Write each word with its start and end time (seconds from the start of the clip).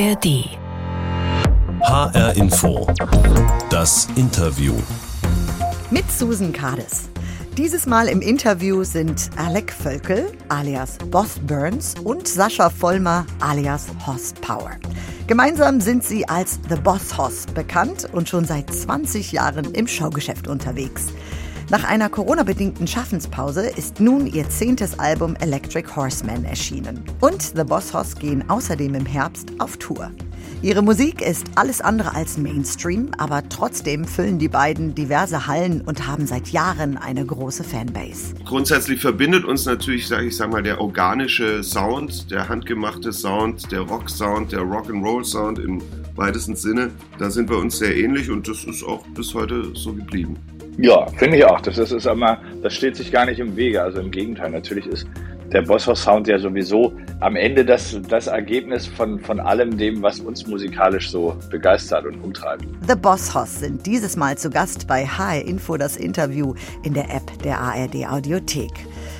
ARD. 0.00 0.48
HR 1.82 2.34
Info. 2.36 2.86
Das 3.68 4.08
Interview. 4.16 4.72
Mit 5.90 6.10
Susan 6.10 6.54
Kades. 6.54 7.10
Dieses 7.58 7.84
Mal 7.84 8.08
im 8.08 8.22
Interview 8.22 8.82
sind 8.82 9.28
Alec 9.36 9.70
Völkel 9.70 10.32
alias 10.48 10.96
Boss 11.10 11.38
Burns 11.40 11.96
und 12.02 12.26
Sascha 12.26 12.70
Vollmer 12.70 13.26
alias 13.40 13.88
Hoss 14.06 14.32
Power. 14.40 14.70
Gemeinsam 15.26 15.82
sind 15.82 16.02
sie 16.02 16.26
als 16.26 16.58
The 16.70 16.76
Boss 16.76 17.18
Hoss 17.18 17.44
bekannt 17.54 18.08
und 18.10 18.26
schon 18.26 18.46
seit 18.46 18.72
20 18.72 19.32
Jahren 19.32 19.74
im 19.74 19.86
Showgeschäft 19.86 20.48
unterwegs. 20.48 21.08
Nach 21.70 21.84
einer 21.84 22.08
Corona-bedingten 22.08 22.88
Schaffenspause 22.88 23.64
ist 23.64 24.00
nun 24.00 24.26
ihr 24.26 24.48
zehntes 24.48 24.98
Album 24.98 25.36
Electric 25.36 25.94
Horseman 25.94 26.44
erschienen. 26.44 27.04
Und 27.20 27.42
The 27.54 27.62
Boss 27.62 27.94
Hoss 27.94 28.16
gehen 28.16 28.50
außerdem 28.50 28.92
im 28.96 29.06
Herbst 29.06 29.52
auf 29.60 29.76
Tour. 29.76 30.10
Ihre 30.62 30.82
Musik 30.82 31.22
ist 31.22 31.46
alles 31.54 31.80
andere 31.80 32.16
als 32.16 32.38
Mainstream, 32.38 33.12
aber 33.18 33.48
trotzdem 33.48 34.04
füllen 34.04 34.40
die 34.40 34.48
beiden 34.48 34.96
diverse 34.96 35.46
Hallen 35.46 35.82
und 35.82 36.08
haben 36.08 36.26
seit 36.26 36.48
Jahren 36.48 36.96
eine 36.96 37.24
große 37.24 37.62
Fanbase. 37.62 38.34
Grundsätzlich 38.44 39.00
verbindet 39.00 39.44
uns 39.44 39.64
natürlich, 39.64 40.08
sage 40.08 40.26
ich 40.26 40.36
sag 40.36 40.50
mal, 40.50 40.64
der 40.64 40.80
organische 40.80 41.62
Sound, 41.62 42.32
der 42.32 42.48
handgemachte 42.48 43.12
Sound, 43.12 43.70
der 43.70 43.82
Rock-Sound, 43.82 44.50
der 44.50 44.62
Rock'n'Roll-Sound 44.62 45.60
im 45.60 45.80
weitesten 46.16 46.56
Sinne. 46.56 46.90
Da 47.20 47.30
sind 47.30 47.48
wir 47.48 47.58
uns 47.58 47.78
sehr 47.78 47.96
ähnlich 47.96 48.28
und 48.28 48.48
das 48.48 48.64
ist 48.64 48.82
auch 48.82 49.06
bis 49.14 49.32
heute 49.34 49.70
so 49.76 49.92
geblieben. 49.92 50.36
Ja, 50.80 51.06
finde 51.16 51.36
ich 51.36 51.44
auch. 51.44 51.60
Das, 51.60 51.76
ist, 51.76 51.92
ist 51.92 52.06
immer, 52.06 52.38
das 52.62 52.74
steht 52.74 52.96
sich 52.96 53.12
gar 53.12 53.26
nicht 53.26 53.38
im 53.38 53.54
Wege. 53.56 53.82
Also 53.82 54.00
im 54.00 54.10
Gegenteil, 54.10 54.50
natürlich 54.50 54.86
ist 54.86 55.06
der 55.52 55.62
Bosshaus 55.62 56.02
Sound 56.02 56.28
ja 56.28 56.38
sowieso 56.38 56.92
am 57.20 57.36
Ende 57.36 57.64
das, 57.64 57.98
das 58.08 58.28
Ergebnis 58.28 58.86
von, 58.86 59.18
von 59.20 59.40
allem 59.40 59.76
dem, 59.76 60.00
was 60.00 60.20
uns 60.20 60.46
musikalisch 60.46 61.10
so 61.10 61.36
begeistert 61.50 62.06
und 62.06 62.22
umtreibt. 62.22 62.64
The 62.86 62.94
Boss 62.94 63.34
Hoss 63.34 63.60
sind 63.60 63.84
dieses 63.84 64.16
Mal 64.16 64.38
zu 64.38 64.48
Gast 64.48 64.86
bei 64.86 65.04
HR 65.04 65.44
Info 65.44 65.76
das 65.76 65.96
Interview 65.96 66.54
in 66.82 66.94
der 66.94 67.10
App 67.14 67.42
der 67.42 67.58
ARD 67.58 68.06
Audiothek. 68.08 68.72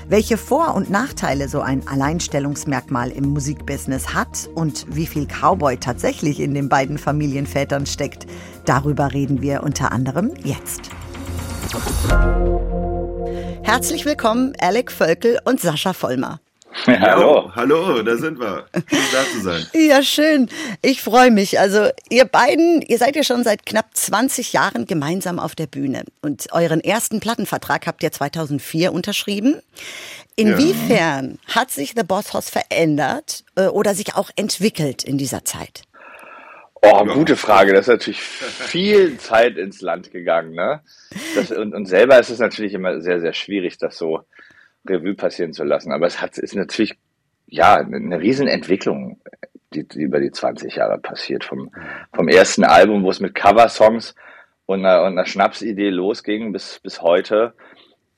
Welche 0.09 0.37
Vor- 0.37 0.75
und 0.75 0.89
Nachteile 0.89 1.49
so 1.49 1.61
ein 1.61 1.87
Alleinstellungsmerkmal 1.87 3.11
im 3.11 3.29
Musikbusiness 3.29 4.15
hat 4.15 4.49
und 4.55 4.87
wie 4.95 5.07
viel 5.07 5.27
Cowboy 5.27 5.77
tatsächlich 5.77 6.41
in 6.41 6.55
den 6.55 6.69
beiden 6.69 6.97
Familienvätern 6.97 7.87
steckt, 7.87 8.27
darüber 8.65 9.13
reden 9.13 9.43
wir 9.43 9.63
unter 9.63 9.93
anderem 9.93 10.33
jetzt. 10.43 10.91
Herzlich 13.63 14.05
willkommen, 14.05 14.55
Alec 14.61 14.91
Völkel 14.91 15.39
und 15.45 15.61
Sascha 15.61 15.93
Vollmer. 15.93 16.41
Ja, 16.87 17.01
hallo. 17.01 17.51
hallo, 17.55 18.03
da 18.03 18.17
sind 18.17 18.39
wir. 18.39 18.67
Schön 18.73 19.01
da 19.13 19.25
zu 19.33 19.41
sein. 19.43 19.67
Ja, 19.75 20.03
schön. 20.03 20.49
Ich 20.83 21.03
freue 21.03 21.31
mich. 21.31 21.59
Also, 21.59 21.89
ihr 22.09 22.25
beiden, 22.25 22.83
ihr 22.83 22.99
seid 22.99 23.17
ja 23.17 23.23
schon 23.23 23.45
seit 23.45 23.67
knapp 23.67 23.87
20 23.93 24.53
Jahren 24.53 24.87
gemeinsam 24.87 25.39
auf 25.39 25.55
der 25.55 25.67
Bühne. 25.67 26.05
Und 26.23 26.53
euren 26.53 26.81
ersten 26.81 27.21
Plattenvertrag 27.21 27.87
habt 27.87 28.03
ihr 28.03 28.13
2004 28.13 28.93
unterschrieben. 28.93 29.61
Inwiefern 30.37 31.39
ja. 31.47 31.55
hat 31.55 31.71
sich 31.71 31.95
The 31.97 32.03
Boss 32.03 32.33
House 32.33 32.51
verändert 32.51 33.45
äh, 33.57 33.67
oder 33.67 33.95
sich 33.95 34.15
auch 34.15 34.31
entwickelt 34.37 35.05
in 35.05 35.19
dieser 35.19 35.45
Zeit? 35.45 35.83
Oh, 36.83 37.05
gute 37.05 37.37
Frage. 37.37 37.73
Das 37.73 37.83
ist 37.83 37.93
natürlich 37.93 38.21
viel 38.23 39.17
Zeit 39.19 39.57
ins 39.57 39.81
Land 39.81 40.11
gegangen. 40.11 40.55
Ne? 40.55 40.81
Das, 41.35 41.51
und, 41.51 41.75
und 41.75 41.87
selber 41.87 42.19
ist 42.19 42.31
es 42.31 42.39
natürlich 42.39 42.75
immer 42.75 43.01
sehr, 43.01 43.21
sehr 43.21 43.33
schwierig, 43.33 43.79
das 43.79 43.99
so 43.99 44.21
Revue 44.89 45.15
passieren 45.15 45.53
zu 45.53 45.65
lassen. 45.65 45.93
Aber 45.93 46.07
es 46.07 46.21
hat, 46.21 46.39
ist 46.39 46.55
natürlich 46.55 46.97
ja 47.47 47.77
eine 47.77 48.19
Riesenentwicklung, 48.21 49.21
die, 49.75 49.87
die 49.87 50.03
über 50.03 50.21
die 50.21 50.31
20 50.31 50.77
Jahre 50.77 50.99
passiert. 50.99 51.45
Vom, 51.45 51.71
vom 52.15 52.29
ersten 52.29 52.65
Album, 52.65 53.03
wo 53.03 53.11
es 53.11 53.21
mit 53.21 53.35
Coversongs 53.35 54.15
und 54.67 54.85
einer, 54.85 55.03
und 55.03 55.13
einer 55.13 55.27
Schnapsidee 55.27 55.91
losging, 55.91 56.53
bis, 56.53 56.81
bis 56.81 57.03
heute 57.03 57.55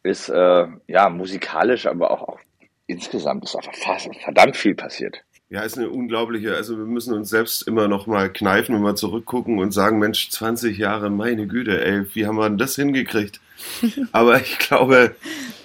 ist 0.02 0.28
äh, 0.28 0.66
ja 0.86 1.08
musikalisch, 1.08 1.86
aber 1.86 2.10
auch, 2.10 2.28
auch 2.28 2.40
insgesamt 2.86 3.44
ist 3.44 3.56
einfach 3.56 3.74
fast 3.74 4.08
verdammt 4.16 4.56
viel 4.56 4.74
passiert. 4.74 5.22
Ja, 5.52 5.60
ist 5.60 5.76
eine 5.76 5.90
unglaubliche, 5.90 6.56
also 6.56 6.78
wir 6.78 6.86
müssen 6.86 7.12
uns 7.12 7.28
selbst 7.28 7.68
immer 7.68 7.86
noch 7.86 8.06
mal 8.06 8.32
kneifen 8.32 8.74
und 8.74 8.80
mal 8.80 8.94
zurückgucken 8.94 9.58
und 9.58 9.70
sagen, 9.70 9.98
Mensch, 9.98 10.30
20 10.30 10.78
Jahre, 10.78 11.10
meine 11.10 11.46
Güte, 11.46 11.84
ey, 11.84 12.06
wie 12.14 12.26
haben 12.26 12.36
wir 12.36 12.48
denn 12.48 12.56
das 12.56 12.74
hingekriegt? 12.74 13.38
Aber 14.12 14.40
ich 14.40 14.58
glaube, 14.58 15.14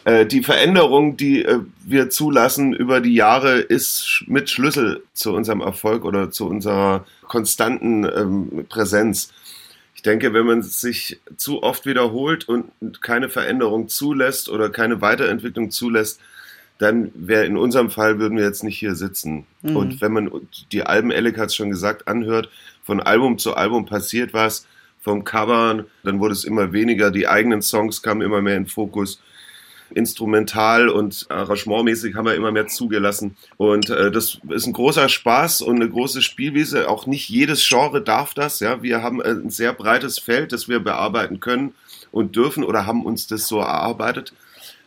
äh, 0.03 0.25
die 0.25 0.43
Veränderung, 0.43 1.15
die 1.15 1.45
äh, 1.45 1.59
wir 1.85 2.09
zulassen 2.09 2.73
über 2.73 2.99
die 2.99 3.13
Jahre, 3.13 3.59
ist 3.59 4.25
mit 4.27 4.49
Schlüssel 4.49 5.03
zu 5.13 5.33
unserem 5.33 5.61
Erfolg 5.61 6.03
oder 6.03 6.31
zu 6.31 6.47
unserer 6.47 7.05
konstanten 7.25 8.03
ähm, 8.03 8.65
Präsenz. 8.67 9.31
Ich 9.95 10.01
denke, 10.01 10.33
wenn 10.33 10.45
man 10.45 10.63
sich 10.63 11.21
zu 11.37 11.63
oft 11.63 11.85
wiederholt 11.85 12.49
und 12.49 12.73
keine 13.01 13.29
Veränderung 13.29 13.87
zulässt 13.87 14.49
oder 14.49 14.69
keine 14.69 14.99
Weiterentwicklung 14.99 15.71
zulässt, 15.71 16.19
dann 16.79 17.11
wäre 17.15 17.45
in 17.45 17.57
unserem 17.57 17.89
Fall 17.89 18.19
würden 18.19 18.37
wir 18.37 18.45
jetzt 18.45 18.63
nicht 18.63 18.77
hier 18.77 18.95
sitzen. 18.95 19.45
Mhm. 19.61 19.75
Und 19.75 20.01
wenn 20.01 20.13
man 20.13 20.31
die 20.71 20.83
Alben, 20.83 21.11
Alec 21.11 21.37
hat 21.37 21.47
es 21.47 21.55
schon 21.55 21.69
gesagt, 21.69 22.07
anhört, 22.07 22.49
von 22.83 22.99
Album 22.99 23.37
zu 23.37 23.55
Album 23.55 23.85
passiert 23.85 24.33
was, 24.33 24.67
vom 24.99 25.23
Cover, 25.23 25.85
dann 26.03 26.19
wurde 26.19 26.33
es 26.33 26.43
immer 26.43 26.73
weniger, 26.73 27.11
die 27.11 27.27
eigenen 27.27 27.61
Songs 27.61 28.01
kamen 28.01 28.21
immer 28.21 28.41
mehr 28.41 28.57
in 28.57 28.67
Fokus. 28.67 29.21
Instrumental 29.91 30.89
und 30.89 31.27
arrangementmäßig 31.29 32.15
haben 32.15 32.25
wir 32.25 32.35
immer 32.35 32.51
mehr 32.51 32.67
zugelassen. 32.67 33.37
Und 33.55 33.89
äh, 33.89 34.11
das 34.11 34.37
ist 34.49 34.67
ein 34.67 34.73
großer 34.73 35.07
Spaß 35.07 35.61
und 35.61 35.77
eine 35.77 35.89
große 35.89 36.21
Spielwiese. 36.21 36.89
Auch 36.89 37.05
nicht 37.05 37.29
jedes 37.29 37.65
Genre 37.65 38.01
darf 38.01 38.33
das. 38.33 38.59
Ja, 38.59 38.83
wir 38.83 39.01
haben 39.01 39.21
ein 39.21 39.49
sehr 39.49 39.71
breites 39.71 40.19
Feld, 40.19 40.51
das 40.51 40.67
wir 40.67 40.81
bearbeiten 40.81 41.39
können 41.39 41.73
und 42.11 42.35
dürfen 42.35 42.65
oder 42.65 42.85
haben 42.85 43.05
uns 43.05 43.27
das 43.27 43.47
so 43.47 43.59
erarbeitet. 43.59 44.33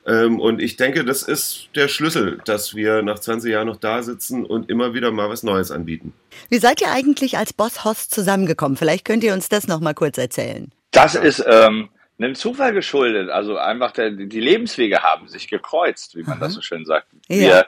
Ähm, 0.06 0.40
und 0.40 0.60
ich 0.60 0.76
denke, 0.76 1.04
das 1.04 1.22
ist 1.22 1.68
der 1.74 1.88
Schlüssel, 1.88 2.40
dass 2.44 2.74
wir 2.74 3.02
nach 3.02 3.18
20 3.18 3.52
Jahren 3.52 3.66
noch 3.66 3.76
da 3.76 4.02
sitzen 4.02 4.44
und 4.44 4.70
immer 4.70 4.94
wieder 4.94 5.10
mal 5.10 5.28
was 5.28 5.42
Neues 5.42 5.70
anbieten. 5.70 6.12
Wie 6.48 6.58
seid 6.58 6.80
ihr 6.80 6.90
eigentlich 6.90 7.36
als 7.36 7.52
Boss 7.52 7.84
Host 7.84 8.14
zusammengekommen? 8.14 8.76
Vielleicht 8.76 9.04
könnt 9.04 9.22
ihr 9.24 9.34
uns 9.34 9.48
das 9.48 9.68
noch 9.68 9.80
mal 9.80 9.94
kurz 9.94 10.18
erzählen. 10.18 10.72
Das 10.90 11.14
ist 11.14 11.44
ähm, 11.46 11.90
einem 12.18 12.34
Zufall 12.34 12.72
geschuldet. 12.72 13.30
Also 13.30 13.56
einfach 13.56 13.92
der, 13.92 14.10
die 14.10 14.40
Lebenswege 14.40 15.02
haben 15.02 15.28
sich 15.28 15.48
gekreuzt, 15.48 16.16
wie 16.16 16.22
man 16.22 16.38
mhm. 16.38 16.40
das 16.42 16.54
so 16.54 16.60
schön 16.60 16.84
sagt. 16.84 17.06
Ja. 17.28 17.38
Wir 17.38 17.66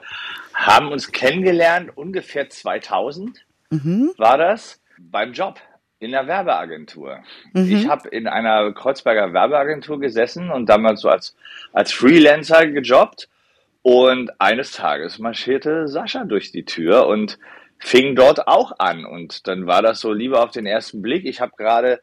haben 0.53 0.91
uns 0.91 1.11
kennengelernt 1.11 1.91
ungefähr 1.95 2.49
2000 2.49 3.45
mhm. 3.69 4.11
war 4.17 4.37
das 4.37 4.79
beim 4.97 5.33
Job 5.33 5.59
in 6.03 6.11
der 6.11 6.27
Werbeagentur. 6.27 7.19
Mhm. 7.53 7.75
Ich 7.75 7.87
habe 7.87 8.09
in 8.09 8.27
einer 8.27 8.71
Kreuzberger 8.73 9.33
Werbeagentur 9.33 9.99
gesessen 9.99 10.51
und 10.51 10.67
damals 10.67 11.01
so 11.01 11.09
als, 11.09 11.35
als 11.71 11.91
Freelancer 11.91 12.67
gejobbt. 12.67 13.29
Und 13.81 14.31
eines 14.39 14.71
Tages 14.71 15.19
marschierte 15.19 15.87
Sascha 15.87 16.23
durch 16.23 16.51
die 16.51 16.63
Tür 16.63 17.07
und 17.07 17.37
fing 17.79 18.15
dort 18.15 18.47
auch 18.47 18.79
an. 18.79 19.05
Und 19.05 19.47
dann 19.47 19.67
war 19.67 19.81
das 19.81 19.99
so 19.99 20.13
lieber 20.13 20.41
auf 20.43 20.51
den 20.51 20.65
ersten 20.65 21.01
Blick. 21.01 21.25
Ich 21.25 21.41
habe 21.41 21.51
gerade, 21.57 21.99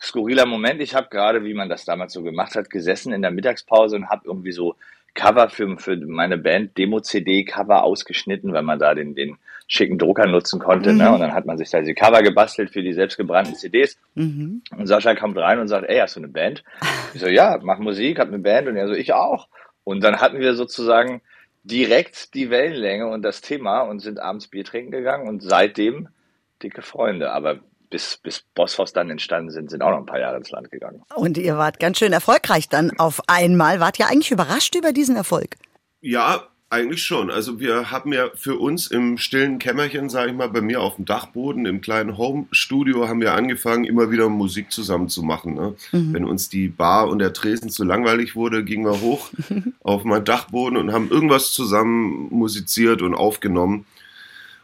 skurriler 0.00 0.44
Moment, 0.44 0.82
ich 0.82 0.94
habe 0.94 1.08
gerade, 1.08 1.44
wie 1.44 1.54
man 1.54 1.70
das 1.70 1.86
damals 1.86 2.12
so 2.12 2.22
gemacht 2.22 2.56
hat, 2.56 2.68
gesessen 2.68 3.12
in 3.14 3.22
der 3.22 3.30
Mittagspause 3.30 3.96
und 3.96 4.10
habe 4.10 4.26
irgendwie 4.26 4.52
so 4.52 4.76
Cover 5.14 5.48
für, 5.48 5.78
für 5.78 5.96
meine 5.96 6.36
Band, 6.36 6.76
Demo-CD-Cover 6.76 7.84
ausgeschnitten, 7.84 8.52
weil 8.52 8.62
man 8.62 8.78
da 8.78 8.94
den, 8.94 9.14
den 9.14 9.38
schicken 9.66 9.98
Drucker 9.98 10.26
nutzen 10.26 10.60
konnte. 10.60 10.90
Ne? 10.90 10.94
Mhm. 10.94 10.98
Ne? 10.98 11.12
Und 11.12 11.20
dann 11.20 11.34
hat 11.34 11.46
man 11.46 11.58
sich 11.58 11.70
da 11.70 11.80
die 11.80 11.94
Cover 11.94 12.22
gebastelt 12.22 12.70
für 12.70 12.82
die 12.82 12.92
selbstgebrannten 12.92 13.54
CDs. 13.54 13.98
Mhm. 14.14 14.62
Und 14.76 14.86
Sascha 14.86 15.14
kommt 15.14 15.38
rein 15.38 15.58
und 15.58 15.68
sagt, 15.68 15.88
ey, 15.88 15.98
hast 15.98 16.16
du 16.16 16.20
eine 16.20 16.28
Band? 16.28 16.64
Ich 17.14 17.20
so, 17.20 17.28
ja, 17.28 17.58
mach 17.62 17.78
Musik, 17.78 18.18
hab 18.18 18.28
eine 18.28 18.38
Band. 18.38 18.68
Und 18.68 18.76
er 18.76 18.88
so, 18.88 18.94
ich 18.94 19.12
auch. 19.12 19.48
Und 19.84 20.02
dann 20.02 20.20
hatten 20.20 20.38
wir 20.38 20.54
sozusagen 20.54 21.22
direkt 21.62 22.34
die 22.34 22.50
Wellenlänge 22.50 23.06
und 23.06 23.22
das 23.22 23.40
Thema 23.40 23.82
und 23.82 24.00
sind 24.00 24.18
abends 24.18 24.48
Bier 24.48 24.64
trinken 24.64 24.90
gegangen 24.90 25.28
und 25.28 25.42
seitdem 25.42 26.08
dicke 26.62 26.82
Freunde. 26.82 27.32
Aber 27.32 27.60
bis, 27.90 28.18
bis 28.18 28.42
Bosshaus 28.54 28.92
dann 28.92 29.10
entstanden 29.10 29.50
sind, 29.50 29.70
sind 29.70 29.82
auch 29.82 29.90
noch 29.90 29.98
ein 29.98 30.06
paar 30.06 30.20
Jahre 30.20 30.36
ins 30.36 30.50
Land 30.50 30.70
gegangen. 30.70 31.02
Und 31.14 31.38
ihr 31.38 31.56
wart 31.56 31.78
ganz 31.80 31.98
schön 31.98 32.12
erfolgreich 32.12 32.68
dann 32.68 32.90
auf 32.98 33.22
einmal. 33.28 33.80
Wart 33.80 33.98
ihr 33.98 34.08
eigentlich 34.08 34.30
überrascht 34.30 34.74
über 34.74 34.92
diesen 34.92 35.16
Erfolg? 35.16 35.56
Ja, 36.00 36.48
eigentlich 36.70 37.04
schon. 37.04 37.30
Also 37.30 37.60
wir 37.60 37.90
haben 37.90 38.12
ja 38.12 38.30
für 38.34 38.58
uns 38.58 38.88
im 38.88 39.16
stillen 39.18 39.58
Kämmerchen, 39.58 40.08
sage 40.08 40.30
ich 40.30 40.36
mal, 40.36 40.48
bei 40.48 40.60
mir 40.60 40.80
auf 40.80 40.96
dem 40.96 41.04
Dachboden, 41.04 41.66
im 41.66 41.80
kleinen 41.80 42.18
Home-Studio, 42.18 43.08
haben 43.08 43.20
wir 43.20 43.34
angefangen, 43.34 43.84
immer 43.84 44.10
wieder 44.10 44.28
Musik 44.28 44.72
zusammen 44.72 45.08
zu 45.08 45.22
machen. 45.22 45.54
Ne? 45.54 45.74
Mhm. 45.92 46.14
Wenn 46.14 46.24
uns 46.24 46.48
die 46.48 46.68
Bar 46.68 47.08
und 47.08 47.20
der 47.20 47.32
Tresen 47.32 47.70
zu 47.70 47.84
langweilig 47.84 48.34
wurde, 48.34 48.64
gingen 48.64 48.84
wir 48.86 49.00
hoch 49.00 49.30
auf 49.80 50.04
meinen 50.04 50.24
Dachboden 50.24 50.76
und 50.76 50.92
haben 50.92 51.10
irgendwas 51.10 51.52
zusammen 51.52 52.28
musiziert 52.30 53.02
und 53.02 53.14
aufgenommen. 53.14 53.86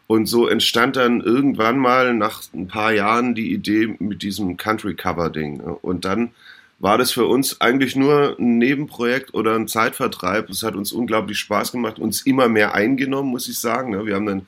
Und 0.07 0.25
so 0.25 0.49
entstand 0.49 0.97
dann 0.97 1.21
irgendwann 1.21 1.77
mal 1.77 2.13
nach 2.13 2.41
ein 2.53 2.67
paar 2.67 2.91
Jahren 2.91 3.33
die 3.33 3.53
Idee 3.53 3.95
mit 3.99 4.21
diesem 4.21 4.57
Country-Cover-Ding. 4.57 5.57
Ne? 5.57 5.75
Und 5.81 6.03
dann 6.03 6.31
war 6.81 6.97
das 6.97 7.11
für 7.11 7.27
uns 7.27 7.61
eigentlich 7.61 7.95
nur 7.95 8.35
ein 8.39 8.57
Nebenprojekt 8.57 9.35
oder 9.35 9.55
ein 9.55 9.67
Zeitvertreib. 9.67 10.49
Es 10.49 10.63
hat 10.63 10.75
uns 10.75 10.91
unglaublich 10.91 11.37
Spaß 11.37 11.73
gemacht, 11.73 11.99
uns 11.99 12.23
immer 12.23 12.49
mehr 12.49 12.73
eingenommen, 12.73 13.29
muss 13.29 13.47
ich 13.47 13.59
sagen. 13.59 13.91
Ne? 13.91 14.07
Wir 14.07 14.15
haben 14.15 14.25
dann 14.25 14.47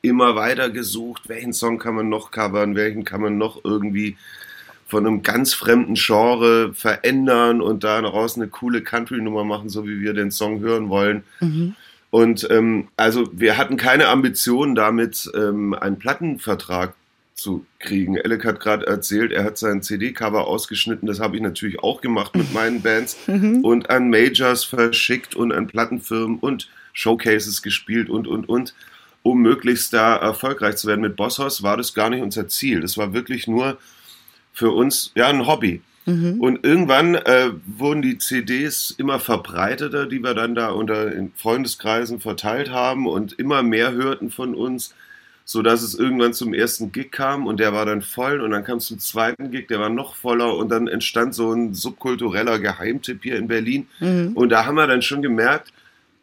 immer 0.00 0.36
weiter 0.36 0.70
gesucht, 0.70 1.28
welchen 1.28 1.52
Song 1.52 1.78
kann 1.78 1.96
man 1.96 2.08
noch 2.08 2.30
covern, 2.30 2.76
welchen 2.76 3.04
kann 3.04 3.20
man 3.20 3.36
noch 3.36 3.64
irgendwie 3.64 4.16
von 4.86 5.06
einem 5.06 5.22
ganz 5.22 5.54
fremden 5.54 5.94
Genre 5.94 6.72
verändern 6.72 7.60
und 7.60 7.82
daraus 7.82 8.36
eine 8.36 8.46
coole 8.46 8.82
Country-Nummer 8.82 9.42
machen, 9.42 9.68
so 9.68 9.84
wie 9.86 10.00
wir 10.00 10.14
den 10.14 10.30
Song 10.30 10.60
hören 10.60 10.88
wollen. 10.88 11.24
Mhm. 11.40 11.74
Und 12.10 12.46
ähm, 12.50 12.88
also 12.96 13.28
wir 13.32 13.56
hatten 13.56 13.76
keine 13.76 14.06
Ambition 14.06 14.76
damit, 14.76 15.30
ähm, 15.34 15.74
einen 15.74 15.98
Plattenvertrag 15.98 16.94
zu 17.34 17.66
kriegen. 17.78 18.20
Alec 18.20 18.44
hat 18.44 18.60
gerade 18.60 18.86
erzählt, 18.86 19.32
er 19.32 19.44
hat 19.44 19.58
sein 19.58 19.82
CD-Cover 19.82 20.46
ausgeschnitten. 20.46 21.06
Das 21.06 21.20
habe 21.20 21.36
ich 21.36 21.42
natürlich 21.42 21.80
auch 21.80 22.00
gemacht 22.00 22.34
mit 22.34 22.52
meinen 22.52 22.82
Bands 22.82 23.16
mhm. 23.26 23.64
und 23.64 23.90
an 23.90 24.10
Majors 24.10 24.64
verschickt 24.64 25.34
und 25.34 25.52
an 25.52 25.66
Plattenfirmen 25.66 26.38
und 26.38 26.68
Showcases 26.92 27.62
gespielt 27.62 28.08
und, 28.08 28.28
und, 28.28 28.48
und. 28.48 28.74
Um 29.24 29.40
möglichst 29.40 29.92
da 29.92 30.16
erfolgreich 30.16 30.76
zu 30.76 30.88
werden 30.88 31.00
mit 31.00 31.14
Bosshaus, 31.16 31.62
war 31.62 31.76
das 31.76 31.94
gar 31.94 32.10
nicht 32.10 32.22
unser 32.22 32.48
Ziel. 32.48 32.80
Das 32.80 32.98
war 32.98 33.12
wirklich 33.12 33.46
nur 33.46 33.78
für 34.52 34.72
uns 34.72 35.12
ja 35.14 35.28
ein 35.28 35.46
Hobby. 35.46 35.80
Mhm. 36.06 36.40
Und 36.40 36.64
irgendwann 36.64 37.14
äh, 37.14 37.50
wurden 37.66 38.02
die 38.02 38.18
CDs 38.18 38.92
immer 38.98 39.20
verbreiteter, 39.20 40.06
die 40.06 40.20
wir 40.20 40.34
dann 40.34 40.54
da 40.54 40.70
unter 40.70 41.12
in 41.12 41.32
Freundeskreisen 41.36 42.20
verteilt 42.20 42.70
haben 42.70 43.06
und 43.06 43.32
immer 43.34 43.62
mehr 43.62 43.92
hörten 43.92 44.30
von 44.30 44.54
uns, 44.54 44.94
so 45.44 45.62
dass 45.62 45.82
es 45.82 45.94
irgendwann 45.94 46.32
zum 46.32 46.54
ersten 46.54 46.92
Gig 46.92 47.10
kam 47.10 47.46
und 47.46 47.60
der 47.60 47.72
war 47.72 47.84
dann 47.84 48.02
voll 48.02 48.40
und 48.40 48.50
dann 48.50 48.64
kam 48.64 48.78
es 48.78 48.86
zum 48.86 48.98
zweiten 48.98 49.50
Gig, 49.50 49.68
der 49.68 49.80
war 49.80 49.88
noch 49.88 50.14
voller 50.14 50.56
und 50.56 50.68
dann 50.68 50.88
entstand 50.88 51.34
so 51.34 51.52
ein 51.52 51.74
subkultureller 51.74 52.58
Geheimtipp 52.58 53.22
hier 53.22 53.36
in 53.36 53.48
Berlin 53.48 53.86
mhm. 54.00 54.32
und 54.34 54.48
da 54.50 54.64
haben 54.64 54.76
wir 54.76 54.86
dann 54.86 55.02
schon 55.02 55.22
gemerkt, 55.22 55.72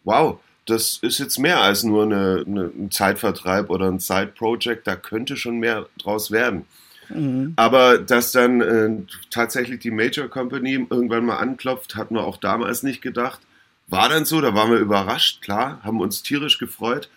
wow, 0.04 0.40
das 0.66 1.00
ist 1.02 1.20
jetzt 1.20 1.40
mehr 1.40 1.62
als 1.62 1.84
nur 1.84 2.04
eine, 2.04 2.44
eine, 2.46 2.66
ein 2.66 2.92
Zeitvertreib 2.92 3.70
oder 3.70 3.88
ein 3.88 4.00
Side-Project, 4.00 4.88
da 4.88 4.96
könnte 4.96 5.36
schon 5.36 5.58
mehr 5.58 5.88
draus 5.98 6.32
werden. 6.32 6.66
Mhm. 7.10 7.54
Aber 7.56 7.98
dass 7.98 8.32
dann 8.32 8.62
äh, 8.62 8.90
tatsächlich 9.32 9.80
die 9.80 9.92
Major 9.92 10.28
Company 10.28 10.86
irgendwann 10.90 11.26
mal 11.26 11.38
anklopft, 11.38 11.96
hatten 11.96 12.16
wir 12.16 12.24
auch 12.24 12.38
damals 12.38 12.84
nicht 12.84 13.02
gedacht. 13.02 13.40
War 13.88 14.10
dann 14.10 14.26
so, 14.26 14.40
da 14.40 14.54
waren 14.54 14.72
wir 14.72 14.78
überrascht, 14.78 15.42
klar, 15.42 15.80
haben 15.84 16.00
uns 16.00 16.22
tierisch 16.22 16.60
gefreut. 16.60 17.10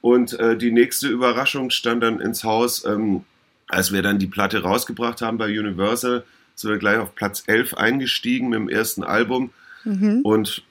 Und 0.00 0.38
äh, 0.38 0.56
die 0.56 0.70
nächste 0.70 1.08
Überraschung 1.08 1.70
stand 1.70 2.02
dann 2.02 2.20
ins 2.20 2.44
Haus, 2.44 2.84
ähm, 2.84 3.24
als 3.68 3.92
wir 3.92 4.02
dann 4.02 4.18
die 4.18 4.26
Platte 4.26 4.62
rausgebracht 4.62 5.22
haben 5.22 5.38
bei 5.38 5.46
Universal, 5.46 6.24
sind 6.54 6.70
wir 6.70 6.78
gleich 6.78 6.98
auf 6.98 7.14
Platz 7.14 7.44
11 7.46 7.74
eingestiegen 7.74 8.48
mit 8.48 8.58
dem 8.58 8.68
ersten 8.68 9.04
Album. 9.04 9.50
Mhm. 9.84 10.20
Und 10.22 10.62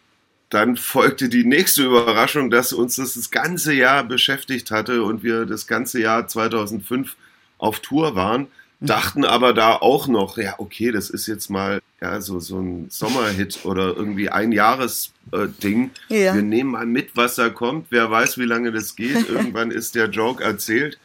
dann 0.50 0.78
folgte 0.78 1.28
die 1.28 1.44
nächste 1.44 1.84
Überraschung, 1.84 2.50
dass 2.50 2.72
uns 2.72 2.96
das 2.96 3.16
das 3.16 3.32
ganze 3.32 3.74
Jahr 3.74 4.04
beschäftigt 4.04 4.72
hatte 4.72 5.04
und 5.04 5.24
wir 5.24 5.46
das 5.46 5.68
ganze 5.68 6.00
Jahr 6.00 6.28
2005 6.28 7.16
auf 7.58 7.80
Tour 7.80 8.16
waren. 8.16 8.48
Dachten 8.80 9.26
aber 9.26 9.54
da 9.54 9.76
auch 9.76 10.08
noch, 10.08 10.38
ja, 10.38 10.56
okay, 10.58 10.92
das 10.92 11.10
ist 11.10 11.28
jetzt 11.28 11.50
mal 11.50 11.82
ja, 12.02 12.22
so, 12.22 12.40
so 12.40 12.60
ein 12.60 12.88
Sommerhit 12.90 13.66
oder 13.66 13.96
irgendwie 13.96 14.30
ein 14.30 14.52
Jahresding. 14.52 15.92
Äh, 16.10 16.26
ja. 16.26 16.36
Wir 16.36 16.42
nehmen 16.42 16.72
mal 16.72 16.86
mit, 16.86 17.16
was 17.16 17.36
da 17.36 17.50
kommt. 17.50 17.88
Wer 17.90 18.12
weiß, 18.12 18.38
wie 18.38 18.46
lange 18.46 18.72
das 18.72 18.96
geht. 18.96 19.30
Irgendwann 19.30 19.72
ist 19.72 19.96
der 19.96 20.10
Joke 20.10 20.44
erzählt. 20.44 21.00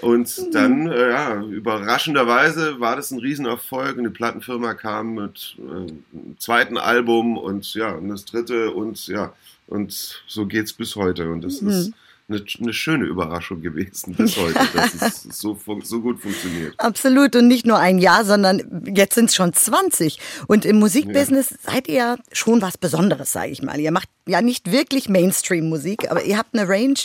Und 0.00 0.54
dann, 0.54 0.86
äh, 0.90 1.10
ja, 1.10 1.42
überraschenderweise 1.42 2.80
war 2.80 2.96
das 2.96 3.10
ein 3.10 3.18
Riesenerfolg. 3.18 3.98
Eine 3.98 4.10
Plattenfirma 4.10 4.74
kam 4.74 5.14
mit 5.14 5.56
äh, 5.58 5.70
einem 5.70 6.38
zweiten 6.38 6.78
Album 6.78 7.36
und 7.36 7.74
ja, 7.74 7.92
und 7.92 8.08
das 8.08 8.24
dritte 8.24 8.70
und 8.70 9.06
ja, 9.06 9.34
und 9.66 10.22
so 10.26 10.46
geht's 10.46 10.72
bis 10.72 10.96
heute. 10.96 11.30
Und 11.30 11.42
das 11.42 11.60
mhm. 11.60 11.68
ist 11.68 11.92
eine, 12.28 12.44
eine, 12.58 12.72
schöne 12.72 13.04
Überraschung 13.04 13.60
gewesen 13.60 14.14
bis 14.14 14.36
heute, 14.36 14.58
dass 14.74 14.94
es 14.94 15.22
so, 15.38 15.58
so 15.82 16.00
gut 16.00 16.20
funktioniert. 16.20 16.74
Absolut 16.78 17.36
und 17.36 17.48
nicht 17.48 17.66
nur 17.66 17.78
ein 17.78 17.98
Jahr, 17.98 18.24
sondern 18.24 18.82
jetzt 18.94 19.14
sind 19.14 19.26
es 19.26 19.34
schon 19.34 19.52
20. 19.52 20.18
Und 20.46 20.64
im 20.64 20.78
Musikbusiness 20.78 21.50
ja. 21.50 21.72
seid 21.72 21.88
ihr 21.88 22.18
schon 22.32 22.62
was 22.62 22.78
Besonderes, 22.78 23.32
sage 23.32 23.50
ich 23.50 23.62
mal. 23.62 23.78
Ihr 23.78 23.92
macht 23.92 24.08
ja 24.26 24.40
nicht 24.40 24.72
wirklich 24.72 25.08
Mainstream-Musik, 25.08 26.10
aber 26.10 26.24
ihr 26.24 26.38
habt 26.38 26.54
eine 26.54 26.68
Range, 26.68 26.98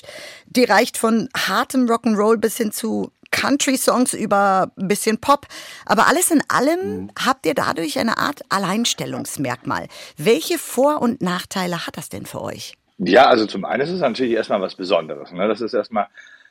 die 0.47 0.63
reicht 0.63 0.97
von 0.97 1.27
hartem 1.35 1.85
Rock'n'Roll 1.85 2.37
bis 2.37 2.55
hin 2.55 2.71
zu 2.71 3.11
Country-Songs 3.31 4.13
über 4.13 4.71
ein 4.77 4.87
bisschen 4.87 5.19
Pop. 5.19 5.47
Aber 5.85 6.07
alles 6.07 6.31
in 6.31 6.41
allem 6.47 6.79
mhm. 6.79 7.11
habt 7.19 7.45
ihr 7.45 7.53
dadurch 7.53 7.99
eine 7.99 8.17
Art 8.17 8.41
Alleinstellungsmerkmal. 8.49 9.87
Welche 10.17 10.57
Vor- 10.57 11.01
und 11.01 11.21
Nachteile 11.21 11.85
hat 11.85 11.97
das 11.97 12.09
denn 12.09 12.25
für 12.25 12.41
euch? 12.41 12.78
Ja, 12.99 13.25
also 13.27 13.45
zum 13.45 13.65
einen 13.65 13.81
ist 13.81 13.91
es 13.91 14.01
natürlich 14.01 14.33
erstmal 14.33 14.61
was 14.61 14.75
Besonderes. 14.75 15.31
Ne? 15.31 15.47
Das 15.47 15.61
ist 15.61 15.73
erstmal 15.73 16.07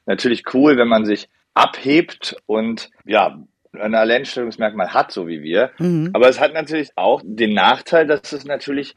natürlich 0.07 0.43
cool, 0.55 0.77
wenn 0.77 0.89
man 0.89 1.05
sich 1.05 1.29
abhebt 1.55 2.37
und 2.47 2.91
ja, 3.05 3.39
ein 3.73 3.95
Alleinstellungsmerkmal 3.95 4.95
hat, 4.95 5.13
so 5.13 5.29
wie 5.29 5.43
wir. 5.43 5.71
Mhm. 5.79 6.11
Aber 6.15 6.29
es 6.29 6.41
hat 6.41 6.55
natürlich 6.55 6.91
auch 6.97 7.21
den 7.25 7.53
Nachteil, 7.53 8.07
dass 8.07 8.33
es 8.33 8.45
natürlich 8.45 8.97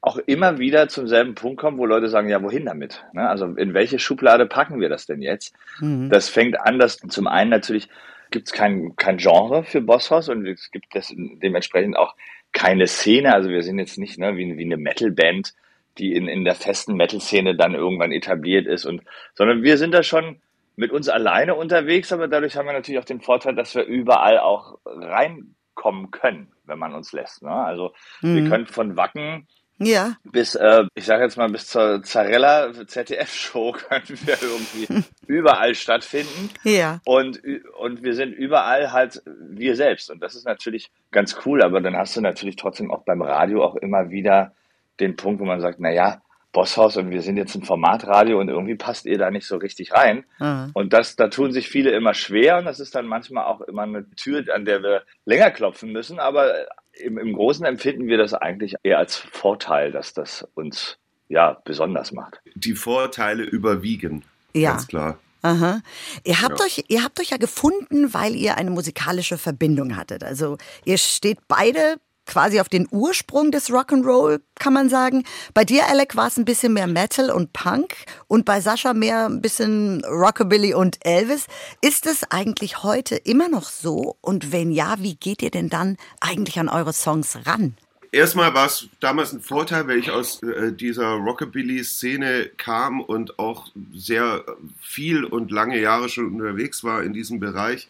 auch 0.00 0.18
immer 0.18 0.58
wieder 0.58 0.88
zum 0.88 1.08
selben 1.08 1.34
Punkt 1.34 1.60
kommt, 1.60 1.78
wo 1.78 1.86
Leute 1.86 2.08
sagen, 2.08 2.28
ja, 2.28 2.42
wohin 2.42 2.66
damit? 2.66 3.04
Ne? 3.12 3.28
Also 3.28 3.46
in 3.46 3.74
welche 3.74 3.98
Schublade 3.98 4.46
packen 4.46 4.80
wir 4.80 4.88
das 4.88 5.06
denn 5.06 5.22
jetzt? 5.22 5.54
Mhm. 5.80 6.08
Das 6.10 6.28
fängt 6.28 6.60
an, 6.60 6.78
dass 6.78 6.98
zum 6.98 7.26
einen 7.26 7.50
natürlich 7.50 7.88
gibt 8.30 8.48
es 8.48 8.52
kein, 8.52 8.94
kein 8.96 9.16
Genre 9.16 9.64
für 9.64 9.80
Bosshaus 9.80 10.28
und 10.28 10.46
es 10.46 10.70
gibt 10.70 10.94
das 10.94 11.12
dementsprechend 11.16 11.96
auch 11.96 12.14
keine 12.52 12.86
Szene. 12.86 13.34
Also 13.34 13.48
wir 13.48 13.62
sind 13.62 13.78
jetzt 13.78 13.98
nicht 13.98 14.18
ne, 14.18 14.36
wie, 14.36 14.56
wie 14.56 14.64
eine 14.64 14.76
Metalband, 14.76 15.54
die 15.98 16.14
in, 16.14 16.28
in 16.28 16.44
der 16.44 16.54
festen 16.54 16.94
Metal-Szene 16.94 17.56
dann 17.56 17.74
irgendwann 17.74 18.12
etabliert 18.12 18.66
ist. 18.66 18.84
Und, 18.84 19.02
sondern 19.34 19.62
wir 19.62 19.76
sind 19.78 19.92
da 19.92 20.02
schon 20.02 20.40
mit 20.76 20.92
uns 20.92 21.08
alleine 21.08 21.56
unterwegs, 21.56 22.12
aber 22.12 22.28
dadurch 22.28 22.56
haben 22.56 22.66
wir 22.66 22.72
natürlich 22.72 23.00
auch 23.00 23.04
den 23.04 23.20
Vorteil, 23.20 23.54
dass 23.54 23.74
wir 23.74 23.84
überall 23.84 24.38
auch 24.38 24.78
reinkommen 24.84 26.10
können, 26.10 26.52
wenn 26.64 26.78
man 26.78 26.94
uns 26.94 27.12
lässt. 27.12 27.42
Ne? 27.42 27.50
Also 27.50 27.92
mhm. 28.22 28.36
wir 28.36 28.50
können 28.50 28.66
von 28.66 28.96
Wacken 28.96 29.48
ja. 29.78 30.16
bis, 30.24 30.54
äh, 30.54 30.84
ich 30.94 31.04
sage 31.04 31.24
jetzt 31.24 31.36
mal, 31.36 31.48
bis 31.48 31.66
zur 31.66 32.02
Zarella 32.02 32.72
ZDF-Show 32.86 33.72
können 33.88 34.18
wir 34.24 34.36
irgendwie 34.42 35.04
überall 35.26 35.74
stattfinden. 35.74 36.50
Ja. 36.64 37.00
Und, 37.04 37.40
und 37.78 38.02
wir 38.02 38.14
sind 38.14 38.32
überall 38.32 38.92
halt 38.92 39.22
wir 39.26 39.76
selbst. 39.76 40.10
Und 40.10 40.22
das 40.22 40.34
ist 40.34 40.44
natürlich 40.44 40.90
ganz 41.10 41.38
cool, 41.46 41.62
aber 41.62 41.80
dann 41.80 41.96
hast 41.96 42.16
du 42.16 42.20
natürlich 42.20 42.56
trotzdem 42.56 42.90
auch 42.90 43.04
beim 43.04 43.22
Radio 43.22 43.64
auch 43.64 43.76
immer 43.76 44.10
wieder 44.10 44.52
den 45.00 45.16
Punkt, 45.16 45.40
wo 45.40 45.44
man 45.44 45.60
sagt, 45.60 45.78
na 45.80 45.90
ja, 45.90 46.22
Bosshaus 46.52 46.96
und 46.96 47.10
wir 47.10 47.22
sind 47.22 47.36
jetzt 47.36 47.54
ein 47.54 47.62
Formatradio 47.62 48.40
und 48.40 48.48
irgendwie 48.48 48.74
passt 48.74 49.06
ihr 49.06 49.18
da 49.18 49.30
nicht 49.30 49.46
so 49.46 49.56
richtig 49.58 49.92
rein. 49.92 50.24
Mhm. 50.38 50.70
Und 50.72 50.92
das, 50.92 51.14
da 51.14 51.28
tun 51.28 51.52
sich 51.52 51.68
viele 51.68 51.90
immer 51.90 52.14
schwer 52.14 52.58
und 52.58 52.64
das 52.64 52.80
ist 52.80 52.94
dann 52.94 53.06
manchmal 53.06 53.44
auch 53.44 53.60
immer 53.60 53.82
eine 53.82 54.08
Tür, 54.16 54.44
an 54.54 54.64
der 54.64 54.82
wir 54.82 55.02
länger 55.26 55.50
klopfen 55.50 55.92
müssen. 55.92 56.18
Aber 56.18 56.54
im, 56.94 57.18
im 57.18 57.34
Großen 57.34 57.64
empfinden 57.66 58.06
wir 58.06 58.16
das 58.16 58.32
eigentlich 58.32 58.76
eher 58.82 58.98
als 58.98 59.16
Vorteil, 59.16 59.92
dass 59.92 60.14
das 60.14 60.48
uns 60.54 60.98
ja 61.28 61.58
besonders 61.64 62.12
macht. 62.12 62.40
Die 62.54 62.74
Vorteile 62.74 63.44
überwiegen. 63.44 64.24
Ja. 64.54 64.70
Ganz 64.70 64.88
klar. 64.88 65.18
Aha. 65.42 65.80
Ihr 66.24 66.42
habt 66.42 66.58
ja. 66.58 66.64
euch, 66.64 66.84
ihr 66.88 67.04
habt 67.04 67.20
euch 67.20 67.30
ja 67.30 67.36
gefunden, 67.36 68.12
weil 68.12 68.34
ihr 68.34 68.56
eine 68.56 68.70
musikalische 68.70 69.38
Verbindung 69.38 69.96
hattet. 69.96 70.24
Also 70.24 70.58
ihr 70.84 70.98
steht 70.98 71.38
beide 71.46 71.98
quasi 72.28 72.60
auf 72.60 72.68
den 72.68 72.86
Ursprung 72.92 73.50
des 73.50 73.70
Rock'n'Roll, 73.70 74.40
kann 74.60 74.72
man 74.72 74.88
sagen. 74.88 75.24
Bei 75.54 75.64
dir, 75.64 75.86
Alec, 75.88 76.14
war 76.14 76.28
es 76.28 76.36
ein 76.36 76.44
bisschen 76.44 76.72
mehr 76.72 76.86
Metal 76.86 77.30
und 77.30 77.52
Punk 77.52 77.94
und 78.28 78.44
bei 78.44 78.60
Sascha 78.60 78.94
mehr 78.94 79.26
ein 79.26 79.40
bisschen 79.40 80.04
Rockabilly 80.04 80.74
und 80.74 80.98
Elvis. 81.04 81.46
Ist 81.80 82.06
es 82.06 82.22
eigentlich 82.30 82.84
heute 82.84 83.16
immer 83.16 83.48
noch 83.48 83.68
so? 83.68 84.16
Und 84.20 84.52
wenn 84.52 84.70
ja, 84.70 84.96
wie 85.00 85.16
geht 85.16 85.42
ihr 85.42 85.50
denn 85.50 85.68
dann 85.68 85.96
eigentlich 86.20 86.60
an 86.60 86.68
eure 86.68 86.92
Songs 86.92 87.38
ran? 87.46 87.76
Erstmal 88.10 88.54
war 88.54 88.66
es 88.66 88.88
damals 89.00 89.32
ein 89.32 89.40
Vorteil, 89.40 89.86
weil 89.86 89.98
ich 89.98 90.10
aus 90.10 90.42
äh, 90.42 90.72
dieser 90.72 91.08
Rockabilly-Szene 91.08 92.50
kam 92.56 93.00
und 93.02 93.38
auch 93.38 93.68
sehr 93.92 94.44
viel 94.80 95.24
und 95.24 95.50
lange 95.50 95.78
Jahre 95.78 96.08
schon 96.08 96.32
unterwegs 96.32 96.84
war 96.84 97.02
in 97.02 97.12
diesem 97.12 97.38
Bereich 97.38 97.88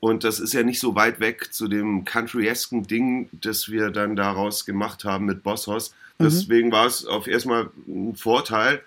und 0.00 0.24
das 0.24 0.40
ist 0.40 0.52
ja 0.52 0.62
nicht 0.62 0.80
so 0.80 0.94
weit 0.94 1.20
weg 1.20 1.52
zu 1.52 1.68
dem 1.68 2.04
countryesken 2.04 2.86
Ding, 2.86 3.28
das 3.32 3.70
wir 3.70 3.90
dann 3.90 4.14
daraus 4.16 4.66
gemacht 4.66 5.04
haben 5.04 5.24
mit 5.24 5.42
Bosshaus. 5.42 5.94
Mhm. 6.18 6.24
Deswegen 6.24 6.68
mhm. 6.68 6.72
war 6.72 6.86
es 6.86 7.06
auf 7.06 7.26
erstmal 7.26 7.70
ein 7.88 8.14
Vorteil. 8.14 8.82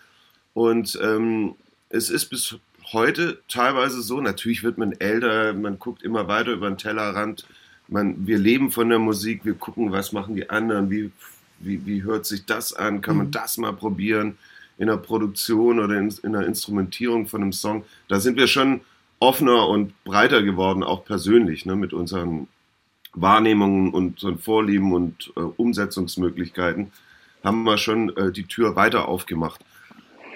Und 0.54 1.00
ähm, 1.02 1.56
es 1.90 2.10
ist 2.10 2.28
bis 2.28 2.58
heute 2.92 3.40
teilweise 3.48 4.02
so, 4.02 4.22
natürlich 4.22 4.64
wird 4.64 4.78
man 4.78 4.94
älter, 4.94 5.54
man 5.54 5.80
guckt 5.80 6.04
immer 6.04 6.28
weiter 6.28 6.52
über 6.52 6.70
den 6.70 6.78
Tellerrand. 6.78 7.46
Man, 7.88 8.28
wir 8.28 8.38
leben 8.38 8.72
von 8.72 8.90
der 8.90 9.00
Musik, 9.00 9.46
wir 9.46 9.56
gucken, 9.56 9.92
was 9.92 10.12
machen 10.12 10.36
die 10.36 10.50
anderen, 10.50 10.92
wie, 10.92 11.12
wie, 11.60 11.86
wie 11.86 12.04
hört 12.04 12.28
sich 12.28 12.46
das 12.46 12.74
an, 12.74 13.02
kann 13.02 13.16
mhm. 13.16 13.24
man 13.24 13.32
das 13.32 13.58
mal 13.58 13.74
probieren 13.74 14.38
in 14.78 14.88
der 14.88 14.98
Produktion 14.98 15.80
oder 15.80 15.98
in, 15.98 16.14
in 16.24 16.34
der 16.34 16.46
Instrumentierung 16.46 17.28
von 17.28 17.42
einem 17.42 17.52
Song. 17.52 17.84
Da 18.08 18.20
sind 18.20 18.38
wir 18.38 18.48
schon 18.48 18.82
offener 19.20 19.68
und 19.68 20.04
breiter 20.04 20.42
geworden, 20.42 20.84
auch 20.84 21.04
persönlich, 21.06 21.66
ne, 21.66 21.76
mit 21.76 21.94
unseren 21.94 22.48
Wahrnehmungen 23.14 23.94
und 23.94 24.14
unseren 24.14 24.40
Vorlieben 24.40 24.94
und 24.94 25.34
äh, 25.36 25.40
Umsetzungsmöglichkeiten, 25.40 26.92
haben 27.44 27.64
wir 27.64 27.78
schon 27.78 28.16
äh, 28.16 28.32
die 28.32 28.46
Tür 28.46 28.76
weiter 28.76 29.08
aufgemacht. 29.08 29.62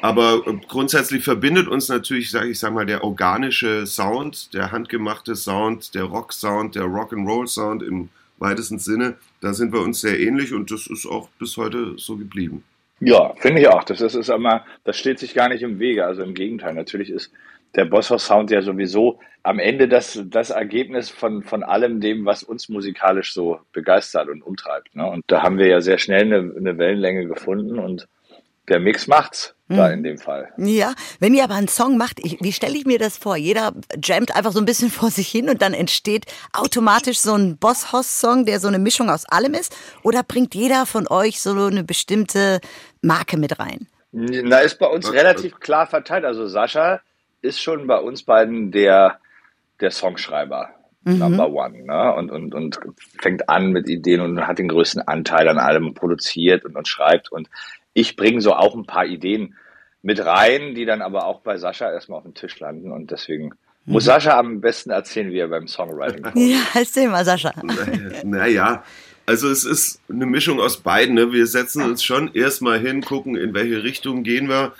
Aber 0.01 0.43
äh, 0.45 0.57
grundsätzlich 0.67 1.23
verbindet 1.23 1.67
uns 1.67 1.87
natürlich, 1.87 2.29
sage 2.29 2.49
ich 2.49 2.59
sag 2.59 2.73
mal, 2.73 2.85
der 2.85 3.03
organische 3.03 3.85
Sound, 3.87 4.53
der 4.53 4.71
handgemachte 4.71 5.35
Sound, 5.35 5.95
der 5.95 6.03
Rock-Sound, 6.03 6.75
der 6.75 6.83
Rock'n'Roll-Sound 6.83 7.83
im 7.83 8.09
weitesten 8.37 8.79
Sinne. 8.79 9.15
Da 9.39 9.53
sind 9.53 9.71
wir 9.71 9.79
uns 9.79 10.01
sehr 10.01 10.19
ähnlich 10.19 10.53
und 10.53 10.71
das 10.71 10.87
ist 10.87 11.05
auch 11.05 11.29
bis 11.39 11.55
heute 11.55 11.93
so 11.97 12.17
geblieben. 12.17 12.63
Ja, 12.99 13.33
finde 13.35 13.61
ich 13.61 13.67
auch. 13.67 13.83
Das 13.83 14.01
ist, 14.01 14.15
ist 14.15 14.29
immer, 14.29 14.65
das 14.83 14.97
steht 14.97 15.19
sich 15.19 15.33
gar 15.33 15.49
nicht 15.49 15.61
im 15.61 15.79
Wege. 15.79 16.05
Also 16.05 16.23
im 16.23 16.33
Gegenteil. 16.33 16.73
Natürlich 16.73 17.09
ist 17.09 17.31
der 17.75 17.85
Bosshaus 17.85 18.25
Sound 18.25 18.51
ja 18.51 18.61
sowieso 18.61 19.19
am 19.43 19.59
Ende 19.59 19.89
das, 19.89 20.21
das 20.25 20.51
Ergebnis 20.51 21.09
von, 21.09 21.43
von 21.43 21.63
allem 21.63 21.99
dem, 21.99 22.25
was 22.25 22.43
uns 22.43 22.69
musikalisch 22.69 23.33
so 23.33 23.59
begeistert 23.73 24.29
und 24.29 24.41
umtreibt. 24.41 24.95
Ne? 24.95 25.05
Und 25.05 25.25
da 25.27 25.43
haben 25.43 25.57
wir 25.57 25.67
ja 25.67 25.81
sehr 25.81 25.97
schnell 25.97 26.33
eine, 26.33 26.53
eine 26.55 26.77
Wellenlänge 26.77 27.27
gefunden 27.27 27.77
und 27.77 28.07
der 28.69 28.79
Mix 28.79 29.07
macht's 29.07 29.55
da 29.67 29.87
hm. 29.87 29.93
in 29.93 30.03
dem 30.03 30.17
Fall. 30.17 30.53
Ja, 30.57 30.93
wenn 31.19 31.33
ihr 31.33 31.43
aber 31.43 31.55
einen 31.55 31.67
Song 31.67 31.97
macht, 31.97 32.19
ich, 32.23 32.37
wie 32.39 32.53
stelle 32.53 32.77
ich 32.77 32.85
mir 32.85 32.99
das 32.99 33.17
vor? 33.17 33.35
Jeder 33.35 33.73
jammt 34.01 34.33
einfach 34.35 34.53
so 34.53 34.59
ein 34.59 34.65
bisschen 34.65 34.89
vor 34.91 35.09
sich 35.09 35.27
hin 35.27 35.49
und 35.49 35.61
dann 35.61 35.73
entsteht 35.73 36.25
automatisch 36.53 37.19
so 37.19 37.33
ein 37.33 37.57
Boss-Hoss-Song, 37.57 38.45
der 38.45 38.61
so 38.61 38.69
eine 38.69 38.79
Mischung 38.79 39.09
aus 39.09 39.25
allem 39.25 39.53
ist? 39.53 39.75
Oder 40.03 40.23
bringt 40.23 40.55
jeder 40.55 40.85
von 40.85 41.07
euch 41.09 41.41
so 41.41 41.51
eine 41.51 41.83
bestimmte 41.83 42.61
Marke 43.01 43.35
mit 43.35 43.59
rein? 43.59 43.87
Na, 44.11 44.59
ist 44.59 44.79
bei 44.79 44.85
uns 44.85 45.11
relativ 45.11 45.59
klar 45.59 45.87
verteilt. 45.87 46.23
Also 46.23 46.47
Sascha 46.47 47.01
ist 47.43 47.61
schon 47.61 47.87
bei 47.87 47.97
uns 47.97 48.23
beiden 48.23 48.71
der, 48.71 49.19
der 49.79 49.91
Songschreiber. 49.91 50.69
Mhm. 51.03 51.19
Number 51.19 51.51
one, 51.51 51.83
ne? 51.83 52.15
Und, 52.15 52.31
und, 52.31 52.55
und 52.55 52.79
fängt 53.21 53.49
an 53.49 53.71
mit 53.71 53.89
Ideen 53.89 54.21
und 54.21 54.47
hat 54.47 54.57
den 54.57 54.69
größten 54.69 55.01
Anteil 55.01 55.47
an 55.49 55.59
allem 55.59 55.93
produziert 55.93 56.63
und, 56.63 56.75
und 56.77 56.87
schreibt. 56.87 57.31
Und 57.31 57.49
ich 57.93 58.15
bringe 58.15 58.39
so 58.41 58.53
auch 58.53 58.73
ein 58.73 58.85
paar 58.85 59.05
Ideen 59.05 59.55
mit 60.01 60.25
rein, 60.25 60.75
die 60.75 60.85
dann 60.85 61.01
aber 61.01 61.25
auch 61.25 61.41
bei 61.41 61.57
Sascha 61.57 61.91
erstmal 61.91 62.19
auf 62.19 62.23
dem 62.23 62.33
Tisch 62.33 62.59
landen 62.59 62.91
und 62.91 63.11
deswegen 63.11 63.53
muss 63.85 64.03
mhm. 64.03 64.07
Sascha 64.07 64.37
am 64.37 64.61
besten 64.61 64.91
erzählen, 64.91 65.31
wie 65.31 65.39
er 65.39 65.49
beim 65.49 65.67
Songwriting 65.67 66.23
kommt. 66.23 66.37
Ja, 66.37 66.59
erzähl 66.73 67.09
mal, 67.09 67.25
Sascha. 67.25 67.53
Naja, 68.23 68.83
also 69.25 69.49
es 69.49 69.65
ist 69.65 70.01
eine 70.09 70.25
Mischung 70.25 70.59
aus 70.59 70.77
beiden. 70.77 71.15
Ne? 71.15 71.31
Wir 71.33 71.47
setzen 71.47 71.83
uns 71.83 72.03
schon 72.03 72.33
erstmal 72.33 72.79
hin, 72.79 73.01
gucken, 73.01 73.35
in 73.35 73.53
welche 73.53 73.83
Richtung 73.83 74.23
gehen 74.23 74.47
wir. 74.47 74.73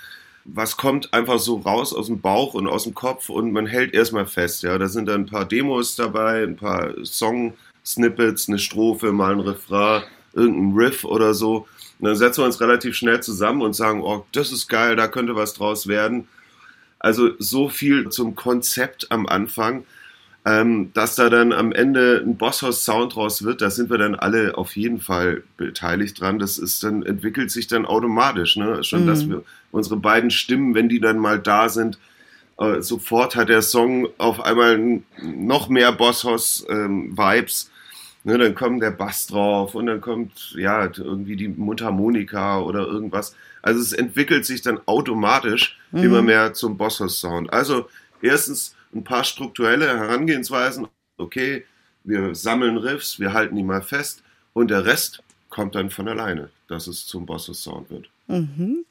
Was 0.45 0.75
kommt 0.75 1.13
einfach 1.13 1.39
so 1.39 1.57
raus 1.57 1.93
aus 1.93 2.07
dem 2.07 2.19
Bauch 2.19 2.53
und 2.53 2.67
aus 2.67 2.83
dem 2.83 2.93
Kopf 2.93 3.29
und 3.29 3.53
man 3.53 3.65
hält 3.65 3.93
erstmal 3.93 4.25
fest. 4.25 4.63
Ja, 4.63 4.77
da 4.77 4.87
sind 4.89 5.07
dann 5.07 5.21
ein 5.21 5.25
paar 5.25 5.45
Demos 5.45 5.95
dabei, 5.95 6.43
ein 6.43 6.57
paar 6.57 6.93
Song-Snippets, 7.03 8.49
eine 8.49 8.59
Strophe, 8.59 9.13
mal 9.13 9.31
ein 9.31 9.39
Refrain, 9.39 10.03
irgendein 10.33 10.77
Riff 10.77 11.05
oder 11.05 11.33
so. 11.33 11.67
Und 11.99 12.07
dann 12.07 12.15
setzen 12.17 12.41
wir 12.41 12.45
uns 12.45 12.59
relativ 12.59 12.95
schnell 12.95 13.21
zusammen 13.21 13.61
und 13.61 13.73
sagen, 13.73 14.01
oh, 14.01 14.25
das 14.33 14.51
ist 14.51 14.67
geil, 14.67 14.97
da 14.97 15.07
könnte 15.07 15.35
was 15.35 15.53
draus 15.53 15.87
werden. 15.87 16.27
Also 16.99 17.31
so 17.39 17.69
viel 17.69 18.09
zum 18.09 18.35
Konzept 18.35 19.11
am 19.11 19.25
Anfang. 19.27 19.85
Ähm, 20.45 20.91
dass 20.93 21.15
da 21.15 21.29
dann 21.29 21.53
am 21.53 21.71
Ende 21.71 22.21
ein 22.25 22.35
Bosshaus-Sound 22.35 23.15
draus 23.15 23.43
wird, 23.45 23.61
da 23.61 23.69
sind 23.69 23.89
wir 23.89 23.97
dann 23.97 24.13
alle 24.13 24.57
auf 24.57 24.75
jeden 24.75 24.99
Fall 24.99 25.43
beteiligt 25.55 26.19
dran. 26.19 26.37
Das 26.37 26.57
ist 26.57 26.83
dann, 26.83 27.01
entwickelt 27.01 27.49
sich 27.49 27.67
dann 27.67 27.85
automatisch, 27.85 28.57
ne? 28.57 28.83
Schon, 28.83 29.03
mhm. 29.03 29.07
dass 29.07 29.29
wir 29.29 29.43
unsere 29.73 29.97
beiden 29.97 30.31
Stimmen, 30.31 30.75
wenn 30.75 30.87
die 30.87 31.01
dann 31.01 31.17
mal 31.17 31.39
da 31.39 31.67
sind, 31.67 31.97
äh, 32.57 32.81
sofort 32.81 33.35
hat 33.35 33.49
der 33.49 33.61
Song 33.61 34.07
auf 34.17 34.39
einmal 34.39 35.01
noch 35.21 35.67
mehr 35.67 35.91
Bosshaus-Vibes. 35.91 37.63
Ähm, 37.65 37.69
Ne, 38.25 38.37
dann 38.37 38.55
kommt 38.55 38.81
der 38.81 38.91
Bass 38.91 39.27
drauf 39.27 39.75
und 39.75 39.87
dann 39.87 39.99
kommt 39.99 40.55
ja 40.55 40.85
irgendwie 40.85 41.35
die 41.35 41.49
Mundharmonika 41.49 42.61
oder 42.61 42.87
irgendwas. 42.87 43.35
Also 43.61 43.81
es 43.81 43.91
entwickelt 43.91 44.45
sich 44.45 44.61
dann 44.61 44.79
automatisch 44.85 45.77
mhm. 45.91 46.03
immer 46.03 46.21
mehr 46.21 46.53
zum 46.53 46.77
Bosshaus-Sound. 46.77 47.51
Also 47.51 47.89
erstens 48.21 48.77
ein 48.95 49.03
paar 49.03 49.25
strukturelle 49.25 49.87
Herangehensweisen. 49.87 50.87
Okay, 51.17 51.65
wir 52.05 52.33
sammeln 52.33 52.77
Riffs, 52.77 53.19
wir 53.19 53.33
halten 53.33 53.57
die 53.57 53.63
mal 53.63 53.81
fest 53.81 54.23
und 54.53 54.71
der 54.71 54.85
Rest 54.85 55.21
kommt 55.49 55.75
dann 55.75 55.89
von 55.89 56.07
alleine, 56.07 56.49
dass 56.69 56.87
es 56.87 57.05
zum 57.05 57.25
Bosses-Sound 57.25 57.89
wird. 57.89 58.09
Mhm. 58.27 58.85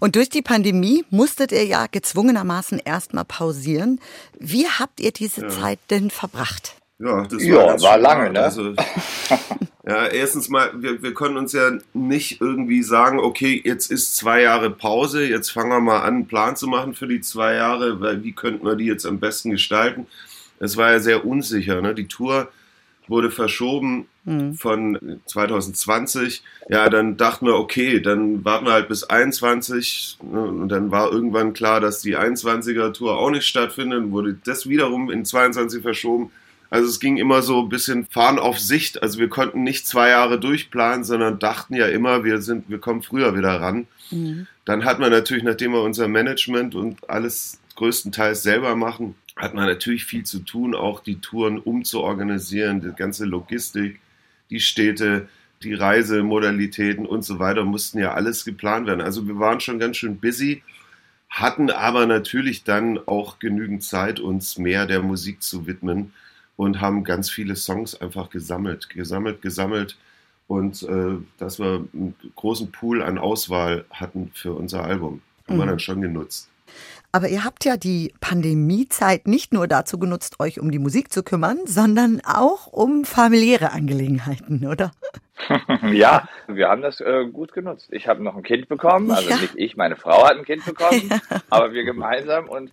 Und 0.00 0.16
durch 0.16 0.28
die 0.28 0.42
Pandemie 0.42 1.04
musstet 1.10 1.52
ihr 1.52 1.64
ja 1.64 1.86
gezwungenermaßen 1.90 2.78
erstmal 2.78 3.24
pausieren. 3.24 4.00
Wie 4.38 4.66
habt 4.66 5.00
ihr 5.00 5.12
diese 5.12 5.42
ja. 5.42 5.48
Zeit 5.48 5.78
denn 5.90 6.10
verbracht? 6.10 6.76
Ja, 6.98 7.22
das 7.24 7.42
war, 7.42 7.76
ja, 7.76 7.82
war 7.82 7.98
lange, 7.98 8.30
ne? 8.30 8.40
Also, 8.40 8.74
ja, 9.86 10.06
erstens 10.06 10.48
mal, 10.48 10.70
wir, 10.80 11.02
wir 11.02 11.14
konnten 11.14 11.36
uns 11.36 11.52
ja 11.52 11.72
nicht 11.94 12.40
irgendwie 12.40 12.82
sagen, 12.84 13.18
okay, 13.18 13.60
jetzt 13.64 13.90
ist 13.90 14.16
zwei 14.16 14.42
Jahre 14.42 14.70
Pause, 14.70 15.26
jetzt 15.26 15.50
fangen 15.50 15.70
wir 15.70 15.80
mal 15.80 16.02
an, 16.02 16.14
einen 16.14 16.26
Plan 16.26 16.54
zu 16.54 16.68
machen 16.68 16.94
für 16.94 17.08
die 17.08 17.20
zwei 17.20 17.54
Jahre, 17.54 18.00
weil 18.00 18.22
wie 18.22 18.32
könnten 18.32 18.64
wir 18.64 18.76
die 18.76 18.84
jetzt 18.84 19.04
am 19.04 19.18
besten 19.18 19.50
gestalten? 19.50 20.06
Es 20.60 20.76
war 20.76 20.92
ja 20.92 21.00
sehr 21.00 21.26
unsicher, 21.26 21.80
ne? 21.80 21.92
Die 21.92 22.06
Tour 22.06 22.48
wurde 23.12 23.30
verschoben 23.30 24.06
mhm. 24.24 24.54
von 24.54 25.20
2020. 25.26 26.42
Ja, 26.68 26.88
dann 26.88 27.16
dachten 27.16 27.46
wir, 27.46 27.54
okay, 27.54 28.00
dann 28.00 28.44
warten 28.44 28.66
wir 28.66 28.72
halt 28.72 28.88
bis 28.88 29.04
21 29.04 30.18
ne? 30.22 30.42
und 30.42 30.68
dann 30.68 30.90
war 30.90 31.12
irgendwann 31.12 31.52
klar, 31.52 31.80
dass 31.80 32.00
die 32.00 32.18
21er 32.18 32.92
Tour 32.92 33.16
auch 33.16 33.30
nicht 33.30 33.46
stattfindet, 33.46 34.10
wurde 34.10 34.36
das 34.44 34.68
wiederum 34.68 35.10
in 35.10 35.24
22 35.24 35.82
verschoben. 35.82 36.32
Also 36.70 36.88
es 36.88 37.00
ging 37.00 37.18
immer 37.18 37.42
so 37.42 37.60
ein 37.60 37.68
bisschen 37.68 38.06
fahren 38.06 38.38
auf 38.38 38.58
Sicht. 38.58 39.02
Also 39.02 39.18
wir 39.18 39.28
konnten 39.28 39.62
nicht 39.62 39.86
zwei 39.86 40.08
Jahre 40.08 40.40
durchplanen, 40.40 41.04
sondern 41.04 41.38
dachten 41.38 41.74
ja 41.74 41.86
immer, 41.86 42.24
wir 42.24 42.40
sind, 42.40 42.70
wir 42.70 42.78
kommen 42.78 43.02
früher 43.02 43.36
wieder 43.36 43.60
ran. 43.60 43.86
Mhm. 44.10 44.46
Dann 44.64 44.86
hat 44.86 44.98
man 44.98 45.10
natürlich, 45.10 45.44
nachdem 45.44 45.72
wir 45.72 45.82
unser 45.82 46.08
Management 46.08 46.74
und 46.74 47.10
alles 47.10 47.60
größtenteils 47.76 48.42
selber 48.42 48.74
machen, 48.74 49.16
hat 49.42 49.54
man 49.54 49.66
natürlich 49.66 50.04
viel 50.04 50.22
zu 50.22 50.38
tun, 50.38 50.72
auch 50.72 51.00
die 51.00 51.20
Touren 51.20 51.58
umzuorganisieren, 51.58 52.80
die 52.80 52.92
ganze 52.94 53.24
Logistik, 53.24 54.00
die 54.50 54.60
Städte, 54.60 55.28
die 55.64 55.74
Reisemodalitäten 55.74 57.06
und 57.06 57.24
so 57.24 57.40
weiter 57.40 57.64
mussten 57.64 57.98
ja 57.98 58.14
alles 58.14 58.44
geplant 58.44 58.86
werden. 58.86 59.00
Also 59.00 59.26
wir 59.26 59.40
waren 59.40 59.58
schon 59.58 59.80
ganz 59.80 59.96
schön 59.96 60.18
busy, 60.18 60.62
hatten 61.28 61.70
aber 61.70 62.06
natürlich 62.06 62.62
dann 62.62 63.00
auch 63.06 63.40
genügend 63.40 63.82
Zeit, 63.82 64.20
uns 64.20 64.58
mehr 64.58 64.86
der 64.86 65.02
Musik 65.02 65.42
zu 65.42 65.66
widmen 65.66 66.12
und 66.54 66.80
haben 66.80 67.02
ganz 67.02 67.28
viele 67.28 67.56
Songs 67.56 68.00
einfach 68.00 68.30
gesammelt, 68.30 68.90
gesammelt, 68.90 69.42
gesammelt 69.42 69.96
und 70.46 70.84
äh, 70.84 71.16
dass 71.38 71.58
wir 71.58 71.84
einen 71.92 72.14
großen 72.36 72.70
Pool 72.70 73.02
an 73.02 73.18
Auswahl 73.18 73.86
hatten 73.90 74.30
für 74.34 74.52
unser 74.52 74.84
Album. 74.84 75.20
Haben 75.48 75.56
mhm. 75.56 75.60
wir 75.60 75.66
dann 75.66 75.80
schon 75.80 76.00
genutzt. 76.00 76.48
Aber 77.14 77.28
ihr 77.28 77.44
habt 77.44 77.66
ja 77.66 77.76
die 77.76 78.14
Pandemiezeit 78.20 79.28
nicht 79.28 79.52
nur 79.52 79.68
dazu 79.68 79.98
genutzt, 79.98 80.40
euch 80.40 80.58
um 80.58 80.70
die 80.70 80.78
Musik 80.78 81.12
zu 81.12 81.22
kümmern, 81.22 81.58
sondern 81.66 82.22
auch 82.24 82.68
um 82.68 83.04
familiäre 83.04 83.72
Angelegenheiten, 83.72 84.66
oder? 84.66 84.92
ja, 85.92 86.26
wir 86.46 86.68
haben 86.70 86.80
das 86.80 87.00
äh, 87.00 87.26
gut 87.30 87.52
genutzt. 87.52 87.88
Ich 87.90 88.08
habe 88.08 88.22
noch 88.22 88.34
ein 88.34 88.42
Kind 88.42 88.66
bekommen, 88.68 89.10
also 89.10 89.28
ja. 89.28 89.36
nicht 89.36 89.54
ich, 89.56 89.76
meine 89.76 89.96
Frau 89.96 90.26
hat 90.26 90.38
ein 90.38 90.44
Kind 90.46 90.64
bekommen, 90.64 91.08
ja. 91.10 91.40
aber 91.50 91.74
wir 91.74 91.84
gemeinsam 91.84 92.48
und 92.48 92.72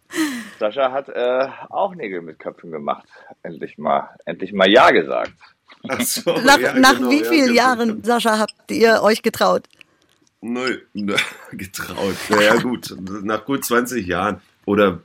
Sascha 0.58 0.94
hat 0.94 1.10
äh, 1.10 1.48
auch 1.70 1.94
Nägel 1.96 2.22
mit 2.22 2.40
Köpfen 2.40 2.72
gemacht. 2.72 3.10
Endlich 3.44 3.78
mal, 3.78 4.10
endlich 4.26 4.54
mal 4.54 4.70
Ja 4.70 4.92
gesagt. 4.92 5.34
So, 6.00 6.32
nach, 6.32 6.60
ja, 6.60 6.74
nach 6.74 6.98
genau, 6.98 7.10
wie 7.10 7.24
vielen 7.24 7.48
genau. 7.48 7.58
Jahren, 7.58 8.04
Sascha, 8.04 8.40
habt 8.40 8.72
ihr 8.72 9.02
euch 9.02 9.22
getraut? 9.22 9.68
Nö, 10.42 10.78
getraut. 11.52 12.16
Naja, 12.30 12.58
gut, 12.58 12.96
nach 13.24 13.46
gut 13.46 13.66
20 13.66 14.06
Jahren 14.06 14.42
oder 14.66 15.02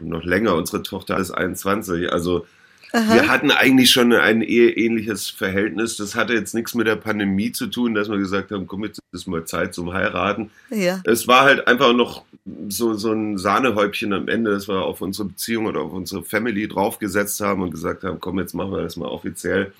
noch 0.00 0.24
länger. 0.24 0.54
Unsere 0.54 0.82
Tochter 0.82 1.18
ist 1.18 1.30
21, 1.30 2.12
also 2.12 2.46
Aha. 2.92 3.14
Wir 3.14 3.28
hatten 3.28 3.50
eigentlich 3.50 3.90
schon 3.90 4.12
ein 4.12 4.40
eheähnliches 4.40 5.28
Verhältnis. 5.28 5.96
Das 5.96 6.14
hatte 6.14 6.32
jetzt 6.32 6.54
nichts 6.54 6.74
mit 6.74 6.86
der 6.86 6.96
Pandemie 6.96 7.52
zu 7.52 7.66
tun, 7.66 7.94
dass 7.94 8.08
wir 8.08 8.16
gesagt 8.16 8.50
haben, 8.50 8.66
komm, 8.66 8.84
jetzt 8.84 9.00
ist 9.12 9.26
mal 9.26 9.44
Zeit 9.44 9.74
zum 9.74 9.92
Heiraten. 9.92 10.50
Ja. 10.70 11.02
Es 11.04 11.28
war 11.28 11.42
halt 11.42 11.66
einfach 11.68 11.92
noch 11.92 12.24
so, 12.68 12.94
so 12.94 13.12
ein 13.12 13.36
Sahnehäubchen 13.36 14.12
am 14.14 14.28
Ende, 14.28 14.52
dass 14.52 14.68
wir 14.68 14.82
auf 14.82 15.02
unsere 15.02 15.28
Beziehung 15.28 15.66
oder 15.66 15.82
auf 15.82 15.92
unsere 15.92 16.22
Family 16.22 16.66
draufgesetzt 16.66 17.40
haben 17.40 17.62
und 17.62 17.72
gesagt 17.72 18.04
haben, 18.04 18.20
komm, 18.20 18.38
jetzt 18.38 18.54
machen 18.54 18.72
wir 18.72 18.82
das 18.82 18.96
mal 18.96 19.08
offiziell 19.08 19.72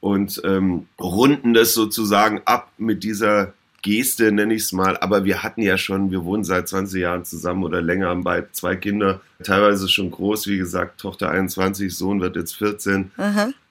und 0.00 0.42
ähm, 0.44 0.88
runden 1.00 1.54
das 1.54 1.72
sozusagen 1.72 2.42
ab 2.44 2.70
mit 2.76 3.02
dieser 3.02 3.54
Geste, 3.82 4.32
nenne 4.32 4.54
ich 4.54 4.62
es 4.62 4.72
mal. 4.72 4.96
Aber 4.98 5.24
wir 5.24 5.42
hatten 5.42 5.62
ja 5.62 5.76
schon, 5.76 6.10
wir 6.10 6.24
wohnen 6.24 6.44
seit 6.44 6.68
20 6.68 7.00
Jahren 7.02 7.24
zusammen 7.24 7.64
oder 7.64 7.82
länger, 7.82 8.08
haben 8.08 8.24
beide 8.24 8.50
zwei 8.52 8.76
Kinder, 8.76 9.20
teilweise 9.42 9.88
schon 9.88 10.10
groß, 10.10 10.46
wie 10.46 10.58
gesagt, 10.58 11.00
Tochter 11.00 11.30
21, 11.30 11.94
Sohn 11.94 12.20
wird 12.20 12.36
jetzt 12.36 12.56
14. 12.56 13.10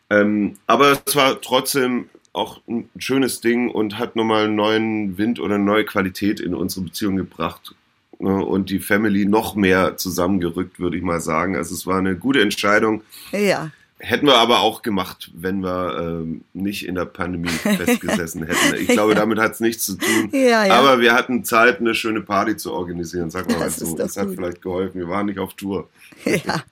Ähm, 0.10 0.58
aber 0.68 1.00
es 1.06 1.16
war 1.16 1.40
trotzdem 1.42 2.10
auch 2.34 2.62
ein 2.68 2.90
schönes 2.98 3.42
Ding 3.42 3.70
und 3.70 3.98
hat 3.98 4.16
nochmal 4.16 4.46
einen 4.46 4.56
neuen 4.56 5.18
Wind 5.18 5.40
oder 5.40 5.56
eine 5.56 5.64
neue 5.64 5.86
Qualität 5.86 6.40
in 6.40 6.54
unsere 6.54 6.86
Beziehung 6.86 7.16
gebracht 7.18 7.76
ne, 8.20 8.44
und 8.44 8.70
die 8.70 8.80
Family 8.80 9.26
noch 9.26 9.56
mehr 9.56 9.98
zusammengerückt, 9.98 10.80
würde 10.80 10.98
ich 10.98 11.04
mal 11.04 11.20
sagen. 11.20 11.56
Also 11.56 11.76
es 11.76 11.86
war 11.88 11.98
eine 11.98 12.16
gute 12.16 12.42
Entscheidung. 12.42 13.04
Ja. 13.32 13.72
Hätten 14.04 14.26
wir 14.26 14.38
aber 14.38 14.62
auch 14.62 14.82
gemacht, 14.82 15.30
wenn 15.36 15.62
wir 15.62 15.98
ähm, 16.00 16.44
nicht 16.54 16.88
in 16.88 16.96
der 16.96 17.06
Pandemie 17.06 17.50
festgesessen 17.50 18.44
hätten. 18.44 18.82
Ich 18.82 18.88
glaube, 18.88 19.14
damit 19.14 19.38
hat 19.38 19.52
es 19.52 19.60
nichts 19.60 19.86
zu 19.86 19.96
tun. 19.96 20.30
Ja, 20.32 20.66
ja. 20.66 20.74
Aber 20.74 21.00
wir 21.00 21.14
hatten 21.14 21.44
Zeit, 21.44 21.80
eine 21.80 21.94
schöne 21.94 22.22
Party 22.22 22.58
zu 22.58 22.74
organisieren. 22.74 23.30
Sag 23.30 23.48
mal 23.48 23.60
das 23.60 23.76
so. 23.76 23.96
Das 23.96 24.18
hat 24.18 24.30
vielleicht 24.30 24.64
geholfen. 24.64 25.00
Wir 25.00 25.08
waren 25.08 25.28
nicht 25.28 25.38
auf 25.38 25.54
Tour. 25.54 25.88
Ja. 26.26 26.64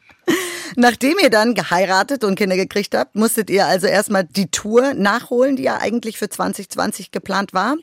Nachdem 0.75 1.17
ihr 1.21 1.29
dann 1.29 1.55
geheiratet 1.55 2.23
und 2.23 2.35
Kinder 2.35 2.55
gekriegt 2.55 2.95
habt, 2.95 3.15
musstet 3.15 3.49
ihr 3.49 3.65
also 3.65 3.88
erstmal 3.88 4.23
die 4.23 4.49
Tour 4.49 4.93
nachholen, 4.93 5.55
die 5.55 5.63
ja 5.63 5.77
eigentlich 5.77 6.17
für 6.17 6.29
2020 6.29 7.11
geplant 7.11 7.53
war 7.53 7.75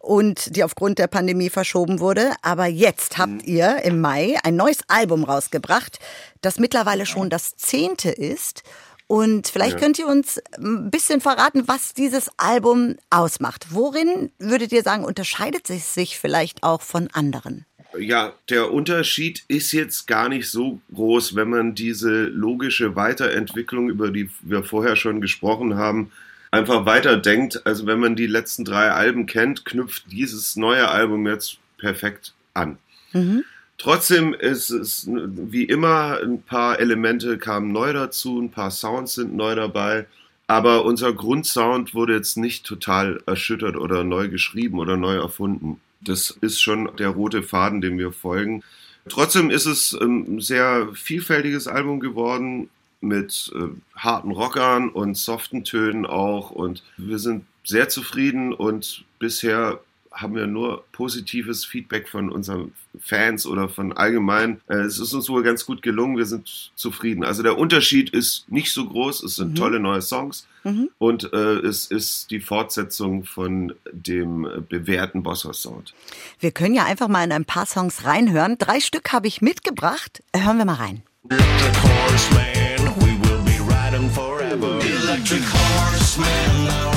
und 0.00 0.56
die 0.56 0.64
aufgrund 0.64 0.98
der 0.98 1.06
Pandemie 1.06 1.50
verschoben 1.50 2.00
wurde. 2.00 2.32
Aber 2.42 2.66
jetzt 2.66 3.18
habt 3.18 3.32
mhm. 3.32 3.40
ihr 3.44 3.82
im 3.84 4.00
Mai 4.00 4.36
ein 4.42 4.56
neues 4.56 4.78
Album 4.88 5.24
rausgebracht, 5.24 5.98
das 6.40 6.58
mittlerweile 6.58 7.06
schon 7.06 7.30
das 7.30 7.56
zehnte 7.56 8.10
ist. 8.10 8.62
Und 9.06 9.48
vielleicht 9.48 9.74
ja. 9.74 9.80
könnt 9.80 9.98
ihr 9.98 10.08
uns 10.08 10.40
ein 10.56 10.90
bisschen 10.90 11.20
verraten, 11.20 11.68
was 11.68 11.92
dieses 11.92 12.30
Album 12.38 12.96
ausmacht. 13.10 13.66
Worin 13.70 14.32
würdet 14.38 14.72
ihr 14.72 14.82
sagen, 14.82 15.04
unterscheidet 15.04 15.68
es 15.68 15.94
sich 15.94 16.18
vielleicht 16.18 16.62
auch 16.62 16.80
von 16.80 17.08
anderen? 17.12 17.66
Ja, 17.98 18.32
der 18.48 18.72
Unterschied 18.72 19.44
ist 19.48 19.72
jetzt 19.72 20.06
gar 20.06 20.28
nicht 20.28 20.48
so 20.48 20.80
groß, 20.94 21.34
wenn 21.34 21.50
man 21.50 21.74
diese 21.74 22.24
logische 22.24 22.96
Weiterentwicklung, 22.96 23.88
über 23.88 24.10
die 24.10 24.30
wir 24.42 24.62
vorher 24.64 24.96
schon 24.96 25.20
gesprochen 25.20 25.76
haben, 25.76 26.10
einfach 26.50 26.86
weiterdenkt. 26.86 27.66
Also 27.66 27.86
wenn 27.86 28.00
man 28.00 28.16
die 28.16 28.26
letzten 28.26 28.64
drei 28.64 28.90
Alben 28.90 29.26
kennt, 29.26 29.64
knüpft 29.64 30.10
dieses 30.10 30.56
neue 30.56 30.88
Album 30.88 31.26
jetzt 31.26 31.58
perfekt 31.78 32.34
an. 32.54 32.78
Mhm. 33.12 33.44
Trotzdem 33.76 34.34
ist 34.34 34.70
es 34.70 35.08
wie 35.08 35.64
immer, 35.64 36.20
ein 36.22 36.42
paar 36.42 36.78
Elemente 36.78 37.38
kamen 37.38 37.72
neu 37.72 37.92
dazu, 37.92 38.40
ein 38.40 38.50
paar 38.50 38.70
Sounds 38.70 39.14
sind 39.14 39.34
neu 39.34 39.54
dabei. 39.54 40.06
Aber 40.46 40.84
unser 40.84 41.12
Grundsound 41.12 41.94
wurde 41.94 42.14
jetzt 42.14 42.36
nicht 42.36 42.66
total 42.66 43.20
erschüttert 43.26 43.76
oder 43.76 44.04
neu 44.04 44.28
geschrieben 44.28 44.78
oder 44.78 44.96
neu 44.96 45.16
erfunden. 45.16 45.80
Das 46.04 46.30
ist 46.30 46.60
schon 46.60 46.94
der 46.96 47.08
rote 47.08 47.42
Faden, 47.42 47.80
dem 47.80 47.98
wir 47.98 48.12
folgen. 48.12 48.62
Trotzdem 49.08 49.50
ist 49.50 49.66
es 49.66 49.92
ein 49.92 50.40
sehr 50.40 50.88
vielfältiges 50.94 51.68
Album 51.68 52.00
geworden 52.00 52.70
mit 53.00 53.52
äh, 53.54 53.68
harten 53.96 54.30
Rockern 54.30 54.88
und 54.88 55.16
soften 55.16 55.64
Tönen 55.64 56.06
auch. 56.06 56.50
Und 56.50 56.82
wir 56.96 57.18
sind 57.18 57.44
sehr 57.64 57.88
zufrieden 57.88 58.52
und 58.54 59.04
bisher 59.18 59.80
haben 60.10 60.36
wir 60.36 60.46
nur 60.46 60.84
positives 60.92 61.64
Feedback 61.64 62.08
von 62.08 62.30
unseren 62.30 62.72
Fans 63.00 63.46
oder 63.46 63.68
von 63.68 63.92
allgemein. 63.92 64.60
Äh, 64.68 64.76
es 64.76 64.98
ist 64.98 65.12
uns 65.12 65.28
wohl 65.28 65.42
ganz 65.42 65.66
gut 65.66 65.82
gelungen, 65.82 66.16
wir 66.16 66.26
sind 66.26 66.72
zufrieden. 66.74 67.24
Also 67.24 67.42
der 67.42 67.58
Unterschied 67.58 68.10
ist 68.10 68.50
nicht 68.50 68.72
so 68.72 68.86
groß, 68.86 69.22
es 69.22 69.36
sind 69.36 69.50
mhm. 69.50 69.56
tolle 69.56 69.80
neue 69.80 70.02
Songs 70.02 70.46
mhm. 70.64 70.90
und 70.98 71.32
äh, 71.32 71.58
es 71.58 71.86
ist 71.86 72.30
die 72.30 72.40
Fortsetzung 72.40 73.24
von 73.24 73.74
dem 73.92 74.64
bewährten 74.68 75.22
Bosshaus 75.22 75.62
Sound. 75.62 75.94
Wir 76.40 76.50
können 76.50 76.74
ja 76.74 76.84
einfach 76.84 77.08
mal 77.08 77.24
in 77.24 77.32
ein 77.32 77.44
paar 77.44 77.66
Songs 77.66 78.04
reinhören. 78.04 78.58
Drei 78.58 78.80
Stück 78.80 79.12
habe 79.12 79.28
ich 79.28 79.40
mitgebracht. 79.40 80.22
Hören 80.34 80.58
wir 80.58 80.64
mal 80.64 80.74
rein. 80.74 81.02
Electric 81.30 81.76
Horseman, 81.82 82.94
we 82.96 83.16
will 83.26 83.42
be 83.44 83.58
riding 83.60 84.10
forever. 84.10 84.78
Electric 84.80 85.42
Horseman, 85.42 86.93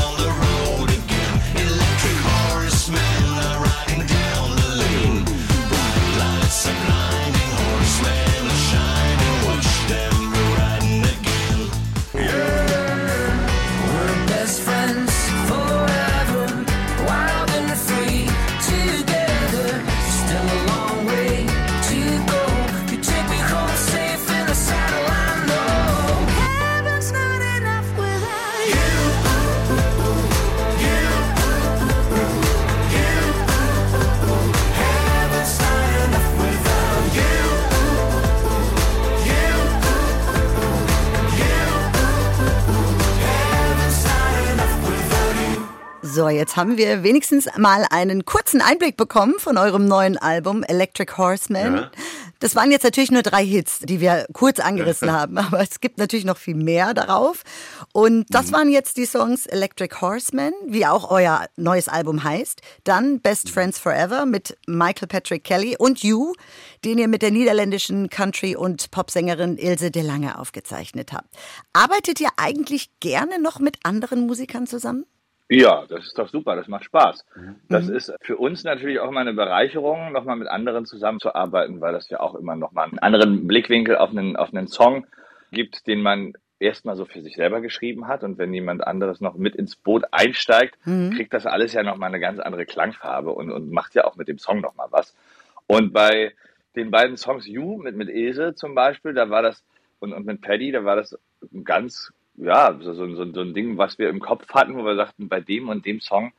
jetzt 46.37 46.55
haben 46.55 46.77
wir 46.77 47.03
wenigstens 47.03 47.47
mal 47.57 47.85
einen 47.89 48.25
kurzen 48.25 48.61
Einblick 48.61 48.95
bekommen 48.95 49.35
von 49.39 49.57
eurem 49.57 49.85
neuen 49.85 50.17
Album 50.17 50.63
Electric 50.63 51.17
Horseman. 51.17 51.75
Ja. 51.75 51.91
Das 52.39 52.55
waren 52.55 52.71
jetzt 52.71 52.83
natürlich 52.83 53.11
nur 53.11 53.23
drei 53.23 53.43
Hits, 53.43 53.79
die 53.79 53.99
wir 53.99 54.27
kurz 54.31 54.59
angerissen 54.59 55.11
haben, 55.19 55.37
aber 55.37 55.59
es 55.59 55.79
gibt 55.79 55.97
natürlich 55.97 56.25
noch 56.25 56.37
viel 56.37 56.55
mehr 56.55 56.93
darauf. 56.93 57.43
Und 57.93 58.25
das 58.29 58.47
mhm. 58.47 58.51
waren 58.53 58.71
jetzt 58.71 58.97
die 58.97 59.05
Songs 59.05 59.47
Electric 59.47 59.99
Horseman, 59.99 60.53
wie 60.67 60.85
auch 60.85 61.09
euer 61.09 61.47
neues 61.55 61.87
Album 61.87 62.23
heißt. 62.23 62.61
Dann 62.83 63.19
Best 63.19 63.49
Friends 63.49 63.79
Forever 63.79 64.25
mit 64.25 64.57
Michael 64.67 65.07
Patrick 65.07 65.43
Kelly 65.43 65.75
und 65.77 66.03
You, 66.03 66.33
den 66.85 66.99
ihr 66.99 67.07
mit 67.07 67.21
der 67.21 67.31
niederländischen 67.31 68.09
Country- 68.09 68.55
und 68.55 68.91
Popsängerin 68.91 69.57
Ilse 69.57 69.91
de 69.91 70.03
Lange 70.03 70.37
aufgezeichnet 70.37 71.11
habt. 71.11 71.33
Arbeitet 71.73 72.21
ihr 72.21 72.29
eigentlich 72.37 72.91
gerne 72.99 73.39
noch 73.39 73.59
mit 73.59 73.77
anderen 73.83 74.27
Musikern 74.27 74.67
zusammen? 74.67 75.05
Ja, 75.49 75.85
das 75.87 76.05
ist 76.05 76.19
doch 76.19 76.27
super, 76.27 76.55
das 76.55 76.67
macht 76.67 76.85
Spaß. 76.85 77.25
Mhm. 77.35 77.55
Das 77.69 77.87
ist 77.87 78.13
für 78.21 78.37
uns 78.37 78.63
natürlich 78.63 78.99
auch 78.99 79.09
immer 79.09 79.21
eine 79.21 79.33
Bereicherung, 79.33 80.11
nochmal 80.11 80.35
mit 80.35 80.49
anderen 80.49 80.85
zusammenzuarbeiten, 80.85 81.79
weil 81.79 81.93
das 81.93 82.09
ja 82.09 82.19
auch 82.19 82.35
immer 82.35 82.55
nochmal 82.55 82.89
einen 82.89 82.99
anderen 82.99 83.47
Blickwinkel 83.47 83.95
auf 83.95 84.09
einen, 84.09 84.35
auf 84.35 84.53
einen 84.53 84.67
Song 84.67 85.07
gibt, 85.51 85.87
den 85.87 86.01
man 86.01 86.33
erstmal 86.59 86.95
so 86.95 87.05
für 87.05 87.21
sich 87.21 87.35
selber 87.35 87.61
geschrieben 87.61 88.07
hat. 88.07 88.23
Und 88.23 88.37
wenn 88.37 88.53
jemand 88.53 88.85
anderes 88.85 89.21
noch 89.21 89.35
mit 89.35 89.55
ins 89.55 89.77
Boot 89.77 90.03
einsteigt, 90.11 90.75
mhm. 90.85 91.11
kriegt 91.11 91.33
das 91.33 91.45
alles 91.45 91.71
ja 91.71 91.83
nochmal 91.83 92.09
eine 92.09 92.19
ganz 92.19 92.39
andere 92.39 92.65
Klangfarbe 92.65 93.31
und, 93.31 93.49
und 93.51 93.71
macht 93.71 93.95
ja 93.95 94.03
auch 94.03 94.17
mit 94.17 94.27
dem 94.27 94.39
Song 94.39 94.59
nochmal 94.59 94.87
was. 94.91 95.15
Und 95.67 95.93
bei 95.93 96.33
den 96.75 96.91
beiden 96.91 97.15
Songs 97.15 97.47
You 97.47 97.77
mit, 97.77 97.95
mit 97.95 98.09
Ese 98.09 98.53
zum 98.53 98.75
Beispiel, 98.75 99.13
da 99.13 99.29
war 99.29 99.41
das, 99.41 99.63
und, 99.99 100.13
und 100.13 100.25
mit 100.25 100.41
Paddy, 100.41 100.71
da 100.71 100.83
war 100.83 100.97
das 100.97 101.17
ganz 101.63 102.11
ja, 102.37 102.77
so, 102.79 102.93
so, 102.93 103.13
so, 103.13 103.41
ein 103.41 103.53
Ding, 103.53 103.77
was 103.77 103.97
wir 103.97 104.09
im 104.09 104.19
Kopf 104.19 104.47
hatten, 104.53 104.75
wo 104.77 104.85
wir 104.85 104.95
sagten, 104.95 105.27
bei 105.27 105.41
dem 105.41 105.69
und 105.69 105.85
dem 105.85 105.99
Song, 105.99 106.31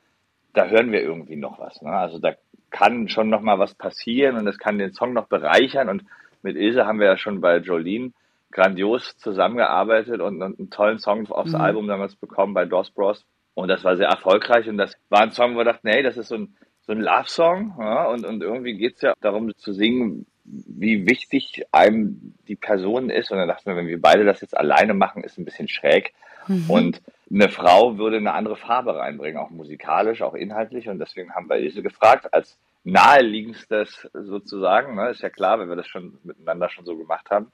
da 0.55 0.67
hören 0.67 0.93
wir 0.93 1.03
irgendwie 1.03 1.37
noch 1.37 1.59
was. 1.59 1.83
Ne? 1.83 1.91
Also 1.91 2.19
da 2.19 2.35
kann 2.71 3.09
schon 3.09 3.29
noch 3.29 3.41
mal 3.41 3.59
was 3.59 3.75
passieren 3.75 4.37
und 4.37 4.45
das 4.45 4.59
kann 4.59 4.79
den 4.79 4.93
Song 4.93 5.13
noch 5.13 5.27
bereichern. 5.27 5.89
Und 5.89 6.05
mit 6.43 6.57
Ilse 6.57 6.87
haben 6.87 7.01
wir 7.01 7.07
ja 7.07 7.17
schon 7.17 7.41
bei 7.41 7.59
Jolene 7.59 8.13
grandios 8.51 9.17
zusammengearbeitet 9.19 10.21
und, 10.21 10.43
und 10.43 10.59
einen 10.59 10.71
tollen 10.71 10.99
Song 10.99 11.27
aufs 11.31 11.53
mhm. 11.53 11.61
Album 11.61 11.89
damals 11.89 12.17
bekommen 12.17 12.55
bei 12.55 12.65
Dos 12.65 12.91
Bros. 12.91 13.25
Und 13.55 13.69
das 13.69 13.85
war 13.85 13.97
sehr 13.97 14.09
erfolgreich 14.09 14.69
und 14.69 14.79
das 14.79 14.97
war 15.09 15.21
ein 15.21 15.33
Song, 15.33 15.55
wo 15.55 15.59
wir 15.59 15.65
dachten, 15.65 15.89
hey, 15.89 16.03
das 16.03 16.17
ist 16.17 16.29
so 16.29 16.37
ein, 16.37 16.55
so 16.83 16.93
ein 16.93 17.01
Love-Song 17.01 17.75
ja? 17.79 18.07
und, 18.07 18.25
und 18.25 18.43
irgendwie 18.43 18.75
geht's 18.75 19.03
ja 19.03 19.15
darum 19.21 19.55
zu 19.57 19.73
singen, 19.73 20.27
wie 20.51 21.07
wichtig 21.07 21.65
einem 21.73 22.35
die 22.47 22.57
Person 22.57 23.11
ist. 23.11 23.31
Und 23.31 23.39
dann 23.39 23.49
dachten 23.49 23.67
wir, 23.67 23.77
wenn 23.77 23.89
wir 23.89 24.01
beide 24.01 24.25
das 24.25 24.41
jetzt 24.41 24.57
alleine 24.57 24.95
machen, 24.95 25.25
ist 25.25 25.39
ein 25.39 25.45
bisschen 25.45 25.69
schräg. 25.69 26.15
Mhm. 26.47 26.71
Und 26.71 27.03
eine 27.31 27.49
Frau 27.49 27.99
würde 27.99 28.17
eine 28.17 28.33
andere 28.33 28.57
Farbe 28.57 28.97
reinbringen, 28.97 29.39
auch 29.39 29.51
musikalisch, 29.51 30.23
auch 30.23 30.35
inhaltlich. 30.35 30.89
Und 30.89 30.99
deswegen 30.99 31.35
haben 31.35 31.49
wir 31.49 31.57
Ilse 31.57 31.83
gefragt, 31.83 32.33
als 32.33 32.59
naheliegendstes 32.85 34.09
sozusagen. 34.15 34.95
Ne? 34.95 35.11
Ist 35.11 35.23
ja 35.23 35.31
klar, 35.31 35.61
wenn 35.61 35.69
wir 35.69 35.77
das 35.77 35.89
schon 35.89 36.19
miteinander 36.25 36.71
schon 36.71 36.85
so 36.85 36.97
gemacht 36.97 37.31
haben. 37.31 37.53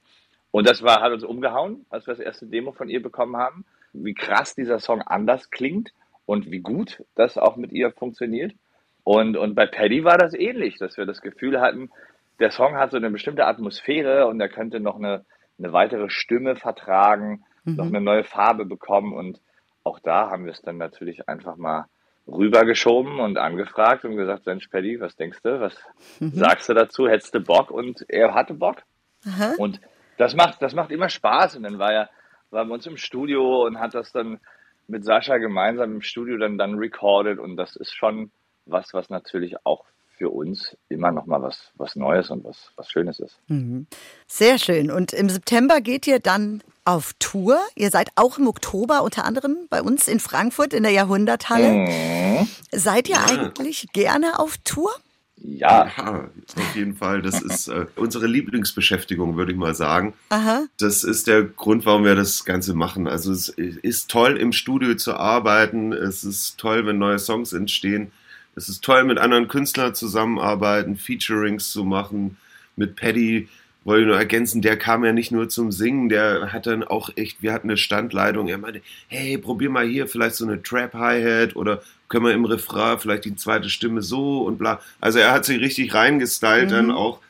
Und 0.51 0.69
das 0.69 0.83
war, 0.83 1.01
hat 1.01 1.13
uns 1.13 1.25
umgehauen, 1.25 1.85
als 1.91 2.07
wir 2.07 2.15
das 2.15 2.25
erste 2.25 2.47
Demo 2.47 2.71
von 2.71 2.89
ihr 2.89 3.03
bekommen 3.03 3.37
haben, 3.37 3.65
wie 3.93 4.15
krass 4.15 4.55
dieser 4.55 4.79
Song 4.79 5.03
anders 5.03 5.51
klingt 5.51 5.93
und 6.27 6.51
wie 6.51 6.61
gut 6.61 7.03
das 7.17 7.37
auch 7.37 7.57
mit 7.57 7.73
ihr 7.73 7.91
funktioniert. 7.91 8.55
Und, 9.03 9.37
und 9.37 9.55
bei 9.55 9.67
Paddy 9.67 10.05
war 10.05 10.17
das 10.17 10.33
ähnlich, 10.33 10.79
dass 10.79 10.97
wir 10.97 11.07
das 11.07 11.21
Gefühl 11.21 11.61
hatten, 11.61 11.91
der 12.41 12.51
Song 12.51 12.77
hat 12.77 12.91
so 12.91 12.97
eine 12.97 13.11
bestimmte 13.11 13.47
Atmosphäre 13.47 14.27
und 14.27 14.41
er 14.41 14.49
könnte 14.49 14.81
noch 14.81 14.97
eine, 14.97 15.25
eine 15.59 15.73
weitere 15.73 16.11
Stimme 16.11 16.57
vertragen, 16.57 17.45
mhm. 17.65 17.77
noch 17.77 17.87
eine 17.87 18.01
neue 18.01 18.25
Farbe 18.25 18.65
bekommen. 18.65 19.13
Und 19.13 19.41
auch 19.83 20.01
da 20.01 20.31
haben 20.31 20.45
wir 20.45 20.53
es 20.53 20.63
dann 20.63 20.79
natürlich 20.79 21.29
einfach 21.29 21.57
mal 21.57 21.87
rübergeschoben 22.27 23.21
und 23.21 23.39
angefragt 23.39 24.05
und 24.05 24.17
gesagt, 24.17 24.47
Mensch, 24.47 24.69
Paddy, 24.69 25.01
was 25.01 25.15
denkst 25.17 25.41
du? 25.43 25.61
Was 25.61 25.77
mhm. 26.21 26.33
sagst 26.33 26.69
du 26.69 26.75
dazu? 26.75 27.07
Hättest 27.07 27.35
du 27.35 27.41
Bock? 27.41 27.71
Und 27.71 28.05
er 28.09 28.35
hatte 28.35 28.55
Bock. 28.55 28.83
Aha. 29.27 29.55
Und 29.59 29.81
das 30.17 30.35
macht, 30.35 30.63
das 30.63 30.75
macht 30.75 30.91
immer 30.91 31.09
Spaß. 31.09 31.57
Und 31.57 31.65
dann 31.65 31.79
war 31.79 31.93
er, 31.93 32.11
war 32.51 32.65
bei 32.65 32.75
uns 32.75 32.87
im 32.87 32.97
Studio 32.97 33.67
und 33.67 33.79
hat 33.79 33.95
das 33.95 34.11
dann 34.13 34.41
mit 34.87 35.05
Sascha 35.05 35.39
gemeinsam 35.39 35.93
im 35.93 36.03
Studio 36.03 36.39
dann, 36.39 36.59
dann 36.59 36.77
recorded. 36.77 37.39
Und 37.39 37.57
das 37.57 37.77
ist 37.77 37.95
schon 37.95 38.31
was, 38.67 38.95
was 38.95 39.11
natürlich 39.11 39.57
auch 39.65 39.85
für 40.17 40.31
uns 40.31 40.77
immer 40.89 41.11
noch 41.11 41.27
mal 41.27 41.43
was, 41.43 41.73
was 41.75 41.97
Neues 41.97 42.31
und 42.31 42.45
was, 42.45 42.71
was 42.77 42.91
Schönes 42.91 43.19
ist. 43.19 43.39
Mhm. 43.49 43.87
Sehr 44.27 44.59
schön. 44.59 44.91
Und 44.91 45.13
im 45.13 45.29
September 45.29 45.81
geht 45.81 46.07
ihr 46.07 46.21
dann 46.21 46.63
auf 46.85 47.15
Tour. 47.19 47.59
Ihr 47.75 47.91
seid 47.91 48.11
auch 48.17 48.39
im 48.39 48.47
Oktober 48.47 49.03
unter 49.03 49.25
anderem 49.25 49.57
bei 49.71 49.83
uns 49.83 50.07
in 50.07 50.21
Frankfurt 50.21 50.73
in 50.73 50.83
der 50.83 50.93
Jahrhunderthalle. 50.93 51.73
Mhm. 51.73 52.49
Seid 52.71 53.09
ihr 53.09 53.19
eigentlich 53.21 53.89
gerne 53.93 54.39
auf 54.39 54.57
Tour? 54.59 54.91
Ja. 55.37 55.91
ja. 55.97 56.31
auf 56.57 56.77
jeden 56.77 56.97
Fall. 56.97 57.21
Das 57.21 57.43
ist 57.43 57.69
äh, 57.69 57.87
unsere 57.97 58.27
Lieblingsbeschäftigung, 58.27 59.37
würde 59.37 59.53
ich 59.53 59.59
mal 59.59 59.75
sagen. 59.75 60.15
Aha. 60.31 60.67
Das 60.79 61.05
ist 61.05 61.27
der 61.27 61.43
Grund, 61.43 61.85
warum 61.85 62.05
wir 62.05 62.15
das 62.15 62.45
Ganze 62.45 62.75
machen. 62.75 63.07
Also 63.07 63.33
es 63.33 63.49
ist 63.49 64.11
toll, 64.11 64.37
im 64.37 64.53
Studio 64.53 64.95
zu 64.95 65.15
arbeiten. 65.15 65.93
Es 65.93 66.25
ist 66.25 66.59
toll, 66.59 66.87
wenn 66.87 66.99
neue 66.99 67.19
Songs 67.19 67.53
entstehen. 67.53 68.13
Es 68.57 68.69
ist 68.69 68.85
toll, 68.85 69.05
mit 69.05 69.19
anderen 69.19 69.49
Künstlern 69.49 69.95
zusammenarbeiten, 69.95 70.97
Featurings 70.97 71.73
zu 71.73 71.85
machen. 71.85 72.37
Mit 72.77 72.97
Paddy 72.97 73.49
wollte 73.85 74.03
ich 74.03 74.07
nur 74.09 74.17
ergänzen, 74.17 74.63
der 74.63 74.79
kam 74.79 75.05
ja 75.05 75.13
nicht 75.13 75.31
nur 75.31 75.49
zum 75.49 75.71
Singen, 75.71 76.09
der 76.09 76.53
hat 76.53 76.67
dann 76.67 76.83
auch 76.83 77.11
echt, 77.17 77.43
wir 77.43 77.53
hatten 77.53 77.69
eine 77.69 77.77
Standleitung. 77.77 78.49
Er 78.49 78.59
meinte, 78.59 78.81
hey, 79.09 79.37
probier 79.37 79.71
mal 79.71 79.87
hier 79.87 80.09
vielleicht 80.09 80.37
so 80.37 80.47
eine 80.47 80.63
Trap-Hi-Hat 80.63 81.55
oder 81.55 81.83
können 82.09 82.25
wir 82.25 82.33
im 82.33 82.45
Refrain 82.47 82.99
vielleicht 82.99 83.25
die 83.25 83.37
zweite 83.37 83.69
Stimme 83.69 84.01
so 84.01 84.43
und 84.43 84.59
bla. 84.59 84.81
Also 85.01 85.19
er 85.19 85.33
hat 85.33 85.45
sich 85.45 85.61
richtig 85.61 85.95
reingestylt 85.95 86.71
mhm. 86.71 86.75
dann 86.75 86.91
auch 86.91 87.21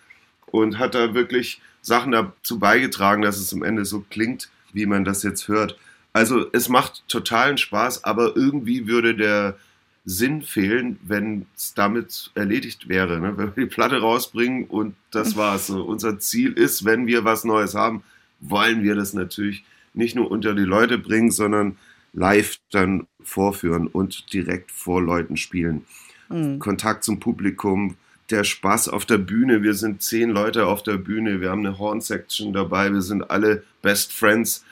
und 0.46 0.78
hat 0.78 0.94
da 0.94 1.14
wirklich 1.14 1.60
Sachen 1.82 2.12
dazu 2.12 2.58
beigetragen, 2.58 3.22
dass 3.22 3.38
es 3.38 3.52
am 3.52 3.62
Ende 3.62 3.84
so 3.84 4.04
klingt, 4.08 4.48
wie 4.72 4.86
man 4.86 5.04
das 5.04 5.22
jetzt 5.22 5.48
hört. 5.48 5.76
Also 6.12 6.46
es 6.52 6.68
macht 6.68 7.02
totalen 7.08 7.58
Spaß, 7.58 8.04
aber 8.04 8.36
irgendwie 8.36 8.86
würde 8.86 9.16
der 9.16 9.56
Sinn 10.04 10.42
fehlen, 10.42 10.98
wenn 11.02 11.46
es 11.56 11.74
damit 11.74 12.30
erledigt 12.34 12.88
wäre. 12.88 13.20
Ne? 13.20 13.36
Wenn 13.38 13.56
wir 13.56 13.64
die 13.64 13.70
Platte 13.70 14.00
rausbringen 14.00 14.64
und 14.64 14.94
das 15.10 15.36
war's. 15.36 15.68
So, 15.68 15.82
unser 15.82 16.18
Ziel 16.18 16.52
ist, 16.52 16.84
wenn 16.84 17.06
wir 17.06 17.24
was 17.24 17.44
Neues 17.44 17.74
haben, 17.74 18.02
wollen 18.40 18.82
wir 18.82 18.94
das 18.94 19.14
natürlich 19.14 19.64
nicht 19.94 20.16
nur 20.16 20.30
unter 20.30 20.54
die 20.54 20.62
Leute 20.62 20.98
bringen, 20.98 21.30
sondern 21.30 21.78
live 22.12 22.58
dann 22.70 23.06
vorführen 23.22 23.86
und 23.86 24.32
direkt 24.32 24.70
vor 24.70 25.02
Leuten 25.02 25.36
spielen. 25.36 25.84
Mhm. 26.28 26.58
Kontakt 26.58 27.04
zum 27.04 27.20
Publikum, 27.20 27.96
der 28.30 28.44
Spaß 28.44 28.88
auf 28.88 29.06
der 29.06 29.18
Bühne. 29.18 29.62
Wir 29.62 29.74
sind 29.74 30.02
zehn 30.02 30.30
Leute 30.30 30.66
auf 30.66 30.82
der 30.82 30.96
Bühne, 30.96 31.40
wir 31.40 31.50
haben 31.50 31.66
eine 31.66 31.78
Horn-Section 31.78 32.52
dabei, 32.52 32.92
wir 32.92 33.02
sind 33.02 33.30
alle 33.30 33.64
Best 33.82 34.12
Friends. 34.12 34.64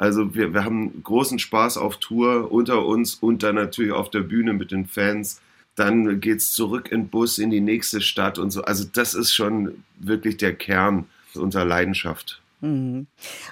Also 0.00 0.34
wir, 0.34 0.54
wir 0.54 0.64
haben 0.64 1.02
großen 1.02 1.38
Spaß 1.38 1.76
auf 1.76 1.98
Tour 1.98 2.50
unter 2.50 2.86
uns 2.86 3.16
und 3.16 3.42
dann 3.42 3.56
natürlich 3.56 3.92
auf 3.92 4.08
der 4.08 4.20
Bühne 4.20 4.54
mit 4.54 4.70
den 4.70 4.86
Fans. 4.86 5.42
Dann 5.74 6.22
geht 6.22 6.38
es 6.38 6.52
zurück 6.52 6.90
in 6.90 7.08
Bus 7.08 7.36
in 7.36 7.50
die 7.50 7.60
nächste 7.60 8.00
Stadt 8.00 8.38
und 8.38 8.50
so. 8.50 8.62
Also 8.62 8.86
das 8.90 9.12
ist 9.12 9.34
schon 9.34 9.84
wirklich 9.98 10.38
der 10.38 10.54
Kern 10.54 11.04
unserer 11.34 11.66
Leidenschaft. 11.66 12.40
Mhm. 12.60 13.06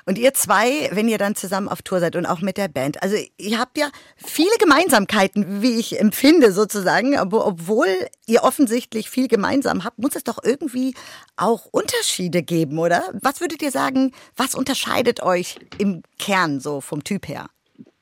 Und 0.05 0.19
ihr 0.19 0.35
zwei, 0.35 0.91
wenn 0.93 1.09
ihr 1.09 1.19
dann 1.19 1.35
zusammen 1.35 1.69
auf 1.69 1.83
Tour 1.83 2.01
seid 2.01 2.17
und 2.17 2.27
auch 2.27 2.41
mit 2.41 2.57
der 2.57 2.69
Band, 2.69 3.03
also 3.03 3.17
ihr 3.39 3.59
habt 3.59 3.79
ja 3.79 3.89
viele 4.17 4.51
Gemeinsamkeiten, 4.59 5.63
wie 5.63 5.79
ich 5.79 5.99
empfinde 5.99 6.53
sozusagen, 6.53 7.17
aber 7.17 7.47
obwohl 7.47 7.89
ihr 8.27 8.45
offensichtlich 8.45 9.09
viel 9.09 9.29
gemeinsam 9.29 9.85
habt, 9.85 9.99
muss 9.99 10.15
es 10.15 10.25
doch 10.25 10.39
irgendwie 10.43 10.95
auch 11.37 11.67
Unterschiede 11.67 12.43
geben, 12.43 12.79
oder? 12.79 13.03
Was 13.23 13.41
würdet 13.41 13.63
ihr 13.63 13.71
sagen, 13.71 14.13
was 14.37 14.55
unterscheidet 14.55 15.23
euch 15.23 15.57
im 15.79 16.03
Kern 16.19 16.61
so 16.61 16.81
vom 16.81 17.03
Typ 17.03 17.29
her? 17.29 17.47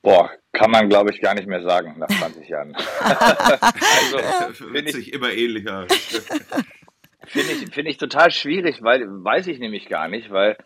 Boah, 0.03 0.31
kann 0.53 0.71
man 0.71 0.89
glaube 0.89 1.11
ich 1.13 1.21
gar 1.21 1.35
nicht 1.35 1.47
mehr 1.47 1.63
sagen 1.63 1.97
nach 1.99 2.09
20 2.19 2.49
Jahren. 2.49 2.77
also, 3.01 4.19
finde 4.73 4.99
ich 4.99 5.13
immer 5.13 5.31
ähnlicher. 5.31 5.87
Finde 7.29 7.53
ich, 7.53 7.75
find 7.75 7.89
ich 7.89 7.97
total 7.97 8.31
schwierig, 8.31 8.83
weil 8.83 9.05
weiß 9.05 9.49
ich 9.49 9.59
nämlich 9.59 9.89
gar 9.89 10.07
nicht, 10.07 10.31
weil 10.31 10.57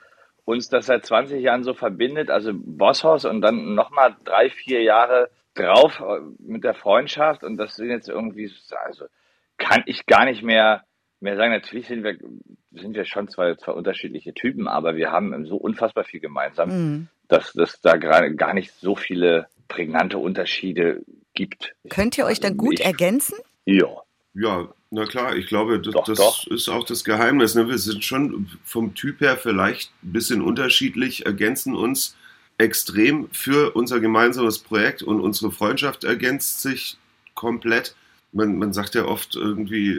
uns 0.45 0.69
das 0.69 0.87
seit 0.87 1.05
20 1.05 1.43
Jahren 1.43 1.65
so 1.65 1.75
verbindet, 1.75 2.31
also 2.31 2.53
Bosshaus 2.55 3.25
und 3.25 3.41
dann 3.41 3.75
nochmal 3.75 4.17
drei, 4.25 4.51
vier 4.51 4.83
Jahre 4.83 5.31
drauf 5.55 6.01
äh, 6.01 6.21
mit 6.39 6.65
der 6.65 6.75
Freundschaft 6.75 7.45
und 7.45 7.57
das 7.57 7.77
sind 7.77 7.91
jetzt 7.91 8.09
irgendwie, 8.09 8.51
also 8.85 9.07
kann 9.59 9.83
ich 9.87 10.07
gar 10.07 10.25
nicht 10.25 10.43
mehr, 10.43 10.85
mehr 11.21 11.37
sagen. 11.37 11.53
Natürlich 11.53 11.87
sind 11.87 12.03
wir, 12.03 12.19
sind 12.73 12.95
wir 12.95 13.05
schon 13.05 13.29
zwei, 13.29 13.55
zwei 13.57 13.73
unterschiedliche 13.73 14.33
Typen, 14.33 14.69
aber 14.69 14.97
wir 14.97 15.13
haben 15.13 15.45
so 15.47 15.57
unfassbar 15.57 16.05
viel 16.05 16.21
gemeinsam, 16.21 16.69
mhm. 16.69 17.09
dass 17.29 17.55
es 17.55 17.81
da 17.81 17.97
gerade 17.97 18.35
gar 18.35 18.55
nicht 18.55 18.73
so 18.73 18.97
viele 18.97 19.47
prägnante 19.69 20.19
Unterschiede 20.19 21.03
gibt. 21.35 21.75
Könnt 21.89 22.17
ihr 22.19 22.25
euch 22.25 22.41
dann 22.41 22.57
gut 22.57 22.81
ich, 22.81 22.85
ergänzen? 22.85 23.37
Ja. 23.65 24.03
Ja, 24.33 24.69
na 24.91 25.07
klar, 25.07 25.37
ich 25.37 25.47
glaube, 25.47 25.81
das, 25.81 25.95
doch, 25.95 26.05
das 26.05 26.19
doch. 26.19 26.47
ist 26.49 26.69
auch 26.69 26.85
das 26.85 27.05
Geheimnis. 27.05 27.55
Ne? 27.55 27.69
Wir 27.69 27.79
sind 27.79 28.05
schon 28.05 28.49
vom 28.65 28.95
Typ 28.95 29.21
her 29.21 29.37
vielleicht 29.37 29.93
ein 30.03 30.13
bisschen 30.13 30.43
unterschiedlich, 30.43 31.27
ergänzen 31.27 31.77
uns 31.77 32.17
extrem 32.59 33.29
für 33.31 33.75
unser 33.75 34.01
gemeinsames 34.01 34.59
Projekt 34.59 35.03
und 35.03 35.21
unsere 35.21 35.53
Freundschaft 35.53 36.05
ergänzt 36.05 36.61
sich 36.61 36.99
komplett. 37.35 37.95
Man, 38.33 38.59
man 38.59 38.73
sagt 38.73 38.95
ja 38.95 39.07
oft 39.07 39.35
irgendwie, 39.35 39.99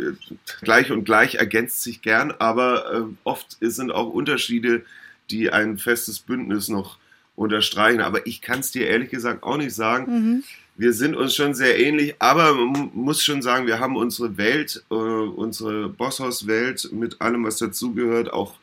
gleich 0.61 0.91
und 0.91 1.05
gleich 1.05 1.35
ergänzt 1.35 1.81
sich 1.81 2.01
gern, 2.01 2.31
aber 2.31 2.93
äh, 2.93 3.01
oft 3.23 3.57
sind 3.61 3.91
auch 3.91 4.09
Unterschiede, 4.09 4.85
die 5.31 5.51
ein 5.51 5.77
festes 5.77 6.19
Bündnis 6.19 6.67
noch 6.67 6.97
unterstreichen. 7.41 8.01
Aber 8.01 8.25
ich 8.27 8.41
kann 8.41 8.59
es 8.59 8.71
dir 8.71 8.87
ehrlich 8.87 9.09
gesagt 9.09 9.43
auch 9.43 9.57
nicht 9.57 9.75
sagen. 9.75 10.05
Mhm 10.11 10.43
wir 10.81 10.93
sind 10.93 11.15
uns 11.15 11.35
schon 11.35 11.53
sehr 11.53 11.79
ähnlich, 11.79 12.15
aber 12.17 12.55
man 12.55 12.89
muss 12.93 13.23
schon 13.23 13.43
sagen, 13.43 13.67
wir 13.67 13.79
haben 13.79 13.95
unsere 13.95 14.37
Welt, 14.37 14.83
äh, 14.89 14.95
unsere 14.95 15.89
Bosshaus-Welt 15.89 16.89
mit 16.91 17.21
allem, 17.21 17.45
was 17.45 17.57
dazugehört, 17.57 18.33
auch 18.33 18.55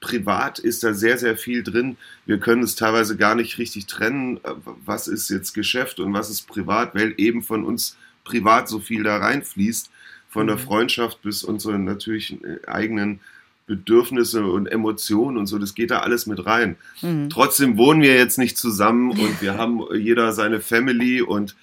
privat 0.00 0.58
ist 0.58 0.84
da 0.84 0.94
sehr, 0.94 1.18
sehr 1.18 1.36
viel 1.36 1.62
drin. 1.62 1.98
Wir 2.24 2.38
können 2.38 2.62
es 2.62 2.76
teilweise 2.76 3.16
gar 3.16 3.34
nicht 3.34 3.58
richtig 3.58 3.84
trennen, 3.86 4.38
äh, 4.38 4.54
was 4.86 5.06
ist 5.06 5.28
jetzt 5.28 5.52
Geschäft 5.52 6.00
und 6.00 6.14
was 6.14 6.30
ist 6.30 6.48
privat, 6.48 6.94
weil 6.94 7.12
eben 7.18 7.42
von 7.42 7.62
uns 7.62 7.96
privat 8.24 8.68
so 8.68 8.78
viel 8.78 9.02
da 9.02 9.18
reinfließt, 9.18 9.90
von 10.28 10.46
der 10.46 10.56
mhm. 10.56 10.60
Freundschaft 10.60 11.20
bis 11.20 11.44
unsere 11.44 11.78
natürlich 11.78 12.42
äh, 12.42 12.66
eigenen 12.66 13.20
Bedürfnisse 13.66 14.44
und 14.44 14.66
Emotionen 14.66 15.36
und 15.36 15.46
so, 15.46 15.58
das 15.58 15.74
geht 15.74 15.90
da 15.90 16.00
alles 16.00 16.26
mit 16.26 16.46
rein. 16.46 16.76
Mhm. 17.02 17.28
Trotzdem 17.30 17.76
wohnen 17.76 18.00
wir 18.00 18.14
jetzt 18.14 18.38
nicht 18.38 18.56
zusammen 18.56 19.10
und 19.10 19.42
wir 19.42 19.58
haben 19.58 19.82
jeder 19.94 20.32
seine 20.32 20.60
Family 20.60 21.20
und 21.20 21.56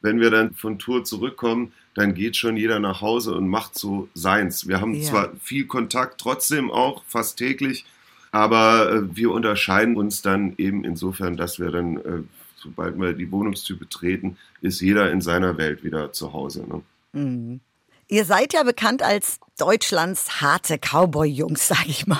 wenn 0.00 0.20
wir 0.20 0.30
dann 0.30 0.54
von 0.54 0.78
Tour 0.78 1.04
zurückkommen, 1.04 1.72
dann 1.94 2.14
geht 2.14 2.36
schon 2.36 2.56
jeder 2.56 2.80
nach 2.80 3.02
Hause 3.02 3.34
und 3.34 3.48
macht 3.48 3.78
so 3.78 4.08
seins. 4.14 4.66
Wir 4.66 4.80
haben 4.80 4.94
ja. 4.94 5.02
zwar 5.02 5.32
viel 5.42 5.66
Kontakt, 5.66 6.20
trotzdem 6.20 6.70
auch 6.70 7.02
fast 7.06 7.36
täglich, 7.36 7.84
aber 8.32 8.90
äh, 8.90 9.16
wir 9.16 9.30
unterscheiden 9.30 9.96
uns 9.96 10.22
dann 10.22 10.54
eben 10.56 10.84
insofern, 10.84 11.36
dass 11.36 11.58
wir 11.58 11.70
dann, 11.70 11.96
äh, 11.98 12.22
sobald 12.56 12.98
wir 12.98 13.12
die 13.12 13.30
Wohnungstype 13.30 13.88
treten, 13.88 14.38
ist 14.62 14.80
jeder 14.80 15.10
in 15.10 15.20
seiner 15.20 15.58
Welt 15.58 15.84
wieder 15.84 16.12
zu 16.12 16.32
Hause. 16.32 16.64
Ne? 16.66 16.82
Mhm. 17.12 17.60
Ihr 18.10 18.24
seid 18.24 18.52
ja 18.52 18.64
bekannt 18.64 19.04
als 19.04 19.38
Deutschlands 19.56 20.40
harte 20.40 20.78
Cowboy-Jungs, 20.78 21.68
sag 21.68 21.86
ich 21.86 22.08
mal. 22.08 22.18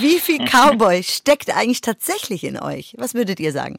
Wie 0.00 0.18
viel 0.18 0.38
Cowboy 0.38 1.02
steckt 1.02 1.54
eigentlich 1.54 1.82
tatsächlich 1.82 2.44
in 2.44 2.58
euch? 2.58 2.94
Was 2.96 3.14
würdet 3.14 3.38
ihr 3.38 3.52
sagen? 3.52 3.78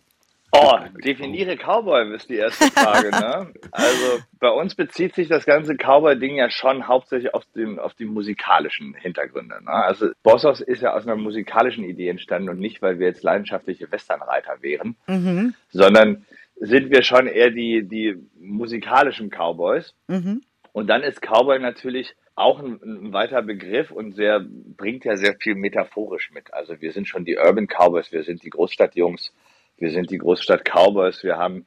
Oh, 0.51 0.77
definiere 1.03 1.57
Cowboy 1.57 2.15
ist 2.15 2.29
die 2.29 2.35
erste 2.35 2.65
Frage. 2.71 3.09
Ne? 3.09 3.51
Also 3.71 4.19
bei 4.39 4.49
uns 4.49 4.75
bezieht 4.75 5.15
sich 5.15 5.27
das 5.27 5.45
ganze 5.45 5.75
Cowboy-Ding 5.75 6.35
ja 6.35 6.51
schon 6.51 6.87
hauptsächlich 6.87 7.33
auf, 7.33 7.45
den, 7.55 7.79
auf 7.79 7.95
die 7.95 8.05
musikalischen 8.05 8.93
Hintergründe. 8.93 9.63
Ne? 9.63 9.71
Also 9.71 10.09
Bossos 10.21 10.61
ist 10.61 10.83
ja 10.83 10.93
aus 10.93 11.07
einer 11.07 11.15
musikalischen 11.15 11.83
Idee 11.83 12.09
entstanden 12.09 12.49
und 12.49 12.59
nicht, 12.59 12.81
weil 12.81 12.99
wir 12.99 13.07
jetzt 13.07 13.23
leidenschaftliche 13.23 13.91
Westernreiter 13.91 14.57
wären, 14.61 14.95
mhm. 15.07 15.55
sondern 15.71 16.25
sind 16.59 16.91
wir 16.91 17.03
schon 17.03 17.27
eher 17.27 17.51
die, 17.51 17.87
die 17.87 18.17
musikalischen 18.39 19.29
Cowboys. 19.29 19.95
Mhm. 20.07 20.41
Und 20.71 20.87
dann 20.87 21.03
ist 21.03 21.21
Cowboy 21.21 21.59
natürlich 21.59 22.15
auch 22.35 22.59
ein, 22.59 22.79
ein, 22.81 23.13
weiter 23.13 23.41
Begriff 23.41 23.91
und 23.91 24.13
sehr, 24.13 24.39
bringt 24.41 25.05
ja 25.05 25.17
sehr 25.17 25.35
viel 25.39 25.55
metaphorisch 25.55 26.31
mit. 26.31 26.53
Also 26.53 26.79
wir 26.79 26.91
sind 26.91 27.07
schon 27.07 27.25
die 27.25 27.37
Urban 27.37 27.67
Cowboys, 27.67 28.11
wir 28.11 28.23
sind 28.23 28.43
die 28.43 28.49
Großstadtjungs, 28.49 29.33
wir 29.77 29.91
sind 29.91 30.09
die 30.11 30.17
Großstadt 30.17 30.63
Cowboys, 30.63 31.23
wir 31.23 31.37
haben 31.37 31.65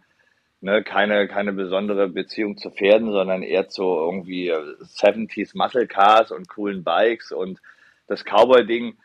ne, 0.60 0.82
keine, 0.82 1.28
keine 1.28 1.52
besondere 1.52 2.08
Beziehung 2.08 2.56
zu 2.56 2.70
Pferden, 2.70 3.12
sondern 3.12 3.42
eher 3.42 3.68
zu 3.68 3.82
irgendwie 3.82 4.52
70s 4.52 5.56
Muscle 5.56 5.86
Cars 5.86 6.30
und 6.30 6.48
coolen 6.48 6.84
Bikes 6.84 7.32
und 7.32 7.60
das 8.06 8.24
Cowboy-Ding 8.24 8.96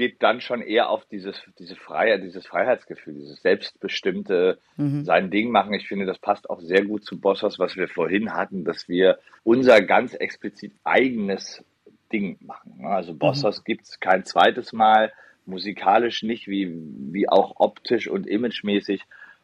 geht 0.00 0.22
dann 0.22 0.40
schon 0.40 0.62
eher 0.62 0.88
auf 0.88 1.04
dieses, 1.04 1.42
diese 1.58 1.76
Freiheit, 1.76 2.22
dieses 2.22 2.46
Freiheitsgefühl, 2.46 3.12
dieses 3.12 3.42
selbstbestimmte 3.42 4.58
mhm. 4.78 5.04
sein 5.04 5.30
Ding 5.30 5.50
machen. 5.50 5.74
Ich 5.74 5.86
finde, 5.86 6.06
das 6.06 6.18
passt 6.18 6.48
auch 6.48 6.60
sehr 6.62 6.86
gut 6.86 7.04
zu 7.04 7.20
Bossos, 7.20 7.58
was 7.58 7.76
wir 7.76 7.86
vorhin 7.86 8.32
hatten, 8.32 8.64
dass 8.64 8.88
wir 8.88 9.18
unser 9.44 9.82
ganz 9.82 10.14
explizit 10.14 10.72
eigenes 10.84 11.62
Ding 12.10 12.38
machen. 12.40 12.86
Also 12.86 13.12
Bossos 13.12 13.58
mhm. 13.58 13.64
gibt 13.64 13.82
es 13.82 14.00
kein 14.00 14.24
zweites 14.24 14.72
Mal, 14.72 15.12
musikalisch 15.44 16.22
nicht, 16.22 16.48
wie, 16.48 16.72
wie 17.12 17.28
auch 17.28 17.56
optisch 17.56 18.08
und 18.08 18.26
imagemäßig. 18.26 19.02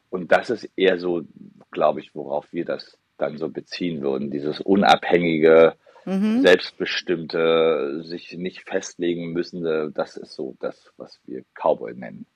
Und 0.08 0.32
das 0.32 0.48
ist 0.48 0.70
eher 0.74 0.98
so, 0.98 1.22
glaube 1.70 2.00
ich, 2.00 2.14
worauf 2.14 2.50
wir 2.50 2.64
das 2.64 2.96
dann 3.18 3.36
so 3.36 3.50
beziehen 3.50 4.00
würden. 4.00 4.30
Dieses 4.30 4.62
unabhängige, 4.62 5.74
mhm. 6.06 6.40
selbstbestimmte, 6.42 8.02
sich 8.04 8.32
nicht 8.32 8.62
festlegen 8.62 9.32
müssen. 9.32 9.92
Das 9.92 10.16
ist 10.16 10.34
so 10.34 10.56
das, 10.60 10.90
was 10.96 11.20
wir 11.26 11.44
Cowboy 11.54 11.94
nennen. 11.94 12.26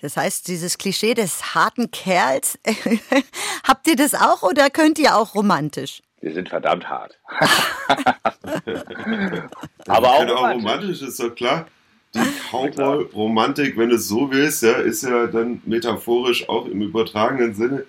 Das 0.00 0.16
heißt, 0.16 0.48
dieses 0.48 0.78
Klischee 0.78 1.14
des 1.14 1.54
harten 1.54 1.90
Kerls, 1.90 2.58
habt 3.64 3.86
ihr 3.86 3.96
das 3.96 4.14
auch 4.14 4.42
oder 4.42 4.70
könnt 4.70 4.98
ihr 4.98 5.14
auch 5.16 5.34
romantisch? 5.34 6.02
Wir 6.20 6.32
sind 6.32 6.48
verdammt 6.48 6.88
hart. 6.88 7.18
Aber 9.86 10.08
auch, 10.08 10.26
auch 10.26 10.50
romantisch, 10.54 11.02
ist 11.02 11.20
doch 11.20 11.34
klar. 11.34 11.66
Die 12.14 12.20
Cowboy-Romantik, 12.50 13.76
wenn 13.76 13.90
du 13.90 13.96
es 13.96 14.08
so 14.08 14.30
willst, 14.30 14.62
ja, 14.62 14.72
ist 14.72 15.02
ja 15.02 15.26
dann 15.28 15.62
metaphorisch 15.64 16.48
auch 16.48 16.66
im 16.66 16.82
übertragenen 16.82 17.54
Sinne. 17.54 17.84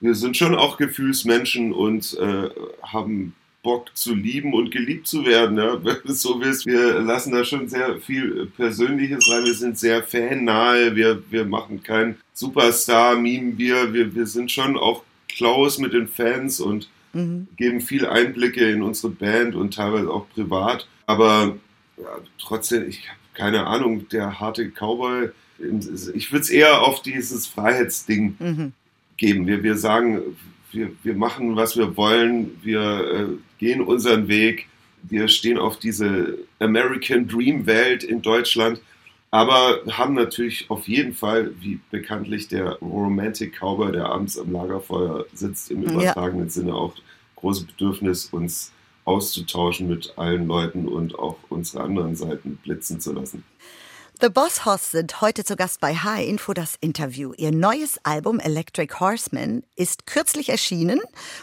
Wir 0.00 0.14
sind 0.14 0.36
schon 0.36 0.54
auch 0.56 0.76
Gefühlsmenschen 0.76 1.72
und 1.72 2.18
äh, 2.18 2.50
haben 2.82 3.34
Bock 3.62 3.94
zu 3.94 4.14
lieben 4.14 4.54
und 4.54 4.70
geliebt 4.70 5.06
zu 5.06 5.24
werden. 5.24 5.58
Ja? 5.58 5.84
Wenn 5.84 5.96
du 6.04 6.12
es 6.12 6.22
so 6.22 6.40
willst, 6.40 6.66
wir 6.66 7.00
lassen 7.00 7.32
da 7.32 7.44
schon 7.44 7.68
sehr 7.68 7.98
viel 7.98 8.46
Persönliches 8.56 9.30
rein. 9.30 9.44
Wir 9.44 9.54
sind 9.54 9.78
sehr 9.78 10.02
fannahe. 10.02 10.96
Wir, 10.96 11.22
wir 11.30 11.44
machen 11.44 11.82
keinen 11.82 12.16
Superstar, 12.32 13.16
mimen 13.16 13.58
wir. 13.58 13.92
wir. 13.92 14.14
Wir 14.14 14.26
sind 14.26 14.50
schon 14.50 14.76
auch 14.76 15.02
close 15.28 15.80
mit 15.80 15.92
den 15.92 16.08
Fans 16.08 16.60
und 16.60 16.88
mhm. 17.12 17.48
geben 17.56 17.80
viel 17.80 18.06
Einblicke 18.06 18.70
in 18.70 18.82
unsere 18.82 19.12
Band 19.12 19.54
und 19.54 19.74
teilweise 19.74 20.10
auch 20.10 20.28
privat. 20.30 20.88
Aber 21.06 21.56
ja, 21.96 22.18
trotzdem, 22.38 22.88
ich 22.88 23.08
habe 23.08 23.18
keine 23.34 23.66
Ahnung, 23.66 24.08
der 24.08 24.40
harte 24.40 24.70
Cowboy. 24.70 25.30
Ich 26.14 26.32
würde 26.32 26.42
es 26.42 26.50
eher 26.50 26.82
auf 26.82 27.02
dieses 27.02 27.46
Freiheitsding 27.46 28.36
mhm. 28.38 28.72
geben. 29.16 29.46
Wir, 29.46 29.62
wir 29.62 29.76
sagen, 29.76 30.36
wir, 30.72 30.90
wir 31.02 31.14
machen, 31.14 31.56
was 31.56 31.76
wir 31.76 31.96
wollen, 31.96 32.58
wir 32.62 32.80
äh, 32.80 33.26
gehen 33.58 33.80
unseren 33.80 34.28
Weg, 34.28 34.66
wir 35.02 35.28
stehen 35.28 35.58
auf 35.58 35.78
diese 35.78 36.38
American 36.58 37.26
Dream 37.26 37.66
Welt 37.66 38.04
in 38.04 38.22
Deutschland, 38.22 38.80
aber 39.30 39.80
haben 39.90 40.14
natürlich 40.14 40.68
auf 40.70 40.88
jeden 40.88 41.14
Fall, 41.14 41.52
wie 41.60 41.78
bekanntlich 41.90 42.48
der 42.48 42.72
Romantic 42.80 43.58
Cowboy, 43.60 43.92
der 43.92 44.06
abends 44.06 44.38
am 44.38 44.52
Lagerfeuer 44.52 45.24
sitzt, 45.32 45.70
im 45.70 45.82
übertragenen 45.82 46.46
ja. 46.46 46.50
Sinne 46.50 46.74
auch 46.74 46.94
große 47.36 47.64
Bedürfnis, 47.64 48.26
uns 48.26 48.72
auszutauschen 49.04 49.88
mit 49.88 50.14
allen 50.16 50.46
Leuten 50.46 50.86
und 50.86 51.18
auch 51.18 51.36
unsere 51.48 51.82
anderen 51.84 52.16
Seiten 52.16 52.56
blitzen 52.62 53.00
zu 53.00 53.12
lassen. 53.12 53.44
The 54.22 54.28
Boss 54.28 54.66
Hoss 54.66 54.90
sind 54.90 55.22
heute 55.22 55.44
zu 55.44 55.56
Gast 55.56 55.80
bei 55.80 55.94
High 55.94 56.28
Info 56.28 56.52
das 56.52 56.76
Interview. 56.82 57.32
Ihr 57.38 57.52
neues 57.52 57.98
Album 58.02 58.38
Electric 58.38 59.00
Horseman 59.00 59.62
ist 59.76 60.06
kürzlich 60.06 60.50
erschienen 60.50 61.00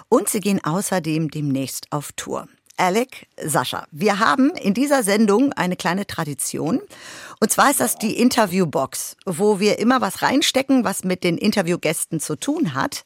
und 0.10 0.30
sie 0.30 0.42
gehen 0.42 0.64
außerdem 0.64 1.32
demnächst 1.32 1.88
auf 1.92 2.12
Tour. 2.12 2.48
Alec, 2.76 3.26
Sascha, 3.44 3.88
wir 3.90 4.20
haben 4.20 4.52
in 4.52 4.76
dieser 4.76 5.02
Sendung 5.02 5.54
eine 5.54 5.76
kleine 5.76 6.06
Tradition. 6.06 6.80
Und 7.40 7.52
zwar 7.52 7.72
ist 7.72 7.80
das 7.80 7.96
die 7.96 8.20
Interviewbox, 8.20 9.18
wo 9.26 9.60
wir 9.60 9.80
immer 9.80 10.00
was 10.00 10.22
reinstecken, 10.22 10.84
was 10.84 11.04
mit 11.04 11.24
den 11.24 11.40
Interviewgästen 11.40 12.20
zu 12.20 12.36
tun 12.36 12.76
hat. 12.76 13.04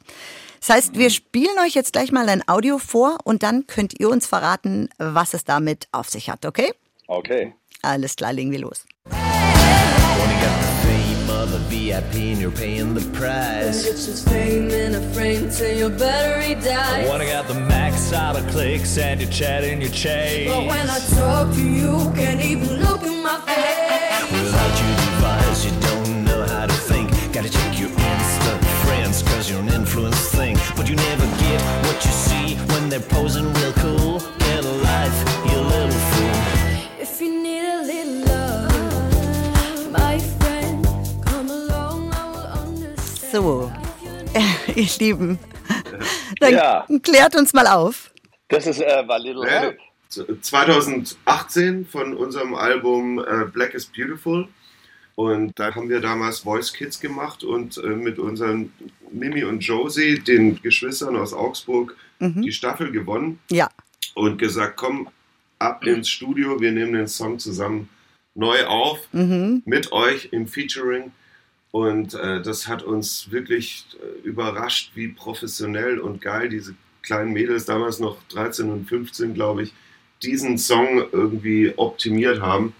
Das 0.60 0.68
heißt, 0.68 0.98
wir 0.98 1.08
spielen 1.08 1.58
euch 1.64 1.72
jetzt 1.72 1.94
gleich 1.94 2.12
mal 2.12 2.28
ein 2.28 2.46
Audio 2.46 2.76
vor 2.76 3.16
und 3.24 3.42
dann 3.42 3.66
könnt 3.66 3.98
ihr 3.98 4.10
uns 4.10 4.26
verraten, 4.26 4.90
was 4.98 5.32
es 5.32 5.44
damit 5.44 5.88
auf 5.92 6.10
sich 6.10 6.28
hat, 6.28 6.44
okay? 6.44 6.74
Okay. 7.06 7.54
Alles 7.80 8.16
klar, 8.16 8.34
legen 8.34 8.50
wir 8.50 8.60
los. 8.60 8.84
Of 11.42 11.52
a 11.54 11.58
VIP 11.58 12.14
and 12.14 12.38
you're 12.38 12.52
paying 12.52 12.94
the 12.94 13.00
price. 13.18 13.84
It's 13.84 14.06
just 14.06 14.28
fame 14.28 14.70
in 14.70 14.94
a 14.94 15.00
frame 15.12 15.50
till 15.50 15.76
your 15.76 15.90
battery 15.90 16.54
dies. 16.54 17.08
Wanna 17.08 17.26
got 17.26 17.48
the 17.48 17.54
max 17.54 18.12
out 18.12 18.36
of 18.36 18.46
clicks 18.48 18.96
and 18.96 19.20
you're 19.20 19.30
chatting 19.30 19.80
your 19.80 19.90
chase. 19.90 20.48
But 20.48 20.66
when 20.66 20.88
I 20.88 20.98
talk 21.16 21.52
to 21.54 21.60
you, 21.60 22.12
can't 22.14 22.40
even 22.40 22.80
look 22.80 23.02
in 23.02 23.22
my 23.24 23.40
face. 23.40 24.32
Without 24.32 24.74
your 24.82 24.96
device, 25.04 25.64
you 25.64 25.72
don't 25.80 26.24
know 26.24 26.46
how 26.46 26.66
to 26.66 26.74
think. 26.74 27.10
Gotta 27.32 27.50
check 27.50 27.78
your 27.78 27.90
Insta 27.90 28.52
friends, 28.84 29.22
cause 29.24 29.50
you're 29.50 29.60
an 29.60 29.68
influence 29.68 30.28
thing. 30.30 30.56
But 30.76 30.88
you 30.88 30.94
never 30.94 31.26
get 31.42 31.60
what 31.86 32.04
you 32.04 32.12
see 32.12 32.54
when 32.72 32.88
they're 32.88 33.00
posing 33.00 33.52
real 33.54 33.72
cool. 33.72 34.20
Get 34.38 34.64
a 34.64 34.74
life, 34.90 35.18
So, 43.32 43.72
ihr 44.76 44.88
Lieben, 44.98 45.38
dann 46.38 46.52
ja. 46.52 46.86
klärt 47.02 47.34
uns 47.34 47.54
mal 47.54 47.66
auf. 47.66 48.12
Das 48.48 48.66
ist 48.66 48.78
äh, 48.82 49.08
war 49.08 49.18
Little 49.18 49.46
ja, 49.46 49.72
2018 50.38 51.86
von 51.86 52.14
unserem 52.14 52.54
Album 52.54 53.20
äh, 53.20 53.46
Black 53.46 53.72
is 53.72 53.86
Beautiful. 53.86 54.48
Und 55.14 55.58
da 55.58 55.74
haben 55.74 55.88
wir 55.88 56.00
damals 56.00 56.40
Voice 56.40 56.74
Kids 56.74 57.00
gemacht 57.00 57.42
und 57.42 57.78
äh, 57.78 57.86
mit 57.86 58.18
unseren 58.18 58.70
Mimi 59.10 59.44
und 59.44 59.60
Josie, 59.60 60.18
den 60.18 60.60
Geschwistern 60.60 61.16
aus 61.16 61.32
Augsburg, 61.32 61.96
mhm. 62.18 62.42
die 62.42 62.52
Staffel 62.52 62.92
gewonnen. 62.92 63.38
Ja. 63.50 63.70
Und 64.14 64.36
gesagt, 64.36 64.76
komm 64.76 65.08
ab 65.58 65.86
ins 65.86 66.10
Studio, 66.10 66.60
wir 66.60 66.72
nehmen 66.72 66.92
den 66.92 67.08
Song 67.08 67.38
zusammen 67.38 67.88
neu 68.34 68.66
auf 68.66 68.98
mhm. 69.12 69.62
mit 69.64 69.90
euch 69.90 70.28
im 70.32 70.46
Featuring. 70.46 71.12
Und 71.72 72.14
äh, 72.14 72.42
das 72.42 72.68
hat 72.68 72.82
uns 72.82 73.30
wirklich 73.30 73.86
äh, 73.94 74.28
überrascht, 74.28 74.92
wie 74.94 75.08
professionell 75.08 75.98
und 75.98 76.20
geil 76.20 76.48
diese 76.48 76.74
kleinen 77.02 77.32
Mädels, 77.32 77.64
damals 77.64 77.98
noch 77.98 78.18
13 78.28 78.70
und 78.70 78.88
15, 78.88 79.34
glaube 79.34 79.64
ich, 79.64 79.72
diesen 80.22 80.58
Song 80.58 81.02
irgendwie 81.10 81.72
optimiert 81.76 82.40
haben. 82.40 82.74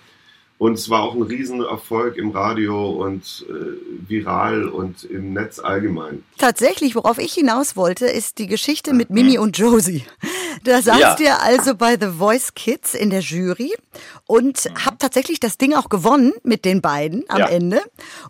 Und 0.59 0.75
es 0.75 0.89
war 0.91 1.03
auch 1.03 1.15
ein 1.15 1.23
Riesenerfolg 1.23 2.17
im 2.17 2.31
Radio 2.31 2.91
und 2.91 3.45
äh, 3.49 4.09
viral 4.09 4.69
und 4.69 5.03
im 5.03 5.33
Netz 5.33 5.59
allgemein. 5.59 6.23
Tatsächlich, 6.39 6.95
worauf 6.95 7.19
ich 7.19 7.33
hinaus 7.33 7.75
wollte, 7.75 8.07
ist 8.07 8.39
die 8.39 8.47
Geschichte 8.47 8.93
mit 8.93 9.11
Mimi 9.11 9.39
und 9.39 9.59
Josie. 9.59 10.05
Da 10.65 10.83
saßt 10.83 11.21
ja. 11.21 11.27
ihr 11.27 11.43
also 11.43 11.75
bei 11.75 11.97
The 11.99 12.09
Voice 12.09 12.55
Kids 12.55 12.95
in 12.95 13.11
der 13.11 13.21
Jury 13.21 13.73
und 14.27 14.65
mhm. 14.65 14.85
habt 14.85 15.03
tatsächlich 15.03 15.41
das 15.41 15.59
Ding 15.59 15.75
auch 15.75 15.88
gewonnen 15.88 16.33
mit 16.43 16.65
den 16.65 16.81
beiden 16.81 17.25
am 17.29 17.41
ja. 17.41 17.47
Ende. 17.49 17.81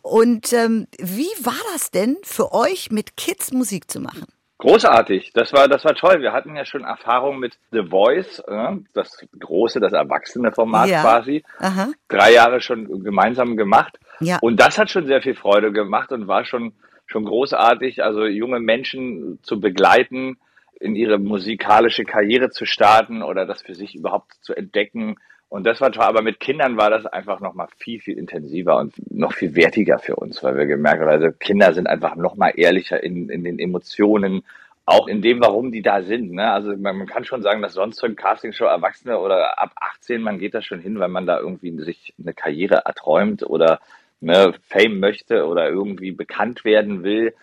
Und 0.02 0.52
ähm, 0.52 0.86
wie 0.98 1.30
war 1.42 1.60
das 1.72 1.90
denn 1.90 2.16
für 2.22 2.52
euch, 2.52 2.90
mit 2.90 3.16
Kids 3.16 3.52
Musik 3.52 3.90
zu 3.90 4.00
machen? 4.00 4.26
Großartig, 4.62 5.32
das 5.34 5.52
war, 5.52 5.66
das 5.66 5.84
war 5.84 5.96
toll. 5.96 6.20
Wir 6.20 6.32
hatten 6.32 6.54
ja 6.54 6.64
schon 6.64 6.84
Erfahrung 6.84 7.40
mit 7.40 7.58
The 7.72 7.82
Voice, 7.90 8.38
äh, 8.46 8.76
das 8.94 9.26
große, 9.36 9.80
das 9.80 9.92
erwachsene 9.92 10.52
Format 10.52 10.88
ja. 10.88 11.02
quasi. 11.02 11.42
Aha. 11.58 11.88
Drei 12.06 12.32
Jahre 12.32 12.60
schon 12.60 13.02
gemeinsam 13.02 13.56
gemacht. 13.56 13.98
Ja. 14.20 14.38
Und 14.40 14.60
das 14.60 14.78
hat 14.78 14.88
schon 14.88 15.08
sehr 15.08 15.20
viel 15.20 15.34
Freude 15.34 15.72
gemacht 15.72 16.12
und 16.12 16.28
war 16.28 16.44
schon, 16.44 16.74
schon 17.06 17.24
großartig, 17.24 18.04
also 18.04 18.24
junge 18.24 18.60
Menschen 18.60 19.40
zu 19.42 19.58
begleiten, 19.58 20.36
in 20.82 20.96
ihre 20.96 21.18
musikalische 21.18 22.04
Karriere 22.04 22.50
zu 22.50 22.66
starten 22.66 23.22
oder 23.22 23.46
das 23.46 23.62
für 23.62 23.74
sich 23.74 23.94
überhaupt 23.94 24.34
zu 24.40 24.54
entdecken 24.54 25.16
und 25.52 25.64
das 25.66 25.82
war 25.82 25.92
toll, 25.92 26.04
aber 26.04 26.22
mit 26.22 26.40
Kindern 26.40 26.78
war 26.78 26.88
das 26.88 27.04
einfach 27.04 27.40
noch 27.40 27.52
mal 27.52 27.68
viel, 27.76 28.00
viel 28.00 28.16
intensiver 28.16 28.78
und 28.78 28.94
noch 29.12 29.34
viel 29.34 29.54
wertiger 29.54 29.98
für 29.98 30.16
uns, 30.16 30.42
weil 30.42 30.56
wir 30.56 30.64
gemerkt 30.64 31.02
haben, 31.02 31.10
also 31.10 31.30
Kinder 31.30 31.74
sind 31.74 31.86
einfach 31.86 32.16
noch 32.16 32.36
mal 32.36 32.54
ehrlicher 32.56 33.02
in, 33.02 33.28
in 33.28 33.44
den 33.44 33.58
Emotionen, 33.58 34.44
auch 34.86 35.08
in 35.08 35.20
dem, 35.20 35.42
warum 35.42 35.70
die 35.70 35.82
da 35.82 36.04
sind. 36.04 36.32
Ne? 36.32 36.50
Also 36.50 36.74
man, 36.78 36.96
man 36.96 37.06
kann 37.06 37.26
schon 37.26 37.42
sagen, 37.42 37.60
dass 37.60 37.74
sonst 37.74 37.98
so 37.98 38.06
ein 38.06 38.16
Castingshow 38.16 38.64
Erwachsene 38.64 39.18
oder 39.18 39.60
ab 39.60 39.72
18, 39.76 40.22
man 40.22 40.38
geht 40.38 40.54
da 40.54 40.62
schon 40.62 40.80
hin, 40.80 40.98
weil 40.98 41.10
man 41.10 41.26
da 41.26 41.38
irgendwie 41.38 41.76
sich 41.82 42.14
eine 42.18 42.32
Karriere 42.32 42.86
erträumt 42.86 43.42
oder 43.42 43.80
ne, 44.20 44.54
Fame 44.62 45.00
möchte 45.00 45.44
oder 45.46 45.68
irgendwie 45.68 46.12
bekannt 46.12 46.64
werden 46.64 47.02
will. 47.02 47.34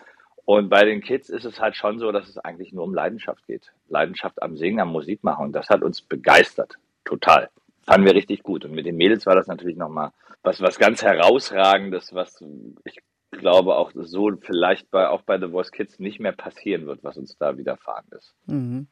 Und 0.44 0.68
bei 0.68 0.84
den 0.84 1.00
Kids 1.00 1.28
ist 1.28 1.44
es 1.44 1.60
halt 1.60 1.76
schon 1.76 1.98
so, 1.98 2.12
dass 2.12 2.28
es 2.28 2.38
eigentlich 2.38 2.72
nur 2.72 2.84
um 2.84 2.94
Leidenschaft 2.94 3.46
geht. 3.46 3.72
Leidenschaft 3.88 4.42
am 4.42 4.56
Singen, 4.56 4.80
am 4.80 4.92
Musik 4.92 5.22
machen. 5.22 5.46
Und 5.46 5.52
das 5.52 5.68
hat 5.68 5.82
uns 5.82 6.02
begeistert. 6.02 6.74
Total 7.04 7.50
fanden 7.90 8.06
wir 8.06 8.14
richtig 8.14 8.42
gut. 8.42 8.64
Und 8.64 8.72
mit 8.72 8.86
den 8.86 8.96
Mädels 8.96 9.26
war 9.26 9.34
das 9.34 9.46
natürlich 9.46 9.76
nochmal 9.76 10.12
was, 10.42 10.60
was 10.60 10.78
ganz 10.78 11.02
herausragendes, 11.02 12.14
was 12.14 12.42
ich 12.84 12.98
glaube 13.30 13.76
auch 13.76 13.92
so 13.94 14.30
vielleicht 14.44 14.90
bei, 14.90 15.08
auch 15.08 15.22
bei 15.22 15.38
The 15.38 15.48
Voice 15.48 15.70
Kids 15.70 15.98
nicht 15.98 16.18
mehr 16.18 16.32
passieren 16.32 16.86
wird, 16.86 17.02
was 17.02 17.16
uns 17.16 17.36
da 17.38 17.56
widerfahren 17.56 18.04
ist. 18.16 18.34
Mhm. 18.46 18.88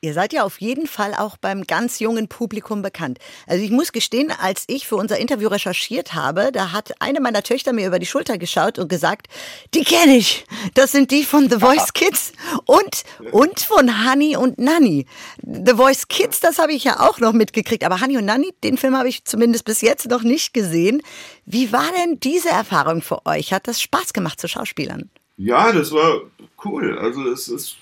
Ihr 0.00 0.14
seid 0.14 0.32
ja 0.32 0.44
auf 0.44 0.60
jeden 0.60 0.86
Fall 0.86 1.14
auch 1.14 1.36
beim 1.36 1.64
ganz 1.64 1.98
jungen 1.98 2.28
Publikum 2.28 2.82
bekannt. 2.82 3.18
Also 3.46 3.62
ich 3.62 3.70
muss 3.70 3.92
gestehen, 3.92 4.32
als 4.40 4.64
ich 4.68 4.86
für 4.86 4.96
unser 4.96 5.18
Interview 5.18 5.48
recherchiert 5.48 6.14
habe, 6.14 6.52
da 6.52 6.72
hat 6.72 6.94
eine 7.00 7.20
meiner 7.20 7.42
Töchter 7.42 7.72
mir 7.72 7.86
über 7.86 7.98
die 7.98 8.06
Schulter 8.06 8.38
geschaut 8.38 8.78
und 8.78 8.88
gesagt, 8.88 9.28
die 9.74 9.84
kenne 9.84 10.16
ich. 10.16 10.46
Das 10.74 10.92
sind 10.92 11.10
die 11.10 11.24
von 11.24 11.50
The 11.50 11.58
Voice 11.58 11.92
Kids 11.94 12.32
und, 12.64 13.04
und 13.30 13.60
von 13.60 14.08
Honey 14.10 14.36
und 14.36 14.58
Nanny. 14.58 15.06
The 15.42 15.74
Voice 15.74 16.08
Kids, 16.08 16.40
das 16.40 16.58
habe 16.58 16.72
ich 16.72 16.84
ja 16.84 17.00
auch 17.00 17.18
noch 17.18 17.32
mitgekriegt, 17.32 17.84
aber 17.84 18.00
Honey 18.00 18.16
und 18.16 18.24
Nanny, 18.24 18.54
den 18.64 18.78
Film 18.78 18.96
habe 18.96 19.08
ich 19.08 19.24
zumindest 19.24 19.64
bis 19.66 19.82
jetzt 19.82 20.08
noch 20.08 20.22
nicht 20.22 20.54
gesehen. 20.54 21.02
Wie 21.44 21.72
war 21.72 21.90
denn 22.00 22.20
diese 22.20 22.48
Erfahrung 22.48 23.02
für 23.02 23.26
euch? 23.26 23.52
Hat 23.52 23.68
das 23.68 23.81
Spaß 23.82 24.12
gemacht 24.12 24.40
zu 24.40 24.48
Schauspielern? 24.48 25.10
Ja, 25.36 25.72
das 25.72 25.92
war 25.92 26.22
cool. 26.64 26.98
Also 26.98 27.28
es 27.30 27.48
ist 27.48 27.76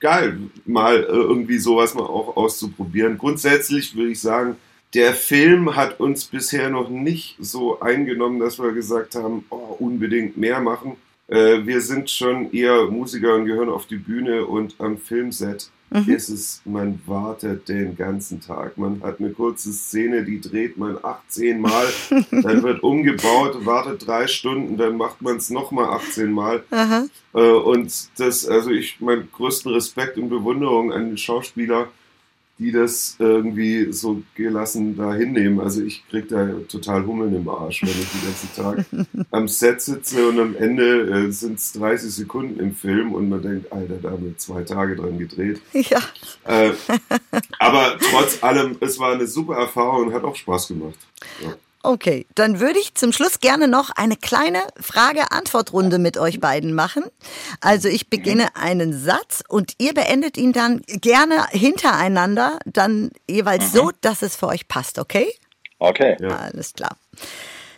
geil, 0.00 0.38
mal 0.64 0.96
äh, 0.96 1.06
irgendwie 1.06 1.58
sowas 1.58 1.94
mal 1.94 2.04
auch 2.04 2.36
auszuprobieren. 2.36 3.18
Grundsätzlich 3.18 3.94
würde 3.96 4.10
ich 4.10 4.20
sagen, 4.20 4.56
der 4.94 5.14
Film 5.14 5.76
hat 5.76 6.00
uns 6.00 6.24
bisher 6.24 6.70
noch 6.70 6.88
nicht 6.88 7.36
so 7.40 7.80
eingenommen, 7.80 8.40
dass 8.40 8.58
wir 8.58 8.72
gesagt 8.72 9.14
haben, 9.14 9.44
oh, 9.50 9.76
unbedingt 9.78 10.36
mehr 10.36 10.60
machen. 10.60 10.96
Äh, 11.28 11.66
wir 11.66 11.80
sind 11.80 12.08
schon 12.08 12.52
eher 12.52 12.86
Musiker 12.86 13.34
und 13.34 13.46
gehören 13.46 13.68
auf 13.68 13.86
die 13.86 13.96
Bühne 13.96 14.46
und 14.46 14.76
am 14.78 14.96
Filmset 14.96 15.70
mhm. 15.90 16.08
ist 16.08 16.28
es, 16.28 16.62
man 16.64 17.00
wartet 17.06 17.68
den 17.68 17.96
ganzen 17.96 18.40
Tag. 18.40 18.78
Man 18.78 19.02
hat 19.02 19.18
eine 19.18 19.30
kurze 19.30 19.72
Szene, 19.72 20.24
die 20.24 20.40
dreht 20.40 20.78
man 20.78 20.98
18 21.02 21.60
Mal, 21.60 21.86
dann 22.30 22.62
wird 22.62 22.82
umgebaut, 22.82 23.66
wartet 23.66 24.06
drei 24.06 24.28
Stunden, 24.28 24.76
dann 24.76 24.96
macht 24.96 25.20
man 25.20 25.36
es 25.36 25.50
nochmal 25.50 25.86
18 25.86 26.30
Mal. 26.30 26.62
Äh, 27.34 27.40
und 27.40 27.92
das, 28.18 28.46
also 28.46 28.70
ich, 28.70 29.00
meinen 29.00 29.28
größten 29.32 29.72
Respekt 29.72 30.18
und 30.18 30.28
Bewunderung 30.28 30.92
an 30.92 31.08
den 31.08 31.18
Schauspieler, 31.18 31.88
die 32.58 32.72
das 32.72 33.16
irgendwie 33.18 33.92
so 33.92 34.22
gelassen 34.34 34.96
da 34.96 35.12
hinnehmen. 35.12 35.60
Also 35.60 35.82
ich 35.82 36.08
kriege 36.08 36.26
da 36.26 36.48
total 36.68 37.04
Hummeln 37.04 37.34
im 37.34 37.48
Arsch, 37.48 37.82
wenn 37.82 37.90
ich 37.90 38.08
den 38.10 38.24
ganzen 38.24 38.54
Tag 38.54 39.26
am 39.30 39.46
Set 39.46 39.82
sitze 39.82 40.28
und 40.28 40.40
am 40.40 40.56
Ende 40.56 41.26
äh, 41.26 41.30
sind 41.30 41.58
es 41.58 41.72
30 41.74 42.10
Sekunden 42.10 42.58
im 42.58 42.74
Film 42.74 43.12
und 43.12 43.28
man 43.28 43.42
denkt, 43.42 43.70
Alter, 43.72 43.96
da 43.96 44.10
haben 44.10 44.24
wir 44.24 44.38
zwei 44.38 44.62
Tage 44.62 44.96
dran 44.96 45.18
gedreht. 45.18 45.60
Ja. 45.72 46.00
Äh, 46.44 46.72
aber 47.58 47.98
trotz 47.98 48.42
allem, 48.42 48.76
es 48.80 48.98
war 48.98 49.12
eine 49.12 49.26
super 49.26 49.56
Erfahrung 49.56 50.06
und 50.06 50.14
hat 50.14 50.24
auch 50.24 50.36
Spaß 50.36 50.68
gemacht. 50.68 50.98
Ja. 51.42 51.54
Okay, 51.86 52.26
dann 52.34 52.58
würde 52.58 52.80
ich 52.80 52.96
zum 52.96 53.12
Schluss 53.12 53.38
gerne 53.38 53.68
noch 53.68 53.90
eine 53.90 54.16
kleine 54.16 54.58
Frage-Antwort-Runde 54.80 56.00
mit 56.00 56.18
euch 56.18 56.40
beiden 56.40 56.74
machen. 56.74 57.04
Also 57.60 57.86
ich 57.86 58.10
beginne 58.10 58.56
einen 58.56 58.92
Satz 58.92 59.44
und 59.48 59.74
ihr 59.78 59.94
beendet 59.94 60.36
ihn 60.36 60.52
dann 60.52 60.82
gerne 60.88 61.46
hintereinander, 61.50 62.58
dann 62.64 63.12
jeweils 63.30 63.72
mhm. 63.72 63.76
so, 63.76 63.90
dass 64.00 64.22
es 64.22 64.34
für 64.34 64.48
euch 64.48 64.66
passt, 64.66 64.98
okay? 64.98 65.32
Okay. 65.78 66.16
Ja. 66.18 66.30
Alles 66.30 66.72
klar. 66.72 66.96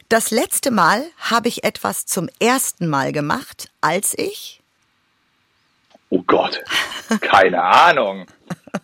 Das 0.09 0.31
letzte 0.31 0.71
Mal 0.71 1.05
habe 1.19 1.49
ich 1.49 1.65
etwas 1.65 2.07
zum 2.07 2.31
ersten 2.41 2.87
Mal 2.87 3.13
gemacht, 3.13 3.69
als 3.83 4.17
ich. 4.17 4.63
Oh 6.09 6.23
Gott, 6.27 6.65
keine 7.21 7.63
Ahnung. 7.63 8.25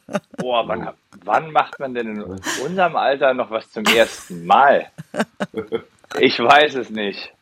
Boah, 0.37 0.69
wann, 0.69 0.91
wann 1.25 1.51
macht 1.53 1.79
man 1.81 1.95
denn 1.95 2.17
in 2.17 2.23
unserem 2.23 2.97
Alter 2.97 3.35
noch 3.35 3.51
was 3.51 3.71
zum 3.71 3.85
ersten 3.85 4.47
Mal? 4.47 4.91
Ich 6.21 6.39
weiß 6.39 6.75
es 6.77 6.91
nicht. 6.91 7.33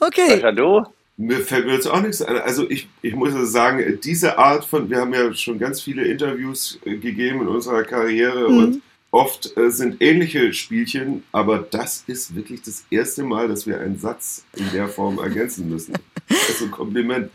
Okay. 0.00 0.28
Sascha, 0.28 0.52
du? 0.52 0.84
Mir 1.16 1.40
fällt 1.40 1.66
mir 1.66 1.74
jetzt 1.74 1.86
auch 1.86 2.00
nichts 2.00 2.22
ein. 2.22 2.38
Also 2.38 2.68
ich, 2.68 2.88
ich 3.00 3.14
muss 3.14 3.32
sagen, 3.52 4.00
diese 4.02 4.36
Art 4.36 4.64
von, 4.64 4.90
wir 4.90 4.98
haben 4.98 5.14
ja 5.14 5.32
schon 5.32 5.58
ganz 5.58 5.80
viele 5.80 6.04
Interviews 6.04 6.78
äh, 6.84 6.96
gegeben 6.96 7.42
in 7.42 7.48
unserer 7.48 7.84
Karriere 7.84 8.50
mhm. 8.50 8.58
und 8.58 8.82
oft 9.12 9.56
äh, 9.56 9.70
sind 9.70 10.02
ähnliche 10.02 10.52
Spielchen, 10.52 11.22
aber 11.30 11.58
das 11.58 12.02
ist 12.08 12.34
wirklich 12.34 12.62
das 12.62 12.84
erste 12.90 13.22
Mal, 13.22 13.46
dass 13.46 13.64
wir 13.64 13.78
einen 13.78 13.96
Satz 13.96 14.44
in 14.56 14.68
der 14.72 14.88
Form 14.88 15.18
ergänzen 15.18 15.68
müssen. 15.68 15.94
Also 16.48 16.68
Kompliment. 16.68 17.30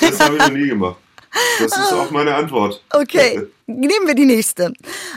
Das 0.00 0.20
habe 0.20 0.36
ich 0.36 0.42
noch 0.42 0.50
nie 0.52 0.68
gemacht. 0.68 0.98
Das 1.58 1.76
ist 1.76 1.92
auch 1.92 2.10
meine 2.10 2.34
Antwort. 2.34 2.82
Okay, 2.90 3.46
nehmen 3.66 4.06
wir 4.06 4.14
die 4.14 4.26
nächste. 4.26 4.72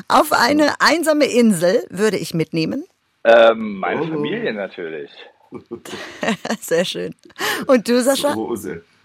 Auf 0.08 0.32
eine 0.32 0.80
einsame 0.80 1.25
Insel 1.25 1.86
würde 1.89 2.17
ich 2.17 2.34
mitnehmen. 2.34 2.86
Ähm, 3.23 3.77
meine 3.80 4.01
oh. 4.01 4.08
Familie 4.08 4.53
natürlich. 4.53 5.12
Sehr 6.62 6.86
schön. 6.86 7.15
Und 7.67 7.88
du, 7.88 8.01
Sascha? 8.01 8.36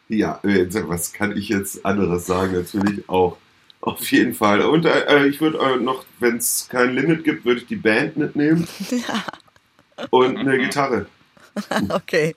ja, 0.08 0.40
äh, 0.42 0.66
was 0.88 1.12
kann 1.12 1.36
ich 1.36 1.48
jetzt 1.48 1.84
anderes 1.84 2.26
sagen? 2.26 2.54
Natürlich 2.54 3.08
auch. 3.08 3.36
Auf 3.80 4.12
jeden 4.12 4.34
Fall. 4.34 4.60
Und 4.62 4.86
äh, 4.86 5.26
ich 5.26 5.40
würde 5.40 5.58
äh, 5.58 5.76
noch, 5.76 6.04
wenn 6.20 6.36
es 6.36 6.68
kein 6.70 6.94
Limit 6.94 7.24
gibt, 7.24 7.44
würde 7.44 7.60
ich 7.60 7.66
die 7.66 7.76
Band 7.76 8.16
mitnehmen. 8.16 8.66
Ja. 8.90 9.24
Und 10.10 10.38
eine 10.38 10.58
Gitarre. 10.58 11.06
Okay. 11.90 12.34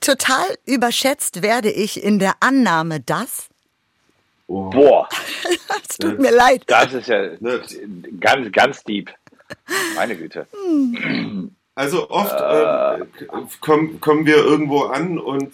Total 0.00 0.56
überschätzt 0.66 1.42
werde 1.42 1.70
ich 1.70 2.02
in 2.02 2.18
der 2.18 2.34
Annahme, 2.40 3.00
dass 3.00 3.48
Oh. 4.46 4.70
Boah. 4.70 5.08
Es 5.88 5.98
tut 5.98 6.18
mir 6.18 6.30
leid. 6.30 6.62
Das 6.66 6.92
ist 6.92 7.08
ja 7.08 7.30
ganz, 8.20 8.52
ganz 8.52 8.84
deep. 8.84 9.10
Meine 9.94 10.16
Güte. 10.16 10.46
Also 11.78 12.08
oft 12.08 12.32
äh, 12.32 13.00
äh, 13.02 13.06
kommen, 13.60 14.00
kommen 14.00 14.24
wir 14.24 14.36
irgendwo 14.36 14.84
an 14.84 15.18
und 15.18 15.50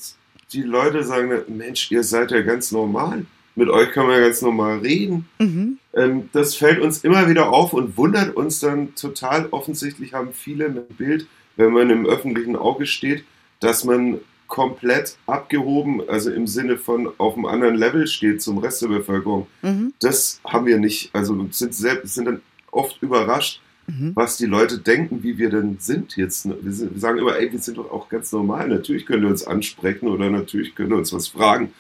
die 0.52 0.62
Leute 0.62 1.02
sagen, 1.02 1.32
Mensch, 1.48 1.90
ihr 1.90 2.04
seid 2.04 2.30
ja 2.30 2.42
ganz 2.42 2.70
normal. 2.70 3.26
Mit 3.56 3.68
euch 3.68 3.90
kann 3.90 4.06
man 4.06 4.14
ja 4.14 4.20
ganz 4.20 4.40
normal 4.40 4.78
reden. 4.78 5.28
Mhm. 5.40 5.78
Ähm, 5.94 6.30
das 6.32 6.54
fällt 6.54 6.80
uns 6.80 7.02
immer 7.02 7.28
wieder 7.28 7.52
auf 7.52 7.72
und 7.72 7.96
wundert 7.96 8.36
uns 8.36 8.60
dann 8.60 8.94
total. 8.94 9.48
Offensichtlich 9.50 10.14
haben 10.14 10.32
viele 10.32 10.66
ein 10.66 10.86
Bild, 10.96 11.26
wenn 11.56 11.72
man 11.72 11.90
im 11.90 12.06
öffentlichen 12.06 12.54
Auge 12.54 12.86
steht, 12.86 13.24
dass 13.58 13.82
man 13.82 14.20
komplett 14.52 15.16
abgehoben, 15.26 16.06
also 16.10 16.30
im 16.30 16.46
Sinne 16.46 16.76
von 16.76 17.10
auf 17.16 17.36
einem 17.36 17.46
anderen 17.46 17.74
Level 17.74 18.06
steht 18.06 18.42
zum 18.42 18.58
Rest 18.58 18.82
der 18.82 18.88
Bevölkerung. 18.88 19.46
Mhm. 19.62 19.94
Das 19.98 20.42
haben 20.44 20.66
wir 20.66 20.76
nicht. 20.76 21.08
Also 21.14 21.46
sind, 21.52 21.74
selbst, 21.74 22.12
sind 22.12 22.26
dann 22.26 22.42
oft 22.70 23.02
überrascht, 23.02 23.62
mhm. 23.86 24.12
was 24.14 24.36
die 24.36 24.44
Leute 24.44 24.76
denken, 24.76 25.22
wie 25.22 25.38
wir 25.38 25.48
denn 25.48 25.78
sind 25.80 26.18
jetzt. 26.18 26.44
Wir, 26.44 26.70
sind, 26.70 26.92
wir, 26.92 27.00
sagen 27.00 27.16
immer, 27.16 27.34
ey, 27.34 27.50
wir 27.50 27.60
sind 27.60 27.78
doch 27.78 27.90
auch 27.90 28.10
ganz 28.10 28.30
normal. 28.30 28.68
Natürlich 28.68 29.06
können 29.06 29.22
wir 29.22 29.30
uns 29.30 29.46
ansprechen 29.46 30.06
oder 30.06 30.28
natürlich 30.28 30.74
können 30.74 30.90
wir 30.90 30.98
uns 30.98 31.14
was 31.14 31.28
fragen 31.28 31.72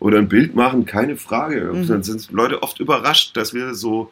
oder 0.00 0.16
ein 0.16 0.28
Bild 0.28 0.54
machen, 0.54 0.86
keine 0.86 1.18
Frage. 1.18 1.72
Mhm. 1.74 1.86
Dann 1.86 2.02
sind 2.04 2.30
Leute 2.30 2.62
oft 2.62 2.80
überrascht, 2.80 3.36
dass 3.36 3.52
wir 3.52 3.74
so 3.74 4.10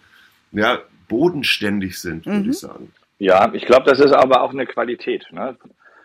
ja, 0.53 0.81
bodenständig 1.09 1.99
sind, 1.99 2.27
würde 2.27 2.41
ich 2.41 2.47
mhm. 2.49 2.53
sagen. 2.53 2.93
Ja, 3.19 3.51
ich 3.55 3.65
glaube, 3.65 3.89
das 3.89 4.01
ist 4.01 4.13
aber 4.13 4.43
auch 4.43 4.53
eine 4.53 4.67
Qualität. 4.67 5.25
Ne? 5.33 5.57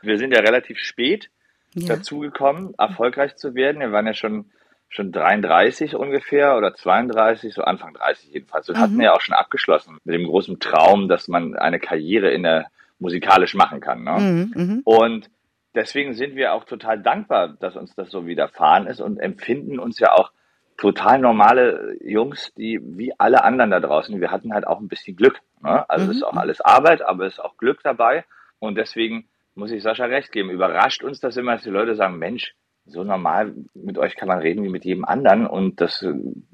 Wir 0.04 0.17
sind 0.17 0.32
ja 0.32 0.39
relativ 0.39 0.78
spät 0.78 1.30
ja. 1.73 1.95
dazugekommen, 1.95 2.73
erfolgreich 2.77 3.36
zu 3.36 3.56
werden. 3.56 3.80
Wir 3.80 3.91
waren 3.91 4.08
ja 4.08 4.13
schon, 4.13 4.45
schon 4.89 5.12
33 5.12 5.95
ungefähr 5.95 6.58
oder 6.58 6.73
32, 6.73 7.53
so 7.53 7.63
Anfang 7.63 7.93
30 7.93 8.32
jedenfalls. 8.32 8.69
Und 8.69 8.77
mhm. 8.77 8.82
hatten 8.82 9.01
ja 9.01 9.13
auch 9.13 9.21
schon 9.21 9.36
abgeschlossen 9.36 9.97
mit 10.03 10.15
dem 10.15 10.25
großen 10.25 10.60
Traum, 10.60 11.08
dass 11.08 11.27
man 11.27 11.56
eine 11.56 11.80
Karriere 11.80 12.32
in 12.32 12.43
der 12.43 12.67
musikalisch 12.99 13.53
machen 13.53 13.80
kann. 13.80 14.03
Ne? 14.03 14.17
Mhm, 14.19 14.53
mhm. 14.56 14.82
Und 14.84 15.30
deswegen 15.75 16.13
sind 16.13 16.36
wir 16.36 16.53
auch 16.53 16.63
total 16.63 17.01
dankbar, 17.01 17.49
dass 17.60 17.75
uns 17.75 17.93
das 17.95 18.10
so 18.10 18.25
widerfahren 18.25 18.88
ist 18.88 19.01
und 19.01 19.19
empfinden 19.19 19.80
uns 19.80 19.99
ja 19.99 20.13
auch 20.13 20.32
total 20.77 21.19
normale 21.19 21.97
Jungs, 22.03 22.53
die 22.56 22.80
wie 22.82 23.12
alle 23.19 23.43
anderen 23.43 23.71
da 23.71 23.80
draußen, 23.80 24.21
wir 24.21 24.32
hatten 24.32 24.53
halt 24.53 24.67
auch 24.67 24.80
ein 24.80 24.88
bisschen 24.88 25.15
Glück. 25.15 25.39
Ne? 25.62 25.89
Also 25.89 26.06
mhm. 26.06 26.12
ist 26.12 26.23
auch 26.23 26.36
alles 26.36 26.62
Arbeit, 26.62 27.01
aber 27.01 27.25
es 27.25 27.34
ist 27.34 27.39
auch 27.39 27.58
Glück 27.58 27.80
dabei. 27.84 28.25
Und 28.60 28.75
deswegen 28.75 29.27
muss 29.58 29.72
ich 29.72 29.84
Sascha 29.84 30.06
recht 30.06 30.32
geben. 30.32 30.50
Überrascht 30.50 31.04
uns 31.04 31.20
das 31.20 31.36
immer, 31.38 31.54
dass 31.54 31.63
die 31.63 31.70
Leute 31.70 31.96
sagen, 31.96 32.17
Mensch, 32.17 32.54
so 32.86 33.04
normal 33.04 33.54
mit 33.74 33.98
euch 33.98 34.15
kann 34.15 34.28
man 34.28 34.39
reden 34.39 34.63
wie 34.63 34.70
mit 34.70 34.86
jedem 34.86 35.04
anderen. 35.04 35.46
Und 35.46 35.82
das 35.82 36.06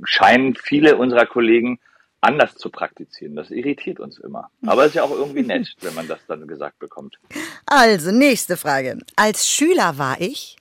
scheinen 0.03 0.55
viele 0.55 0.97
unserer 0.97 1.25
Kollegen 1.25 1.79
anders 2.21 2.55
zu 2.55 2.69
praktizieren. 2.69 3.35
Das 3.35 3.51
irritiert 3.51 3.99
uns 3.99 4.17
immer. 4.17 4.49
Aber 4.65 4.83
es 4.83 4.89
ist 4.89 4.95
ja 4.95 5.03
auch 5.03 5.11
irgendwie 5.11 5.43
nett, 5.43 5.75
wenn 5.81 5.93
man 5.93 6.07
das 6.07 6.25
dann 6.27 6.47
gesagt 6.47 6.79
bekommt. 6.79 7.19
Also, 7.65 8.11
nächste 8.11 8.57
Frage. 8.57 8.99
Als 9.15 9.47
Schüler 9.47 9.97
war 9.97 10.19
ich. 10.19 10.57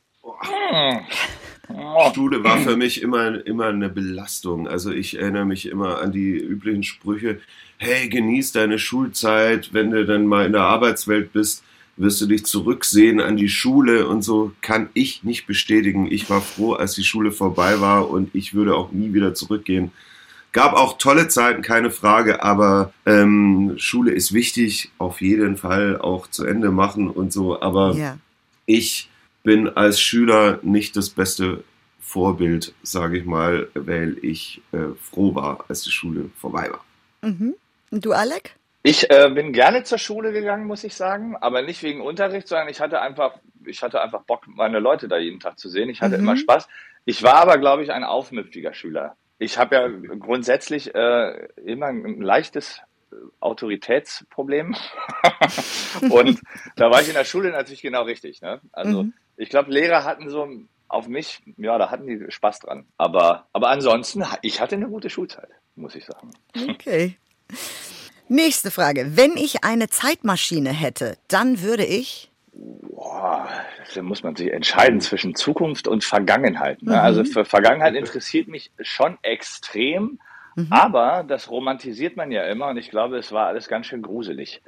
Schule 2.14 2.44
war 2.44 2.58
für 2.58 2.76
mich 2.76 3.02
immer, 3.02 3.46
immer 3.46 3.66
eine 3.66 3.88
Belastung. 3.88 4.68
Also 4.68 4.90
ich 4.90 5.18
erinnere 5.18 5.46
mich 5.46 5.66
immer 5.66 6.00
an 6.00 6.12
die 6.12 6.36
üblichen 6.36 6.82
Sprüche, 6.82 7.40
hey, 7.78 8.08
genieß 8.08 8.52
deine 8.52 8.78
Schulzeit, 8.78 9.72
wenn 9.72 9.90
du 9.90 10.04
dann 10.04 10.26
mal 10.26 10.46
in 10.46 10.52
der 10.52 10.62
Arbeitswelt 10.62 11.32
bist, 11.32 11.64
wirst 12.02 12.20
du 12.20 12.26
dich 12.26 12.44
zurücksehen 12.44 13.20
an 13.20 13.36
die 13.36 13.48
Schule 13.48 14.06
und 14.06 14.22
so 14.22 14.52
kann 14.60 14.90
ich 14.92 15.24
nicht 15.24 15.46
bestätigen. 15.46 16.10
Ich 16.10 16.28
war 16.28 16.40
froh, 16.40 16.74
als 16.74 16.94
die 16.94 17.04
Schule 17.04 17.32
vorbei 17.32 17.80
war 17.80 18.10
und 18.10 18.34
ich 18.34 18.54
würde 18.54 18.74
auch 18.74 18.92
nie 18.92 19.14
wieder 19.14 19.34
zurückgehen. 19.34 19.92
Gab 20.52 20.74
auch 20.74 20.98
tolle 20.98 21.28
Zeiten, 21.28 21.62
keine 21.62 21.90
Frage, 21.90 22.42
aber 22.42 22.92
ähm, 23.06 23.74
Schule 23.78 24.12
ist 24.12 24.34
wichtig, 24.34 24.90
auf 24.98 25.22
jeden 25.22 25.56
Fall 25.56 25.98
auch 25.98 26.28
zu 26.28 26.44
Ende 26.44 26.70
machen 26.70 27.08
und 27.08 27.32
so. 27.32 27.62
Aber 27.62 27.94
ja. 27.94 28.18
ich 28.66 29.08
bin 29.44 29.68
als 29.68 29.98
Schüler 29.98 30.58
nicht 30.62 30.96
das 30.96 31.08
beste 31.08 31.64
Vorbild, 32.00 32.74
sage 32.82 33.18
ich 33.18 33.24
mal, 33.24 33.68
weil 33.74 34.18
ich 34.20 34.60
äh, 34.72 34.94
froh 35.00 35.34
war, 35.34 35.64
als 35.68 35.84
die 35.84 35.90
Schule 35.90 36.28
vorbei 36.38 36.70
war. 36.70 36.84
Mhm. 37.30 37.54
Und 37.90 38.04
du, 38.04 38.12
Alec? 38.12 38.56
Ich 38.82 39.08
äh, 39.10 39.30
bin 39.32 39.52
gerne 39.52 39.84
zur 39.84 39.98
Schule 39.98 40.32
gegangen, 40.32 40.66
muss 40.66 40.82
ich 40.82 40.94
sagen, 40.94 41.36
aber 41.36 41.62
nicht 41.62 41.82
wegen 41.82 42.00
Unterricht, 42.00 42.48
sondern 42.48 42.68
ich 42.68 42.80
hatte 42.80 43.00
einfach, 43.00 43.38
ich 43.64 43.82
hatte 43.82 44.00
einfach 44.00 44.22
Bock, 44.22 44.46
meine 44.46 44.80
Leute 44.80 45.06
da 45.06 45.18
jeden 45.18 45.38
Tag 45.38 45.58
zu 45.58 45.68
sehen. 45.68 45.88
Ich 45.88 46.00
hatte 46.02 46.18
mhm. 46.18 46.24
immer 46.24 46.36
Spaß. 46.36 46.68
Ich 47.04 47.22
war 47.22 47.36
aber, 47.36 47.58
glaube 47.58 47.84
ich, 47.84 47.92
ein 47.92 48.04
aufmüpfiger 48.04 48.74
Schüler. 48.74 49.16
Ich 49.38 49.58
habe 49.58 49.74
ja 49.76 49.88
grundsätzlich 50.18 50.94
äh, 50.94 51.48
immer 51.64 51.86
ein 51.86 52.20
leichtes 52.20 52.80
Autoritätsproblem. 53.40 54.74
und 56.10 56.40
da 56.76 56.90
war 56.90 57.02
ich 57.02 57.08
in 57.08 57.14
der 57.14 57.24
Schule 57.24 57.50
natürlich 57.50 57.82
genau 57.82 58.02
richtig. 58.02 58.40
Ne? 58.40 58.60
Also 58.72 59.04
mhm. 59.04 59.12
ich 59.36 59.48
glaube, 59.48 59.70
Lehrer 59.70 60.04
hatten 60.04 60.28
so 60.28 60.48
auf 60.88 61.08
mich, 61.08 61.40
ja, 61.56 61.78
da 61.78 61.90
hatten 61.90 62.06
die 62.06 62.30
Spaß 62.30 62.60
dran. 62.60 62.86
Aber, 62.98 63.46
aber 63.52 63.68
ansonsten, 63.68 64.24
ich 64.42 64.60
hatte 64.60 64.74
eine 64.76 64.88
gute 64.88 65.08
Schulzeit, 65.08 65.48
muss 65.74 65.94
ich 65.94 66.04
sagen. 66.04 66.30
Okay. 66.68 67.16
Nächste 68.32 68.70
Frage. 68.70 69.14
Wenn 69.14 69.36
ich 69.36 69.62
eine 69.62 69.90
Zeitmaschine 69.90 70.70
hätte, 70.70 71.18
dann 71.28 71.60
würde 71.60 71.84
ich. 71.84 72.30
Boah, 72.54 73.46
da 73.94 74.00
muss 74.00 74.22
man 74.22 74.36
sich 74.36 74.50
entscheiden 74.50 75.02
zwischen 75.02 75.34
Zukunft 75.34 75.86
und 75.86 76.02
Vergangenheit. 76.02 76.80
Ne? 76.82 76.92
Mhm. 76.92 76.98
Also 76.98 77.24
für 77.24 77.44
Vergangenheit 77.44 77.94
interessiert 77.94 78.48
mich 78.48 78.70
schon 78.80 79.18
extrem, 79.20 80.18
mhm. 80.56 80.68
aber 80.70 81.26
das 81.28 81.50
romantisiert 81.50 82.16
man 82.16 82.32
ja 82.32 82.44
immer 82.44 82.68
und 82.68 82.78
ich 82.78 82.88
glaube, 82.88 83.18
es 83.18 83.32
war 83.32 83.48
alles 83.48 83.68
ganz 83.68 83.84
schön 83.84 84.00
gruselig 84.00 84.62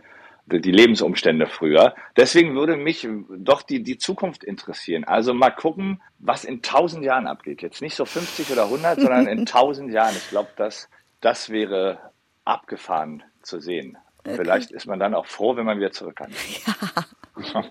die 0.47 0.71
Lebensumstände 0.71 1.47
früher. 1.47 1.95
Deswegen 2.19 2.55
würde 2.55 2.77
mich 2.77 3.09
doch 3.31 3.63
die, 3.63 3.83
die 3.83 3.97
Zukunft 3.97 4.45
interessieren. 4.45 5.05
Also 5.05 5.33
mal 5.33 5.49
gucken, 5.49 6.03
was 6.19 6.45
in 6.45 6.61
tausend 6.61 7.03
Jahren 7.03 7.27
abgeht. 7.27 7.63
Jetzt 7.63 7.81
nicht 7.81 7.95
so 7.95 8.05
50 8.05 8.51
oder 8.51 8.65
100, 8.65 9.01
sondern 9.01 9.27
in 9.27 9.47
tausend 9.47 9.91
Jahren. 9.91 10.15
Ich 10.15 10.29
glaube, 10.29 10.51
das, 10.57 10.91
das 11.23 11.49
wäre 11.49 11.99
abgefahren 12.45 13.23
zu 13.45 13.61
sehen. 13.61 13.97
Okay. 14.25 14.37
Vielleicht 14.37 14.71
ist 14.71 14.87
man 14.87 14.99
dann 14.99 15.15
auch 15.15 15.27
froh, 15.27 15.57
wenn 15.57 15.67
man 15.67 15.79
wieder 15.79 15.93
zurück 15.93 16.17
kann. 16.17 16.33
Ja. 16.67 17.63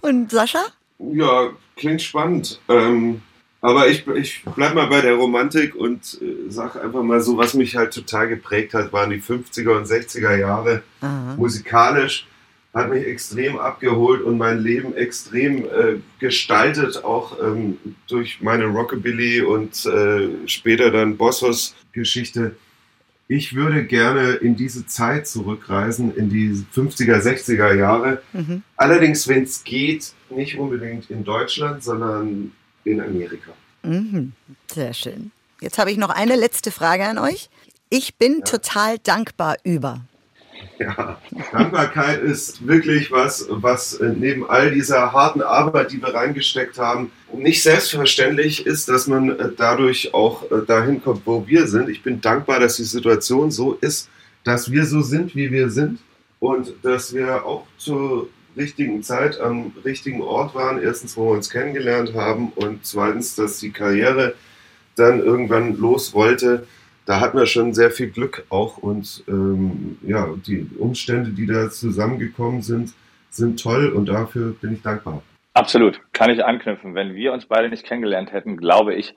Und 0.00 0.30
Sascha? 0.30 0.64
Ja, 0.98 1.50
klingt 1.76 2.02
spannend. 2.02 2.60
Ähm, 2.68 3.22
aber 3.60 3.88
ich, 3.88 4.06
ich 4.06 4.44
bleib 4.54 4.74
mal 4.74 4.86
bei 4.86 5.00
der 5.00 5.14
Romantik 5.14 5.74
und 5.74 6.20
äh, 6.20 6.50
sag 6.50 6.76
einfach 6.76 7.02
mal 7.02 7.20
so, 7.20 7.36
was 7.36 7.54
mich 7.54 7.74
halt 7.74 7.92
total 7.92 8.28
geprägt 8.28 8.74
hat, 8.74 8.92
waren 8.92 9.10
die 9.10 9.20
50er 9.20 9.76
und 9.76 9.86
60er 9.86 10.36
Jahre. 10.36 10.82
Aha. 11.00 11.34
Musikalisch 11.36 12.26
hat 12.72 12.90
mich 12.90 13.06
extrem 13.06 13.58
abgeholt 13.58 14.20
und 14.22 14.36
mein 14.36 14.58
Leben 14.58 14.94
extrem 14.94 15.64
äh, 15.64 15.96
gestaltet, 16.18 17.04
auch 17.04 17.38
ähm, 17.42 17.78
durch 18.06 18.42
meine 18.42 18.66
Rockabilly 18.66 19.40
und 19.40 19.86
äh, 19.86 20.28
später 20.46 20.90
dann 20.90 21.16
Bossos-Geschichte. 21.16 22.56
Ich 23.28 23.54
würde 23.54 23.84
gerne 23.84 24.34
in 24.34 24.56
diese 24.56 24.86
Zeit 24.86 25.26
zurückreisen, 25.26 26.14
in 26.14 26.28
die 26.28 26.64
50er, 26.74 27.20
60er 27.20 27.74
Jahre. 27.74 28.22
Mhm. 28.32 28.62
Allerdings, 28.76 29.26
wenn 29.26 29.42
es 29.42 29.64
geht, 29.64 30.12
nicht 30.30 30.56
unbedingt 30.58 31.10
in 31.10 31.24
Deutschland, 31.24 31.82
sondern 31.82 32.52
in 32.84 33.00
Amerika. 33.00 33.52
Mhm. 33.82 34.32
Sehr 34.72 34.94
schön. 34.94 35.32
Jetzt 35.60 35.78
habe 35.78 35.90
ich 35.90 35.96
noch 35.96 36.10
eine 36.10 36.36
letzte 36.36 36.70
Frage 36.70 37.04
an 37.04 37.18
euch. 37.18 37.48
Ich 37.90 38.16
bin 38.16 38.38
ja. 38.38 38.44
total 38.44 38.98
dankbar 38.98 39.56
über. 39.64 40.04
Ja, 40.78 41.18
Dankbarkeit 41.52 42.22
ist 42.22 42.66
wirklich 42.66 43.10
was, 43.10 43.46
was 43.48 43.98
neben 43.98 44.48
all 44.48 44.70
dieser 44.70 45.12
harten 45.12 45.40
Arbeit, 45.40 45.92
die 45.92 46.02
wir 46.02 46.12
reingesteckt 46.12 46.78
haben, 46.78 47.10
nicht 47.32 47.62
selbstverständlich 47.62 48.66
ist, 48.66 48.88
dass 48.88 49.06
man 49.06 49.30
äh, 49.30 49.48
dadurch 49.56 50.12
auch 50.12 50.50
äh, 50.50 50.66
dahin 50.66 51.02
kommt, 51.02 51.22
wo 51.24 51.46
wir 51.46 51.66
sind. 51.66 51.88
Ich 51.88 52.02
bin 52.02 52.20
dankbar, 52.20 52.60
dass 52.60 52.76
die 52.76 52.84
Situation 52.84 53.50
so 53.50 53.74
ist, 53.80 54.10
dass 54.44 54.70
wir 54.70 54.84
so 54.84 55.00
sind, 55.00 55.34
wie 55.34 55.50
wir 55.50 55.70
sind 55.70 55.98
und 56.40 56.74
dass 56.82 57.14
wir 57.14 57.46
auch 57.46 57.66
zur 57.78 58.28
richtigen 58.56 59.02
Zeit 59.02 59.40
am 59.40 59.72
richtigen 59.84 60.22
Ort 60.22 60.54
waren. 60.54 60.82
Erstens, 60.82 61.16
wo 61.16 61.30
wir 61.30 61.36
uns 61.36 61.50
kennengelernt 61.50 62.14
haben 62.14 62.52
und 62.54 62.84
zweitens, 62.84 63.34
dass 63.34 63.58
die 63.58 63.70
Karriere 63.70 64.34
dann 64.94 65.20
irgendwann 65.20 65.76
losrollte 65.76 66.66
da 67.06 67.20
hatten 67.20 67.38
wir 67.38 67.46
schon 67.46 67.72
sehr 67.72 67.90
viel 67.90 68.10
Glück 68.10 68.44
auch 68.50 68.78
und 68.78 69.24
ähm, 69.28 69.98
ja, 70.02 70.28
die 70.46 70.68
Umstände, 70.78 71.30
die 71.30 71.46
da 71.46 71.70
zusammengekommen 71.70 72.62
sind, 72.62 72.92
sind 73.30 73.62
toll 73.62 73.88
und 73.90 74.08
dafür 74.08 74.52
bin 74.60 74.74
ich 74.74 74.82
dankbar. 74.82 75.22
Absolut, 75.54 76.00
kann 76.12 76.30
ich 76.30 76.44
anknüpfen. 76.44 76.94
Wenn 76.94 77.14
wir 77.14 77.32
uns 77.32 77.46
beide 77.46 77.70
nicht 77.70 77.84
kennengelernt 77.84 78.32
hätten, 78.32 78.56
glaube 78.56 78.94
ich, 78.94 79.14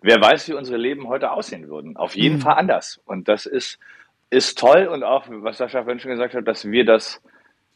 wer 0.00 0.20
weiß, 0.20 0.48
wie 0.48 0.54
unsere 0.54 0.78
Leben 0.78 1.08
heute 1.08 1.32
aussehen 1.32 1.68
würden. 1.68 1.96
Auf 1.96 2.16
jeden 2.16 2.36
mhm. 2.36 2.40
Fall 2.40 2.54
anders. 2.54 3.00
Und 3.04 3.28
das 3.28 3.44
ist, 3.44 3.78
ist 4.30 4.58
toll 4.58 4.86
und 4.86 5.02
auch, 5.02 5.26
was 5.28 5.58
Sascha 5.58 5.82
vorhin 5.82 6.00
schon 6.00 6.12
gesagt 6.12 6.34
hat, 6.34 6.46
dass 6.46 6.70
wir 6.70 6.84
das 6.84 7.20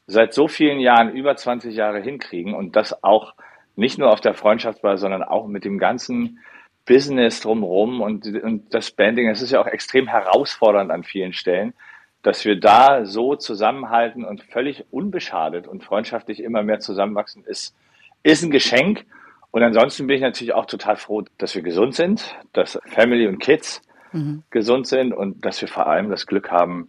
seit 0.06 0.32
so 0.32 0.46
vielen 0.46 0.78
Jahren, 0.78 1.12
über 1.12 1.36
20 1.36 1.74
Jahre 1.74 2.00
hinkriegen 2.00 2.54
und 2.54 2.76
das 2.76 3.02
auch 3.02 3.34
nicht 3.74 3.98
nur 3.98 4.10
auf 4.10 4.20
der 4.20 4.34
Freundschaftsbasis, 4.34 5.00
sondern 5.00 5.24
auch 5.24 5.48
mit 5.48 5.64
dem 5.64 5.78
ganzen 5.78 6.38
Business 6.86 7.40
drumherum 7.40 8.00
und, 8.00 8.26
und 8.42 8.72
das 8.72 8.90
Banding, 8.92 9.28
es 9.28 9.42
ist 9.42 9.50
ja 9.50 9.60
auch 9.60 9.66
extrem 9.66 10.06
herausfordernd 10.06 10.90
an 10.90 11.02
vielen 11.02 11.32
Stellen, 11.32 11.74
dass 12.22 12.44
wir 12.44 12.58
da 12.58 13.04
so 13.04 13.36
zusammenhalten 13.36 14.24
und 14.24 14.42
völlig 14.42 14.84
unbeschadet 14.90 15.66
und 15.66 15.84
freundschaftlich 15.84 16.42
immer 16.42 16.62
mehr 16.62 16.80
zusammenwachsen, 16.80 17.44
ist, 17.44 17.76
ist 18.22 18.42
ein 18.42 18.50
Geschenk. 18.50 19.04
Und 19.50 19.62
ansonsten 19.62 20.06
bin 20.06 20.16
ich 20.16 20.22
natürlich 20.22 20.54
auch 20.54 20.66
total 20.66 20.96
froh, 20.96 21.24
dass 21.38 21.54
wir 21.54 21.62
gesund 21.62 21.94
sind, 21.94 22.36
dass 22.52 22.78
Family 22.86 23.26
und 23.26 23.38
Kids 23.38 23.82
mhm. 24.12 24.42
gesund 24.50 24.86
sind 24.86 25.12
und 25.12 25.44
dass 25.44 25.60
wir 25.60 25.68
vor 25.68 25.86
allem 25.86 26.08
das 26.08 26.26
Glück 26.26 26.50
haben, 26.50 26.88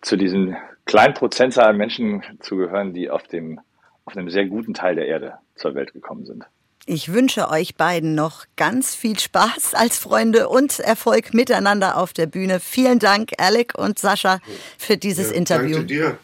zu 0.00 0.16
diesen 0.16 0.56
kleinen 0.84 1.14
Prozentzahl 1.14 1.72
Menschen 1.72 2.22
zu 2.40 2.56
gehören, 2.56 2.92
die 2.92 3.10
auf 3.10 3.24
dem, 3.24 3.60
auf 4.04 4.16
einem 4.16 4.28
sehr 4.28 4.46
guten 4.46 4.74
Teil 4.74 4.96
der 4.96 5.06
Erde 5.06 5.34
zur 5.54 5.74
Welt 5.74 5.92
gekommen 5.92 6.26
sind. 6.26 6.44
Ich 6.86 7.12
wünsche 7.12 7.48
euch 7.48 7.76
beiden 7.76 8.14
noch 8.14 8.44
ganz 8.56 8.94
viel 8.94 9.18
Spaß 9.18 9.74
als 9.74 9.98
Freunde 9.98 10.48
und 10.48 10.80
Erfolg 10.80 11.32
miteinander 11.32 11.96
auf 11.96 12.12
der 12.12 12.26
Bühne. 12.26 12.60
Vielen 12.60 12.98
Dank, 12.98 13.32
Alec 13.38 13.74
und 13.76 13.98
Sascha, 13.98 14.40
für 14.76 14.98
dieses 14.98 15.30
ja, 15.30 15.36
Interview. 15.36 15.76
Danke 15.76 15.86
dir. 15.86 16.18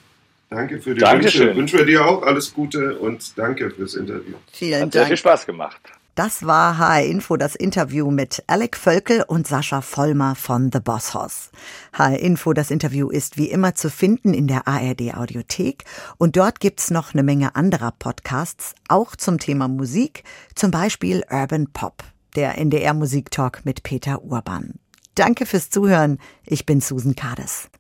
Danke 0.51 0.81
für 0.81 0.95
die 0.95 1.01
Dankeschön. 1.01 1.41
Wünsche. 1.41 1.57
Wünschen 1.57 1.79
wir 1.79 1.87
dir 1.87 2.05
auch 2.05 2.23
alles 2.23 2.53
Gute 2.53 2.99
und 2.99 3.39
danke 3.39 3.71
fürs 3.71 3.95
Interview. 3.95 4.35
Vielen 4.53 4.75
Hat 4.75 4.81
Dank. 4.81 4.87
Hat 4.87 4.93
sehr 4.93 5.07
viel 5.07 5.17
Spaß 5.17 5.47
gemacht. 5.47 5.81
Das 6.23 6.45
war 6.45 6.77
HR 6.77 7.07
Info, 7.07 7.39
das 7.39 7.55
Interview 7.55 8.11
mit 8.11 8.45
Alec 8.47 8.77
Völkel 8.77 9.25
und 9.27 9.47
Sascha 9.47 9.81
Vollmer 9.81 10.35
von 10.35 10.71
The 10.71 10.79
Boss 10.79 11.15
Hoss. 11.15 11.51
HR 11.95 12.19
Info, 12.19 12.53
das 12.53 12.71
Interview 12.71 13.09
ist 13.09 13.39
wie 13.39 13.51
immer 13.51 13.75
zu 13.75 13.89
finden 13.89 14.35
in 14.35 14.47
der 14.47 14.69
ARD 14.69 15.15
Audiothek 15.15 15.85
und 16.19 16.37
dort 16.37 16.61
gibt's 16.61 16.91
noch 16.91 17.15
eine 17.15 17.23
Menge 17.23 17.57
anderer 17.57 17.95
Podcasts, 17.99 18.75
auch 18.87 19.17
zum 19.17 19.39
Thema 19.39 19.67
Musik, 19.67 20.25
zum 20.55 20.71
Beispiel 20.71 21.25
Urban 21.31 21.69
Pop, 21.73 22.05
der 22.37 22.59
NDR 22.59 22.93
Musiktalk 22.93 23.65
mit 23.65 23.83
Peter 23.83 24.23
Urban. 24.23 24.75
Danke 25.15 25.47
fürs 25.47 25.71
Zuhören. 25.71 26.19
Ich 26.45 26.67
bin 26.67 26.83
Susan 26.83 27.17
Kades. 27.17 27.67